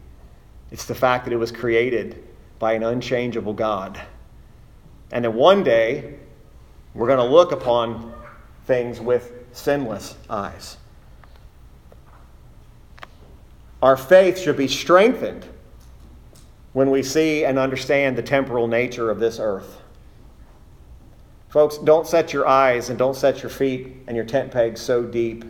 It's 0.73 0.87
the 0.87 0.95
fact 0.95 1.27
that 1.27 1.35
it 1.35 1.37
was 1.37 1.53
created 1.53 2.25
by 2.59 2.73
an 2.73 2.83
unchangeable 2.83 3.53
God. 3.53 4.01
And 5.13 5.25
then 5.25 5.35
one 5.35 5.63
day, 5.63 6.15
we're 6.95 7.07
going 7.07 7.19
to 7.19 7.25
look 7.25 7.53
upon 7.53 8.15
things 8.65 8.99
with 8.99 9.33
sinless 9.53 10.17
eyes. 10.31 10.79
Our 13.83 13.99
faith 13.99 14.39
should 14.39 14.57
be 14.57 14.69
strengthened 14.69 15.45
when 16.73 16.91
we 16.91 17.03
see 17.03 17.45
and 17.45 17.59
understand 17.59 18.17
the 18.17 18.23
temporal 18.23 18.67
nature 18.67 19.11
of 19.11 19.21
this 19.21 19.39
earth. 19.39 19.79
Folks, 21.51 21.77
don't 21.77 22.07
set 22.07 22.33
your 22.33 22.47
eyes 22.47 22.89
and 22.89 22.99
don't 22.99 23.17
set 23.17 23.43
your 23.43 23.51
feet 23.51 23.95
and 24.07 24.17
your 24.17 24.25
tent 24.25 24.51
pegs 24.51 24.81
so 24.81 25.03
deep 25.03 25.45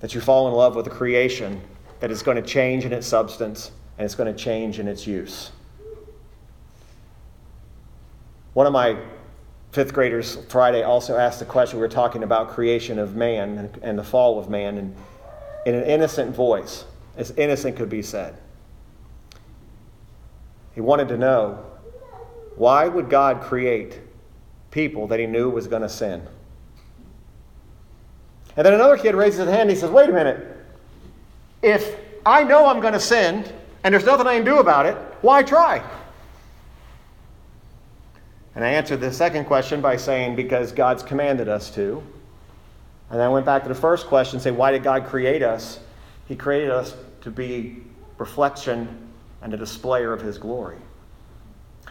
that 0.00 0.12
you 0.12 0.20
fall 0.20 0.48
in 0.48 0.54
love 0.54 0.74
with 0.74 0.88
a 0.88 0.90
creation 0.90 1.60
that 2.00 2.10
is 2.10 2.24
going 2.24 2.36
to 2.36 2.42
change 2.42 2.84
in 2.84 2.92
its 2.92 3.06
substance 3.06 3.70
and 3.98 4.04
it's 4.04 4.14
going 4.14 4.32
to 4.32 4.38
change 4.38 4.78
in 4.78 4.88
its 4.88 5.06
use. 5.06 5.50
One 8.54 8.66
of 8.66 8.72
my 8.72 8.98
fifth 9.72 9.94
graders 9.94 10.36
Friday 10.48 10.82
also 10.82 11.16
asked 11.16 11.38
the 11.38 11.46
question 11.46 11.78
we 11.78 11.82
were 11.82 11.88
talking 11.88 12.22
about 12.22 12.50
creation 12.50 12.98
of 12.98 13.16
man 13.16 13.70
and 13.82 13.98
the 13.98 14.04
fall 14.04 14.38
of 14.38 14.50
man, 14.50 14.76
and 14.76 14.96
in 15.64 15.74
an 15.74 15.84
innocent 15.84 16.34
voice, 16.34 16.84
as 17.16 17.30
innocent 17.32 17.76
could 17.76 17.88
be 17.88 18.02
said. 18.02 18.36
He 20.74 20.80
wanted 20.80 21.08
to 21.08 21.16
know 21.16 21.64
why 22.56 22.88
would 22.88 23.08
God 23.08 23.40
create 23.40 24.00
people 24.70 25.06
that 25.08 25.18
he 25.18 25.26
knew 25.26 25.50
was 25.50 25.66
going 25.66 25.82
to 25.82 25.88
sin? 25.88 26.26
And 28.56 28.66
then 28.66 28.74
another 28.74 28.98
kid 28.98 29.14
raises 29.14 29.40
his 29.40 29.48
hand 29.48 29.62
and 29.62 29.70
he 29.70 29.76
says, 29.76 29.90
Wait 29.90 30.10
a 30.10 30.12
minute. 30.12 30.46
If 31.62 31.96
I 32.26 32.44
know 32.44 32.66
I'm 32.66 32.80
going 32.80 32.92
to 32.92 33.00
sin 33.00 33.44
and 33.84 33.92
there's 33.92 34.04
nothing 34.04 34.26
I 34.26 34.36
can 34.36 34.44
do 34.44 34.58
about 34.58 34.86
it, 34.86 34.96
why 35.20 35.42
try? 35.42 35.82
And 38.54 38.64
I 38.64 38.68
answered 38.68 39.00
the 39.00 39.12
second 39.12 39.46
question 39.46 39.80
by 39.80 39.96
saying, 39.96 40.36
because 40.36 40.72
God's 40.72 41.02
commanded 41.02 41.48
us 41.48 41.70
to. 41.74 42.02
And 43.10 43.20
I 43.20 43.28
went 43.28 43.46
back 43.46 43.62
to 43.62 43.68
the 43.68 43.74
first 43.74 44.06
question 44.06 44.36
and 44.36 44.42
say, 44.42 44.50
why 44.50 44.72
did 44.72 44.82
God 44.82 45.06
create 45.06 45.42
us? 45.42 45.80
He 46.26 46.36
created 46.36 46.70
us 46.70 46.94
to 47.22 47.30
be 47.30 47.78
reflection 48.18 49.08
and 49.42 49.54
a 49.54 49.56
displayer 49.56 50.12
of 50.12 50.20
his 50.20 50.38
glory. 50.38 50.78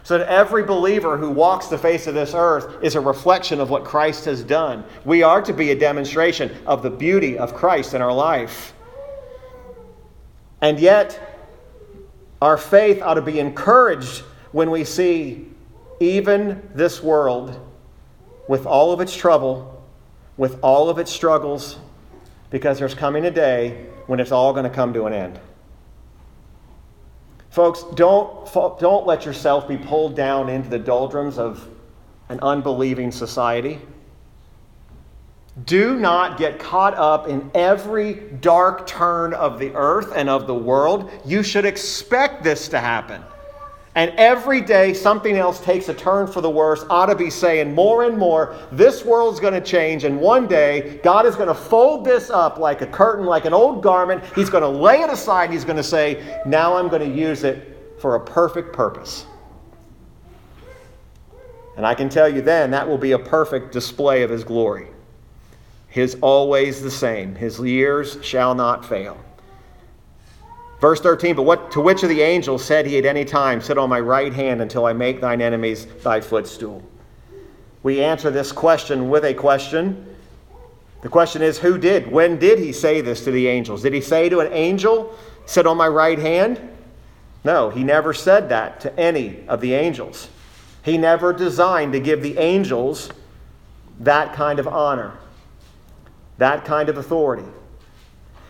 So 0.04 0.18
that 0.18 0.28
every 0.28 0.64
believer 0.64 1.18
who 1.18 1.30
walks 1.30 1.68
the 1.68 1.78
face 1.78 2.08
of 2.08 2.16
this 2.16 2.34
earth 2.34 2.84
is 2.84 2.96
a 2.96 3.02
reflection 3.02 3.60
of 3.60 3.70
what 3.70 3.84
Christ 3.84 4.26
has 4.26 4.44
done. 4.44 4.84
We 5.06 5.22
are 5.22 5.42
to 5.42 5.54
be 5.54 5.72
a 5.72 5.76
demonstration 5.76 6.56
of 6.66 6.82
the 6.82 6.89
beauty 6.89 7.38
of 7.38 7.54
Christ 7.54 7.94
in 7.94 8.02
our 8.02 8.14
life. 8.14 8.74
And 10.62 10.80
yet, 10.80 11.31
our 12.42 12.58
faith 12.58 13.02
ought 13.02 13.14
to 13.14 13.22
be 13.22 13.39
encouraged 13.39 14.24
when 14.52 14.72
we 14.72 14.84
see 14.84 15.48
even 16.00 16.68
this 16.74 17.04
world, 17.04 17.60
with 18.48 18.66
all 18.66 18.92
of 18.92 19.00
its 19.00 19.16
trouble, 19.16 19.84
with 20.38 20.58
all 20.64 20.89
of 20.89 20.98
its 20.98 21.12
struggles, 21.12 21.78
because 22.50 22.80
there's 22.80 22.96
coming 22.96 23.26
a 23.26 23.32
day 23.32 23.86
when 24.08 24.20
it's 24.20 24.32
all 24.32 24.52
going 24.52 24.64
to 24.64 24.70
come 24.70 24.94
to 24.94 25.06
an 25.06 25.14
end. 25.14 25.39
Folks, 27.52 27.84
don't, 27.96 28.52
don't 28.80 29.06
let 29.06 29.26
yourself 29.26 29.68
be 29.68 29.78
pulled 29.78 30.16
down 30.16 30.50
into 30.50 30.70
the 30.70 30.80
doldrums 30.80 31.38
of 31.38 31.68
an 32.30 32.39
unbelieving 32.42 33.12
society. 33.12 33.80
Do 35.66 35.95
not 35.95 36.38
get 36.38 36.59
caught 36.59 36.95
up 36.95 37.28
in 37.28 37.51
every 37.53 38.14
dark 38.39 38.88
turn 38.88 39.34
of 39.34 39.59
the 39.59 39.72
earth 39.76 40.14
and 40.16 40.30
of 40.30 40.47
the 40.47 40.55
world. 40.55 41.12
You 41.26 41.43
should 41.43 41.66
expect 41.66 42.43
this 42.43 42.68
to 42.70 42.80
happen. 42.80 43.22
And 43.93 44.12
every 44.12 44.62
day 44.62 44.93
something 44.93 45.36
else 45.36 45.59
takes 45.59 45.89
a 45.89 45.93
turn 45.93 46.26
for 46.26 46.39
the 46.39 46.49
worse, 46.49 46.86
ought 46.89 47.07
to 47.07 47.16
be 47.16 47.30
saying 47.30 47.76
more 47.76 48.05
and 48.05 48.18
more, 48.18 48.55
this 48.72 49.03
world's 49.03 49.41
going 49.41 49.53
to 49.53 49.59
change. 49.59 50.05
And 50.05 50.22
one 50.22 50.47
day, 50.47 51.01
God 51.03 51.26
is 51.26 51.36
going 51.36 51.49
to 51.49 51.53
fold 51.53 52.05
this 52.05 52.30
up 52.30 52.57
like 52.57 52.82
a 52.82 52.88
curtain, 52.88 53.26
like 53.26 53.43
an 53.43 53.53
old 53.53 53.84
garment. 53.84 54.24
He's 54.34 54.49
going 54.49 54.64
to 54.64 54.70
lay 54.70 55.01
it 55.01 55.09
aside. 55.09 55.51
He's 55.51 55.66
going 55.66 55.76
to 55.76 55.84
say, 55.84 56.41
now 56.45 56.78
I'm 56.78 56.88
going 56.88 57.01
to 57.01 57.18
use 57.18 57.43
it 57.43 57.97
for 57.99 58.16
a 58.16 58.20
perfect 58.20 58.72
purpose. 58.72 59.26
And 61.76 61.86
I 61.86 61.93
can 61.93 62.07
tell 62.07 62.30
you 62.30 62.41
then, 62.41 62.72
that 62.72 62.88
will 62.88 62.97
be 62.97 63.12
a 63.12 63.20
perfect 63.20 63.74
display 63.74 64.24
of 64.24 64.30
His 64.30 64.45
glory. 64.45 64.88
His 65.92 66.18
always 66.22 66.82
the 66.82 66.89
same, 66.89 67.36
His 67.36 67.60
years 67.60 68.18
shall 68.24 68.56
not 68.56 68.84
fail. 68.84 69.18
Verse 70.80 71.00
13, 71.00 71.36
but 71.36 71.44
what 71.44 71.70
to 71.72 71.82
which 71.82 72.02
of 72.02 72.10
the 72.10 72.22
angels 72.22 72.66
said 72.66 72.88
he 72.88 72.98
at 72.98 73.06
any 73.06 73.24
time, 73.24 73.62
Sit 73.62 73.78
on 73.78 73.89
my 73.89 74.00
right 74.00 74.34
hand 74.34 74.62
until 74.62 74.86
I 74.86 74.94
make 74.94 75.22
thine 75.22 75.42
enemies 75.42 75.86
thy 76.02 76.22
footstool? 76.22 76.82
We 77.84 78.02
answer 78.02 78.32
this 78.32 78.52
question 78.52 79.10
with 79.10 79.26
a 79.26 79.34
question. 79.34 80.16
The 81.02 81.10
question 81.10 81.42
is, 81.42 81.60
who 81.60 81.78
did? 81.78 82.12
When 82.12 82.39
did 82.39 82.58
he 82.58 82.72
say 82.72 83.02
this 83.02 83.24
to 83.26 83.32
the 83.32 83.48
angels? 83.48 83.84
Did 83.84 83.94
he 83.94 84.02
say 84.02 84.30
to 84.30 84.39
an 84.39 84.52
angel, 84.54 85.16
Sit 85.46 85.68
on 85.68 85.78
my 85.78 85.88
right 85.88 86.18
hand? 86.18 86.60
No, 87.44 87.70
he 87.70 87.84
never 87.84 88.14
said 88.14 88.50
that 88.50 88.80
to 88.82 89.00
any 89.00 89.46
of 89.48 89.62
the 89.62 89.74
angels. 89.74 90.30
He 90.84 90.98
never 90.98 91.34
designed 91.34 91.94
to 91.94 92.00
give 92.00 92.24
the 92.24 92.38
angels 92.38 93.10
that 94.00 94.34
kind 94.34 94.58
of 94.58 94.68
honor, 94.68 95.14
that 96.42 96.66
kind 96.66 96.89
of 96.89 96.98
authority. 96.98 97.48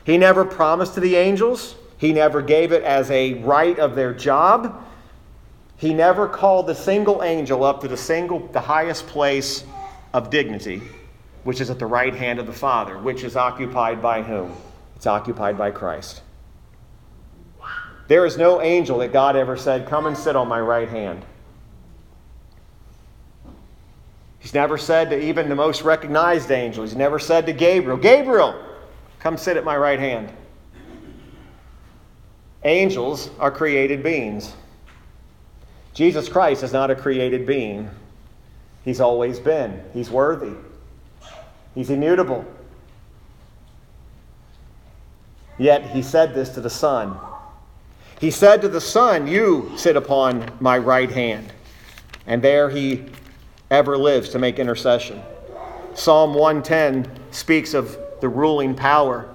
He 0.03 0.17
never 0.17 0.43
promised 0.45 0.95
to 0.95 0.99
the 0.99 1.15
angels, 1.15 1.75
he 1.97 2.13
never 2.13 2.41
gave 2.41 2.71
it 2.71 2.83
as 2.83 3.11
a 3.11 3.35
right 3.35 3.77
of 3.77 3.95
their 3.95 4.13
job. 4.13 4.83
He 5.77 5.93
never 5.93 6.27
called 6.27 6.67
the 6.67 6.75
single 6.75 7.21
angel 7.23 7.63
up 7.63 7.81
to 7.81 7.87
the 7.87 7.97
single 7.97 8.47
the 8.47 8.59
highest 8.59 9.07
place 9.07 9.63
of 10.13 10.29
dignity, 10.29 10.81
which 11.43 11.61
is 11.61 11.69
at 11.69 11.79
the 11.79 11.85
right 11.85 12.13
hand 12.13 12.39
of 12.39 12.45
the 12.47 12.53
Father, 12.53 12.97
which 12.97 13.23
is 13.23 13.35
occupied 13.35 14.01
by 14.01 14.21
whom? 14.21 14.55
It's 14.95 15.07
occupied 15.07 15.57
by 15.57 15.71
Christ. 15.71 16.21
There 18.07 18.25
is 18.25 18.37
no 18.37 18.61
angel 18.61 18.99
that 18.99 19.13
God 19.13 19.35
ever 19.35 19.55
said, 19.55 19.87
Come 19.87 20.05
and 20.05 20.17
sit 20.17 20.35
on 20.35 20.47
my 20.47 20.59
right 20.59 20.89
hand. 20.89 21.23
He's 24.41 24.55
never 24.55 24.77
said 24.77 25.11
to 25.11 25.23
even 25.23 25.49
the 25.49 25.55
most 25.55 25.83
recognized 25.83 26.49
angel, 26.51 26.83
he's 26.83 26.95
never 26.95 27.19
said 27.19 27.45
to 27.45 27.53
Gabriel, 27.53 27.97
Gabriel, 27.97 28.59
come 29.19 29.37
sit 29.37 29.55
at 29.55 29.63
my 29.63 29.77
right 29.77 29.99
hand. 29.99 30.33
Angels 32.63 33.29
are 33.39 33.51
created 33.51 34.03
beings. 34.03 34.53
Jesus 35.93 36.27
Christ 36.27 36.63
is 36.63 36.73
not 36.73 36.89
a 36.89 36.95
created 36.95 37.45
being. 37.45 37.89
He's 38.83 38.99
always 38.99 39.39
been. 39.39 39.83
He's 39.93 40.09
worthy. 40.09 40.53
He's 41.75 41.91
immutable. 41.91 42.43
Yet 45.59 45.85
he 45.85 46.01
said 46.01 46.33
this 46.33 46.49
to 46.49 46.61
the 46.61 46.69
Son. 46.69 47.15
He 48.19 48.31
said 48.31 48.61
to 48.61 48.69
the 48.69 48.81
Son, 48.81 49.27
You 49.27 49.71
sit 49.75 49.95
upon 49.95 50.51
my 50.59 50.77
right 50.79 51.11
hand. 51.11 51.53
And 52.25 52.41
there 52.41 52.69
he 52.69 53.05
ever 53.71 53.97
lives 53.97 54.29
to 54.29 54.37
make 54.37 54.59
intercession. 54.59 55.23
Psalm 55.95 56.33
110 56.33 57.09
speaks 57.31 57.73
of 57.73 57.97
the 58.19 58.29
ruling 58.29 58.75
power. 58.75 59.33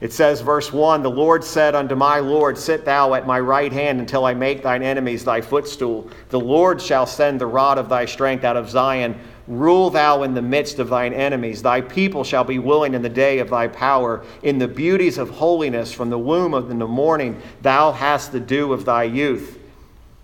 It 0.00 0.12
says, 0.12 0.40
verse 0.40 0.72
1 0.72 1.02
The 1.02 1.10
Lord 1.10 1.44
said 1.44 1.74
unto 1.74 1.94
my 1.94 2.18
Lord, 2.20 2.56
Sit 2.56 2.84
thou 2.84 3.14
at 3.14 3.26
my 3.26 3.38
right 3.40 3.72
hand 3.72 4.00
until 4.00 4.24
I 4.24 4.32
make 4.32 4.62
thine 4.62 4.82
enemies 4.82 5.24
thy 5.24 5.40
footstool. 5.40 6.08
The 6.30 6.40
Lord 6.40 6.80
shall 6.80 7.04
send 7.04 7.40
the 7.40 7.46
rod 7.46 7.78
of 7.78 7.88
thy 7.88 8.06
strength 8.06 8.44
out 8.44 8.56
of 8.56 8.70
Zion. 8.70 9.18
Rule 9.48 9.90
thou 9.90 10.22
in 10.22 10.34
the 10.34 10.42
midst 10.42 10.78
of 10.78 10.88
thine 10.88 11.12
enemies. 11.12 11.62
Thy 11.62 11.80
people 11.80 12.22
shall 12.22 12.44
be 12.44 12.58
willing 12.58 12.94
in 12.94 13.02
the 13.02 13.08
day 13.08 13.38
of 13.38 13.50
thy 13.50 13.66
power. 13.68 14.24
In 14.42 14.58
the 14.58 14.68
beauties 14.68 15.18
of 15.18 15.30
holiness, 15.30 15.92
from 15.92 16.10
the 16.10 16.18
womb 16.18 16.54
of 16.54 16.68
the 16.68 16.74
morning, 16.74 17.40
thou 17.62 17.92
hast 17.92 18.30
the 18.30 18.40
dew 18.40 18.72
of 18.72 18.84
thy 18.84 19.04
youth. 19.04 19.57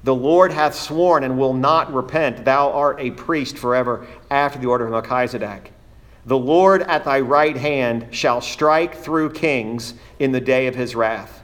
The 0.05 0.14
Lord 0.14 0.52
hath 0.52 0.74
sworn 0.74 1.24
and 1.24 1.38
will 1.38 1.55
not 1.55 1.92
repent. 1.92 2.44
Thou 2.44 2.70
art 2.70 3.00
a 3.00 3.11
priest 3.11 3.57
forever 3.57 4.07
after 4.30 4.59
the 4.59 4.66
order 4.66 4.84
of 4.84 4.90
Melchizedek. 4.90 5.72
The 6.26 6.38
Lord 6.38 6.82
at 6.82 7.05
thy 7.05 7.20
right 7.20 7.57
hand 7.57 8.09
shall 8.11 8.42
strike 8.42 8.94
through 8.94 9.32
kings 9.32 9.94
in 10.18 10.30
the 10.32 10.40
day 10.40 10.66
of 10.66 10.74
his 10.74 10.94
wrath. 10.94 11.42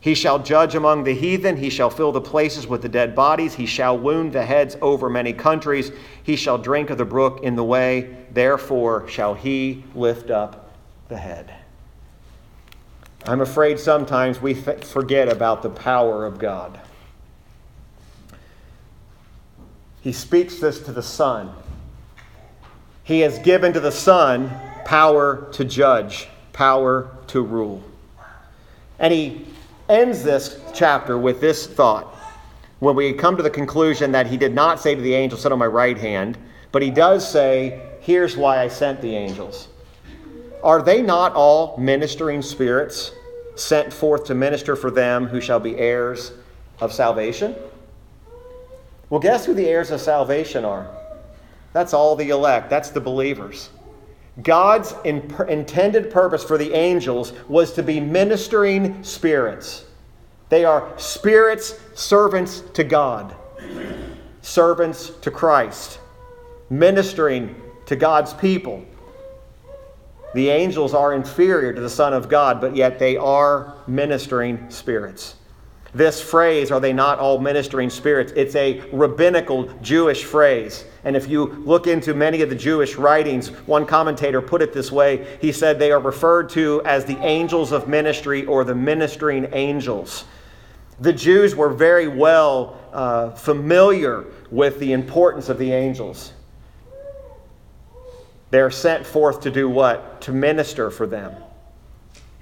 He 0.00 0.14
shall 0.14 0.38
judge 0.38 0.76
among 0.76 1.02
the 1.02 1.14
heathen. 1.14 1.56
He 1.56 1.68
shall 1.68 1.90
fill 1.90 2.12
the 2.12 2.20
places 2.20 2.68
with 2.68 2.82
the 2.82 2.88
dead 2.88 3.16
bodies. 3.16 3.54
He 3.54 3.66
shall 3.66 3.98
wound 3.98 4.32
the 4.32 4.44
heads 4.44 4.76
over 4.80 5.10
many 5.10 5.32
countries. 5.32 5.90
He 6.22 6.36
shall 6.36 6.58
drink 6.58 6.90
of 6.90 6.98
the 6.98 7.04
brook 7.04 7.42
in 7.42 7.56
the 7.56 7.64
way. 7.64 8.16
Therefore 8.30 9.08
shall 9.08 9.34
he 9.34 9.82
lift 9.96 10.30
up 10.30 10.70
the 11.08 11.16
head. 11.16 11.52
I'm 13.24 13.40
afraid 13.40 13.80
sometimes 13.80 14.40
we 14.40 14.54
forget 14.54 15.28
about 15.28 15.62
the 15.62 15.70
power 15.70 16.24
of 16.24 16.38
God. 16.38 16.78
He 20.06 20.12
speaks 20.12 20.60
this 20.60 20.78
to 20.82 20.92
the 20.92 21.02
Son. 21.02 21.52
He 23.02 23.22
has 23.22 23.40
given 23.40 23.72
to 23.72 23.80
the 23.80 23.90
Son 23.90 24.52
power 24.84 25.48
to 25.50 25.64
judge, 25.64 26.28
power 26.52 27.10
to 27.26 27.42
rule. 27.42 27.82
And 29.00 29.12
he 29.12 29.48
ends 29.88 30.22
this 30.22 30.60
chapter 30.72 31.18
with 31.18 31.40
this 31.40 31.66
thought. 31.66 32.14
When 32.78 32.94
we 32.94 33.14
come 33.14 33.36
to 33.36 33.42
the 33.42 33.50
conclusion 33.50 34.12
that 34.12 34.28
he 34.28 34.36
did 34.36 34.54
not 34.54 34.78
say 34.78 34.94
to 34.94 35.02
the 35.02 35.12
angel, 35.12 35.36
Sit 35.36 35.50
on 35.50 35.58
my 35.58 35.66
right 35.66 35.98
hand, 35.98 36.38
but 36.70 36.82
he 36.82 36.90
does 36.92 37.28
say, 37.28 37.82
Here's 38.00 38.36
why 38.36 38.60
I 38.60 38.68
sent 38.68 39.00
the 39.00 39.16
angels. 39.16 39.66
Are 40.62 40.82
they 40.82 41.02
not 41.02 41.32
all 41.34 41.76
ministering 41.78 42.42
spirits 42.42 43.10
sent 43.56 43.92
forth 43.92 44.26
to 44.26 44.36
minister 44.36 44.76
for 44.76 44.92
them 44.92 45.26
who 45.26 45.40
shall 45.40 45.58
be 45.58 45.76
heirs 45.76 46.30
of 46.78 46.92
salvation? 46.92 47.56
Well, 49.08 49.20
guess 49.20 49.46
who 49.46 49.54
the 49.54 49.68
heirs 49.68 49.90
of 49.90 50.00
salvation 50.00 50.64
are? 50.64 50.88
That's 51.72 51.94
all 51.94 52.16
the 52.16 52.30
elect, 52.30 52.70
that's 52.70 52.90
the 52.90 53.00
believers. 53.00 53.70
God's 54.42 54.94
in, 55.04 55.34
intended 55.48 56.10
purpose 56.10 56.44
for 56.44 56.58
the 56.58 56.72
angels 56.72 57.32
was 57.48 57.72
to 57.74 57.82
be 57.82 58.00
ministering 58.00 59.02
spirits. 59.02 59.84
They 60.48 60.64
are 60.64 60.92
spirits, 60.98 61.78
servants 61.94 62.62
to 62.74 62.84
God, 62.84 63.34
servants 64.42 65.10
to 65.22 65.30
Christ, 65.30 65.98
ministering 66.70 67.54
to 67.86 67.96
God's 67.96 68.34
people. 68.34 68.84
The 70.34 70.50
angels 70.50 70.92
are 70.92 71.14
inferior 71.14 71.72
to 71.72 71.80
the 71.80 71.90
Son 71.90 72.12
of 72.12 72.28
God, 72.28 72.60
but 72.60 72.76
yet 72.76 72.98
they 72.98 73.16
are 73.16 73.74
ministering 73.86 74.70
spirits. 74.70 75.36
This 75.96 76.20
phrase, 76.20 76.70
are 76.70 76.78
they 76.78 76.92
not 76.92 77.18
all 77.18 77.38
ministering 77.38 77.88
spirits? 77.88 78.30
It's 78.36 78.54
a 78.54 78.82
rabbinical 78.92 79.68
Jewish 79.80 80.24
phrase. 80.24 80.84
And 81.04 81.16
if 81.16 81.26
you 81.26 81.46
look 81.64 81.86
into 81.86 82.12
many 82.12 82.42
of 82.42 82.50
the 82.50 82.54
Jewish 82.54 82.96
writings, 82.96 83.48
one 83.66 83.86
commentator 83.86 84.42
put 84.42 84.60
it 84.60 84.74
this 84.74 84.92
way 84.92 85.38
he 85.40 85.52
said 85.52 85.78
they 85.78 85.92
are 85.92 85.98
referred 85.98 86.50
to 86.50 86.82
as 86.84 87.06
the 87.06 87.16
angels 87.24 87.72
of 87.72 87.88
ministry 87.88 88.44
or 88.44 88.62
the 88.62 88.74
ministering 88.74 89.48
angels. 89.54 90.26
The 91.00 91.14
Jews 91.14 91.56
were 91.56 91.70
very 91.70 92.08
well 92.08 92.78
uh, 92.92 93.30
familiar 93.30 94.26
with 94.50 94.78
the 94.78 94.92
importance 94.92 95.48
of 95.48 95.56
the 95.56 95.72
angels. 95.72 96.34
They're 98.50 98.70
sent 98.70 99.06
forth 99.06 99.40
to 99.40 99.50
do 99.50 99.66
what? 99.70 100.20
To 100.22 100.32
minister 100.32 100.90
for 100.90 101.06
them. 101.06 101.34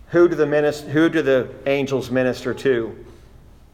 Who 0.08 0.28
do 0.28 0.34
the, 0.34 0.72
who 0.90 1.08
do 1.08 1.22
the 1.22 1.54
angels 1.66 2.10
minister 2.10 2.52
to? 2.52 3.04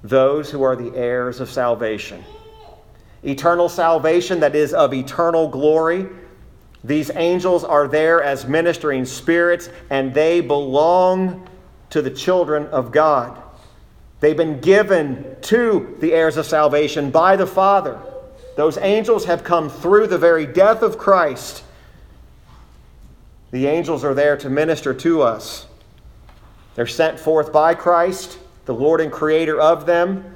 Those 0.02 0.50
who 0.50 0.62
are 0.62 0.76
the 0.76 0.94
heirs 0.96 1.40
of 1.40 1.50
salvation. 1.50 2.24
Eternal 3.22 3.68
salvation 3.68 4.40
that 4.40 4.54
is 4.54 4.72
of 4.72 4.94
eternal 4.94 5.48
glory. 5.48 6.06
These 6.82 7.10
angels 7.14 7.64
are 7.64 7.86
there 7.86 8.22
as 8.22 8.46
ministering 8.46 9.04
spirits, 9.04 9.68
and 9.90 10.14
they 10.14 10.40
belong 10.40 11.48
to 11.90 12.00
the 12.00 12.10
children 12.10 12.66
of 12.68 12.92
God. 12.92 13.42
They've 14.20 14.36
been 14.36 14.60
given 14.60 15.36
to 15.42 15.96
the 16.00 16.12
heirs 16.12 16.36
of 16.36 16.46
salvation 16.46 17.10
by 17.10 17.36
the 17.36 17.46
Father. 17.46 18.00
Those 18.56 18.78
angels 18.78 19.26
have 19.26 19.44
come 19.44 19.68
through 19.68 20.06
the 20.06 20.18
very 20.18 20.46
death 20.46 20.82
of 20.82 20.98
Christ. 20.98 21.62
The 23.50 23.66
angels 23.66 24.04
are 24.04 24.14
there 24.14 24.36
to 24.38 24.48
minister 24.48 24.94
to 24.94 25.22
us. 25.22 25.66
They're 26.74 26.86
sent 26.86 27.18
forth 27.18 27.52
by 27.52 27.74
Christ 27.74 28.38
the 28.64 28.74
Lord 28.74 29.00
and 29.00 29.10
Creator 29.10 29.60
of 29.60 29.86
them. 29.86 30.34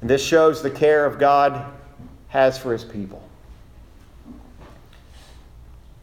And 0.00 0.08
this 0.08 0.24
shows 0.24 0.62
the 0.62 0.70
care 0.70 1.04
of 1.04 1.18
God 1.18 1.72
has 2.28 2.58
for 2.58 2.72
his 2.72 2.84
people. 2.84 3.22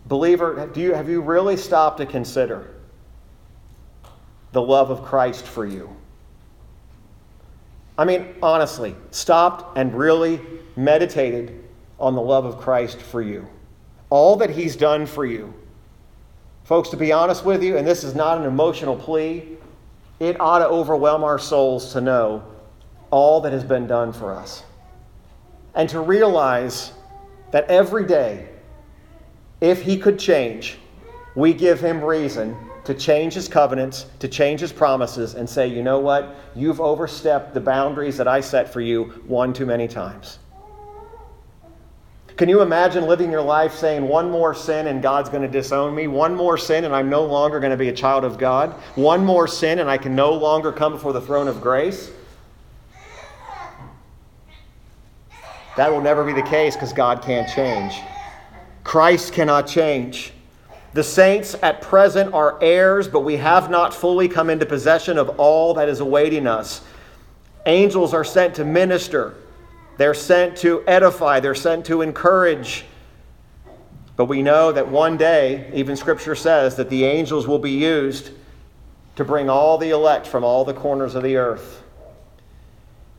Believer, 0.08 0.70
do 0.74 0.82
you, 0.82 0.94
have 0.94 1.10
you 1.10 1.22
really 1.22 1.58
stopped 1.58 1.98
to 1.98 2.06
consider 2.06 2.76
the 4.52 4.62
love 4.62 4.92
of 4.92 5.04
Christ 5.04 5.46
for 5.46 5.66
you? 5.66 5.96
I 7.98 8.06
mean, 8.06 8.36
honestly, 8.44 8.96
stopped 9.12 9.78
and 9.78 9.94
really 9.94 10.40
meditated 10.76 11.64
on 12.00 12.14
the 12.14 12.22
love 12.22 12.46
of 12.46 12.58
Christ 12.58 13.02
for 13.02 13.22
you. 13.22 13.48
All 14.10 14.36
that 14.38 14.50
he's 14.50 14.76
done 14.76 15.06
for 15.06 15.26
you. 15.26 15.54
Folks, 16.66 16.90
to 16.90 16.98
be 16.98 17.12
honest 17.12 17.46
with 17.46 17.64
you, 17.64 17.78
and 17.78 17.88
this 17.88 18.04
is 18.04 18.16
not 18.16 18.38
an 18.38 18.44
emotional 18.44 18.96
plea, 18.96 19.55
it 20.20 20.40
ought 20.40 20.60
to 20.60 20.68
overwhelm 20.68 21.24
our 21.24 21.40
souls 21.40 21.94
to 21.94 22.02
know 22.02 22.44
all 23.12 23.42
that 23.42 23.54
has 23.54 23.64
been 23.64 23.88
done 23.88 24.14
for 24.14 24.34
us. 24.34 24.64
And 25.74 25.90
to 25.90 26.00
realize 26.00 26.94
that 27.52 27.70
every 27.70 28.06
day, 28.06 28.50
if 29.62 29.82
He 29.82 29.98
could 29.98 30.18
change, 30.20 30.78
we 31.36 31.54
give 31.54 31.80
Him 31.80 32.04
reason 32.04 32.56
to 32.86 32.94
change 32.94 33.34
His 33.34 33.48
covenants, 33.48 34.06
to 34.20 34.28
change 34.28 34.62
His 34.62 34.72
promises, 34.72 35.36
and 35.36 35.50
say, 35.50 35.68
you 35.68 35.84
know 35.84 36.00
what? 36.00 36.36
You've 36.56 36.80
overstepped 36.80 37.54
the 37.54 37.60
boundaries 37.60 38.18
that 38.18 38.28
I 38.28 38.42
set 38.42 38.72
for 38.72 38.82
you 38.82 39.06
one 39.28 39.54
too 39.54 39.66
many 39.66 39.88
times. 39.88 40.40
Can 42.38 42.50
you 42.50 42.62
imagine 42.62 43.06
living 43.06 43.32
your 43.32 43.42
life 43.42 43.74
saying, 43.74 44.06
one 44.06 44.30
more 44.30 44.54
sin 44.54 44.88
and 44.88 45.02
God's 45.02 45.30
going 45.30 45.44
to 45.44 45.48
disown 45.48 45.96
me? 45.96 46.08
One 46.08 46.36
more 46.36 46.58
sin 46.58 46.84
and 46.84 46.94
I'm 46.94 47.10
no 47.10 47.24
longer 47.24 47.62
going 47.62 47.72
to 47.72 47.78
be 47.78 47.88
a 47.88 47.94
child 47.94 48.26
of 48.26 48.38
God? 48.38 48.72
One 48.96 49.24
more 49.24 49.48
sin 49.48 49.80
and 49.80 49.90
I 49.90 49.98
can 49.98 50.16
no 50.16 50.34
longer 50.34 50.74
come 50.74 50.94
before 50.94 51.14
the 51.14 51.22
throne 51.22 51.48
of 51.48 51.62
grace? 51.62 52.12
That 55.78 55.92
will 55.92 56.02
never 56.02 56.26
be 56.26 56.34
the 56.34 56.44
case 56.44 56.76
because 56.76 56.92
God 56.92 57.22
can't 57.22 57.50
change. 57.50 57.94
Christ 58.84 59.32
cannot 59.32 59.68
change. 59.68 60.34
The 60.94 61.04
saints 61.04 61.56
at 61.62 61.82
present 61.82 62.34
are 62.34 62.58
heirs, 62.62 63.08
but 63.08 63.22
we 63.22 63.38
have 63.38 63.70
not 63.70 63.94
fully 63.94 64.30
come 64.30 64.50
into 64.50 64.66
possession 64.66 65.18
of 65.18 65.38
all 65.40 65.74
that 65.74 65.90
is 65.90 66.00
awaiting 66.00 66.48
us. 66.48 66.82
Angels 67.66 68.14
are 68.14 68.24
sent 68.24 68.56
to 68.56 68.64
minister, 68.64 69.36
they're 69.98 70.14
sent 70.14 70.58
to 70.58 70.84
edify, 70.88 71.40
they're 71.40 71.56
sent 71.56 71.86
to 71.86 72.02
encourage. 72.02 72.86
But 74.16 74.26
we 74.26 74.42
know 74.42 74.72
that 74.72 74.88
one 74.88 75.18
day, 75.18 75.70
even 75.74 75.96
Scripture 75.96 76.36
says, 76.36 76.76
that 76.76 76.90
the 76.90 77.04
angels 77.06 77.48
will 77.48 77.60
be 77.60 77.72
used 77.72 78.32
to 79.16 79.26
bring 79.26 79.50
all 79.50 79.78
the 79.78 79.90
elect 79.90 80.28
from 80.28 80.44
all 80.44 80.66
the 80.66 80.74
corners 80.74 81.16
of 81.16 81.24
the 81.24 81.38
earth. 81.38 81.84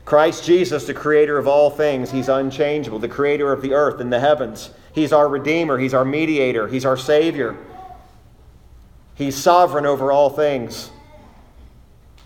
Christ 0.05 0.45
Jesus, 0.45 0.85
the 0.85 0.93
creator 0.93 1.37
of 1.37 1.47
all 1.47 1.69
things, 1.69 2.11
he's 2.11 2.29
unchangeable, 2.29 2.97
the 2.97 3.09
creator 3.09 3.51
of 3.51 3.61
the 3.61 3.73
earth 3.73 3.99
and 3.99 4.11
the 4.11 4.19
heavens. 4.19 4.69
He's 4.93 5.11
our 5.11 5.27
redeemer, 5.27 5.77
he's 5.77 5.93
our 5.93 6.05
mediator, 6.05 6.67
he's 6.67 6.85
our 6.85 6.97
savior. 6.97 7.57
He's 9.15 9.35
sovereign 9.35 9.85
over 9.85 10.11
all 10.11 10.29
things. 10.29 10.91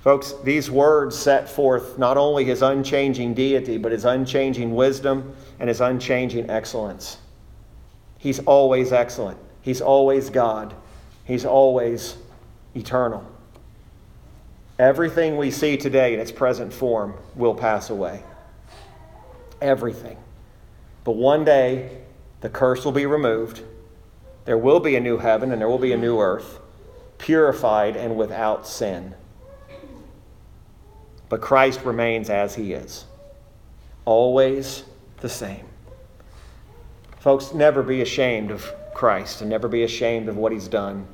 Folks, 0.02 0.34
these 0.44 0.72
words 0.72 1.16
set 1.16 1.48
forth 1.48 2.00
not 2.00 2.18
only 2.18 2.44
his 2.44 2.64
unchanging 2.64 3.36
deity, 3.36 3.78
but 3.78 3.92
his 3.92 4.04
unchanging 4.04 4.74
wisdom 4.74 5.36
and 5.60 5.70
his 5.70 5.80
unchanging 5.80 6.50
excellence. 6.50 7.18
He's 8.18 8.40
always 8.40 8.92
excellent. 8.92 9.38
He's 9.62 9.80
always 9.80 10.32
God. 10.32 10.74
He's 11.24 11.46
always 11.46 12.18
eternal. 12.76 13.24
Everything 14.80 15.38
we 15.38 15.52
see 15.52 15.78
today 15.78 16.16
in 16.16 16.20
its 16.20 16.32
present 16.32 16.74
form 16.74 17.14
will 17.36 17.54
pass 17.54 17.92
away. 17.92 18.24
Everything. 19.62 20.18
But 21.04 21.12
one 21.12 21.46
day, 21.46 22.02
the 22.42 22.50
curse 22.50 22.84
will 22.84 22.92
be 22.92 23.06
removed. 23.06 23.62
There 24.46 24.58
will 24.58 24.80
be 24.80 24.96
a 24.96 25.00
new 25.00 25.20
heaven 25.20 25.52
and 25.52 25.62
there 25.62 25.70
will 25.70 25.78
be 25.78 25.94
a 25.94 25.98
new 25.98 26.20
earth, 26.20 26.60
purified 27.20 27.96
and 27.96 28.18
without 28.18 28.66
sin. 28.66 29.14
But 31.32 31.40
Christ 31.40 31.86
remains 31.86 32.30
as 32.30 32.56
he 32.56 32.74
is, 32.74 33.06
always 34.04 34.84
the 35.22 35.30
same. 35.30 35.66
Folks, 37.22 37.54
never 37.54 37.82
be 37.82 38.02
ashamed 38.02 38.52
of 38.52 38.70
Christ 38.94 39.40
and 39.40 39.50
never 39.50 39.70
be 39.70 39.84
ashamed 39.84 40.28
of 40.28 40.36
what 40.36 40.52
he's 40.52 40.68
done. 40.68 41.08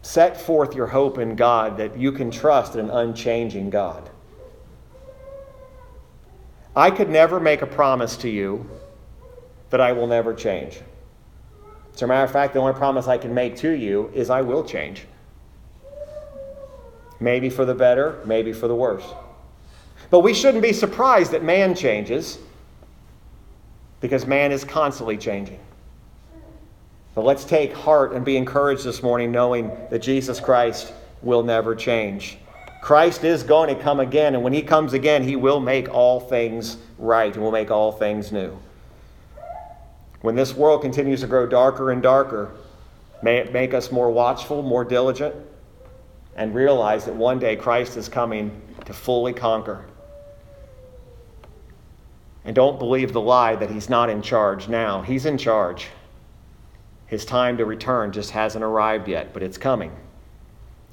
Set 0.00 0.40
forth 0.40 0.76
your 0.76 0.86
hope 0.86 1.18
in 1.18 1.34
God 1.34 1.76
that 1.78 1.98
you 1.98 2.12
can 2.12 2.30
trust 2.30 2.76
in 2.76 2.88
an 2.88 2.90
unchanging 2.90 3.70
God. 3.70 4.10
I 6.76 6.92
could 6.92 7.10
never 7.10 7.40
make 7.40 7.62
a 7.62 7.66
promise 7.66 8.16
to 8.18 8.28
you 8.28 8.70
that 9.70 9.80
I 9.80 9.90
will 9.90 10.06
never 10.06 10.32
change. 10.34 10.82
As 11.92 12.02
a 12.02 12.06
matter 12.06 12.22
of 12.22 12.30
fact, 12.30 12.54
the 12.54 12.60
only 12.60 12.74
promise 12.74 13.08
I 13.08 13.18
can 13.18 13.34
make 13.34 13.56
to 13.56 13.70
you 13.70 14.08
is 14.14 14.30
I 14.30 14.42
will 14.42 14.62
change. 14.62 15.08
Maybe 17.20 17.50
for 17.50 17.64
the 17.64 17.74
better, 17.74 18.20
maybe 18.24 18.52
for 18.52 18.68
the 18.68 18.74
worse. 18.74 19.04
But 20.10 20.20
we 20.20 20.34
shouldn't 20.34 20.62
be 20.62 20.72
surprised 20.72 21.32
that 21.32 21.42
man 21.42 21.74
changes 21.74 22.38
because 24.00 24.26
man 24.26 24.52
is 24.52 24.64
constantly 24.64 25.16
changing. 25.16 25.58
But 27.14 27.24
let's 27.24 27.44
take 27.44 27.72
heart 27.72 28.12
and 28.12 28.24
be 28.24 28.36
encouraged 28.36 28.84
this 28.84 29.02
morning 29.02 29.32
knowing 29.32 29.70
that 29.90 30.00
Jesus 30.00 30.38
Christ 30.38 30.92
will 31.22 31.42
never 31.42 31.74
change. 31.74 32.38
Christ 32.82 33.24
is 33.24 33.42
going 33.42 33.74
to 33.74 33.82
come 33.82 34.00
again, 34.00 34.34
and 34.34 34.44
when 34.44 34.52
he 34.52 34.62
comes 34.62 34.92
again, 34.92 35.22
he 35.24 35.34
will 35.34 35.58
make 35.58 35.88
all 35.88 36.20
things 36.20 36.76
right 36.98 37.32
and 37.32 37.42
will 37.42 37.50
make 37.50 37.70
all 37.70 37.90
things 37.90 38.30
new. 38.30 38.56
When 40.20 40.36
this 40.36 40.54
world 40.54 40.82
continues 40.82 41.22
to 41.22 41.26
grow 41.26 41.46
darker 41.46 41.90
and 41.90 42.02
darker, 42.02 42.52
may 43.22 43.38
it 43.38 43.52
make 43.52 43.74
us 43.74 43.90
more 43.90 44.10
watchful, 44.10 44.62
more 44.62 44.84
diligent, 44.84 45.34
and 46.36 46.54
realize 46.54 47.04
that 47.06 47.14
one 47.14 47.38
day 47.38 47.56
Christ 47.56 47.96
is 47.96 48.08
coming 48.08 48.60
to 48.84 48.92
fully 48.92 49.32
conquer. 49.32 49.86
And 52.44 52.54
don't 52.54 52.78
believe 52.78 53.12
the 53.12 53.20
lie 53.20 53.56
that 53.56 53.70
he's 53.70 53.88
not 53.88 54.08
in 54.08 54.22
charge 54.22 54.68
now. 54.68 55.02
He's 55.02 55.26
in 55.26 55.36
charge. 55.36 55.88
His 57.06 57.24
time 57.24 57.56
to 57.56 57.64
return 57.64 58.12
just 58.12 58.30
hasn't 58.30 58.62
arrived 58.62 59.08
yet, 59.08 59.32
but 59.32 59.42
it's 59.42 59.58
coming. 59.58 59.90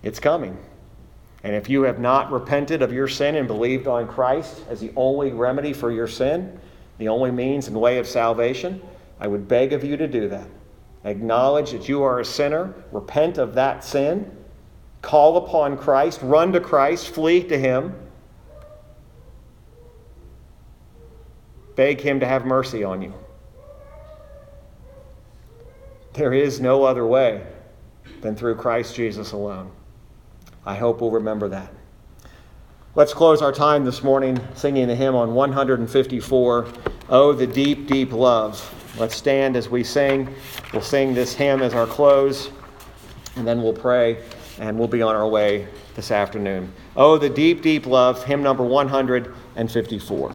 It's 0.01 0.19
coming. 0.19 0.57
And 1.43 1.55
if 1.55 1.69
you 1.69 1.83
have 1.83 1.99
not 1.99 2.31
repented 2.31 2.81
of 2.81 2.93
your 2.93 3.07
sin 3.07 3.35
and 3.35 3.47
believed 3.47 3.85
on 3.85 4.07
Christ 4.07 4.63
as 4.69 4.79
the 4.79 4.91
only 4.95 5.31
remedy 5.31 5.73
for 5.73 5.91
your 5.91 6.07
sin, 6.07 6.59
the 6.97 7.09
only 7.09 7.31
means 7.31 7.67
and 7.67 7.79
way 7.79 7.97
of 7.97 8.07
salvation, 8.07 8.81
I 9.19 9.27
would 9.27 9.47
beg 9.47 9.73
of 9.73 9.83
you 9.83 9.97
to 9.97 10.07
do 10.07 10.29
that. 10.29 10.47
Acknowledge 11.03 11.71
that 11.71 11.89
you 11.89 12.01
are 12.01 12.21
a 12.21 12.25
sinner, 12.25 12.73
repent 12.91 13.37
of 13.37 13.55
that 13.55 13.83
sin, 13.83 14.31
call 15.03 15.37
upon 15.37 15.77
Christ, 15.77 16.21
run 16.23 16.51
to 16.53 16.59
Christ, 16.59 17.09
flee 17.09 17.43
to 17.43 17.59
Him, 17.59 17.93
beg 21.75 22.01
Him 22.01 22.19
to 22.21 22.25
have 22.25 22.45
mercy 22.45 22.83
on 22.83 23.03
you. 23.03 23.13
There 26.13 26.33
is 26.33 26.59
no 26.59 26.83
other 26.83 27.05
way 27.05 27.45
than 28.21 28.35
through 28.35 28.55
Christ 28.55 28.95
Jesus 28.95 29.33
alone. 29.33 29.71
I 30.65 30.75
hope 30.75 31.01
we'll 31.01 31.11
remember 31.11 31.49
that. 31.49 31.71
Let's 32.95 33.13
close 33.13 33.41
our 33.41 33.51
time 33.51 33.83
this 33.83 34.03
morning 34.03 34.39
singing 34.53 34.87
the 34.87 34.95
hymn 34.95 35.15
on 35.15 35.33
154, 35.33 36.67
Oh, 37.09 37.33
the 37.33 37.47
Deep, 37.47 37.87
Deep 37.87 38.13
Love. 38.13 38.73
Let's 38.97 39.15
stand 39.15 39.57
as 39.57 39.67
we 39.67 39.83
sing. 39.83 40.33
We'll 40.71 40.81
sing 40.81 41.13
this 41.13 41.33
hymn 41.33 41.61
as 41.61 41.73
our 41.73 41.87
close, 41.87 42.51
and 43.35 43.45
then 43.45 43.61
we'll 43.61 43.73
pray, 43.73 44.23
and 44.59 44.77
we'll 44.77 44.87
be 44.87 45.01
on 45.01 45.15
our 45.15 45.27
way 45.27 45.67
this 45.95 46.11
afternoon. 46.11 46.71
Oh, 46.95 47.17
the 47.17 47.29
Deep, 47.29 47.61
Deep 47.61 47.85
Love, 47.85 48.23
hymn 48.23 48.43
number 48.43 48.63
154. 48.63 50.31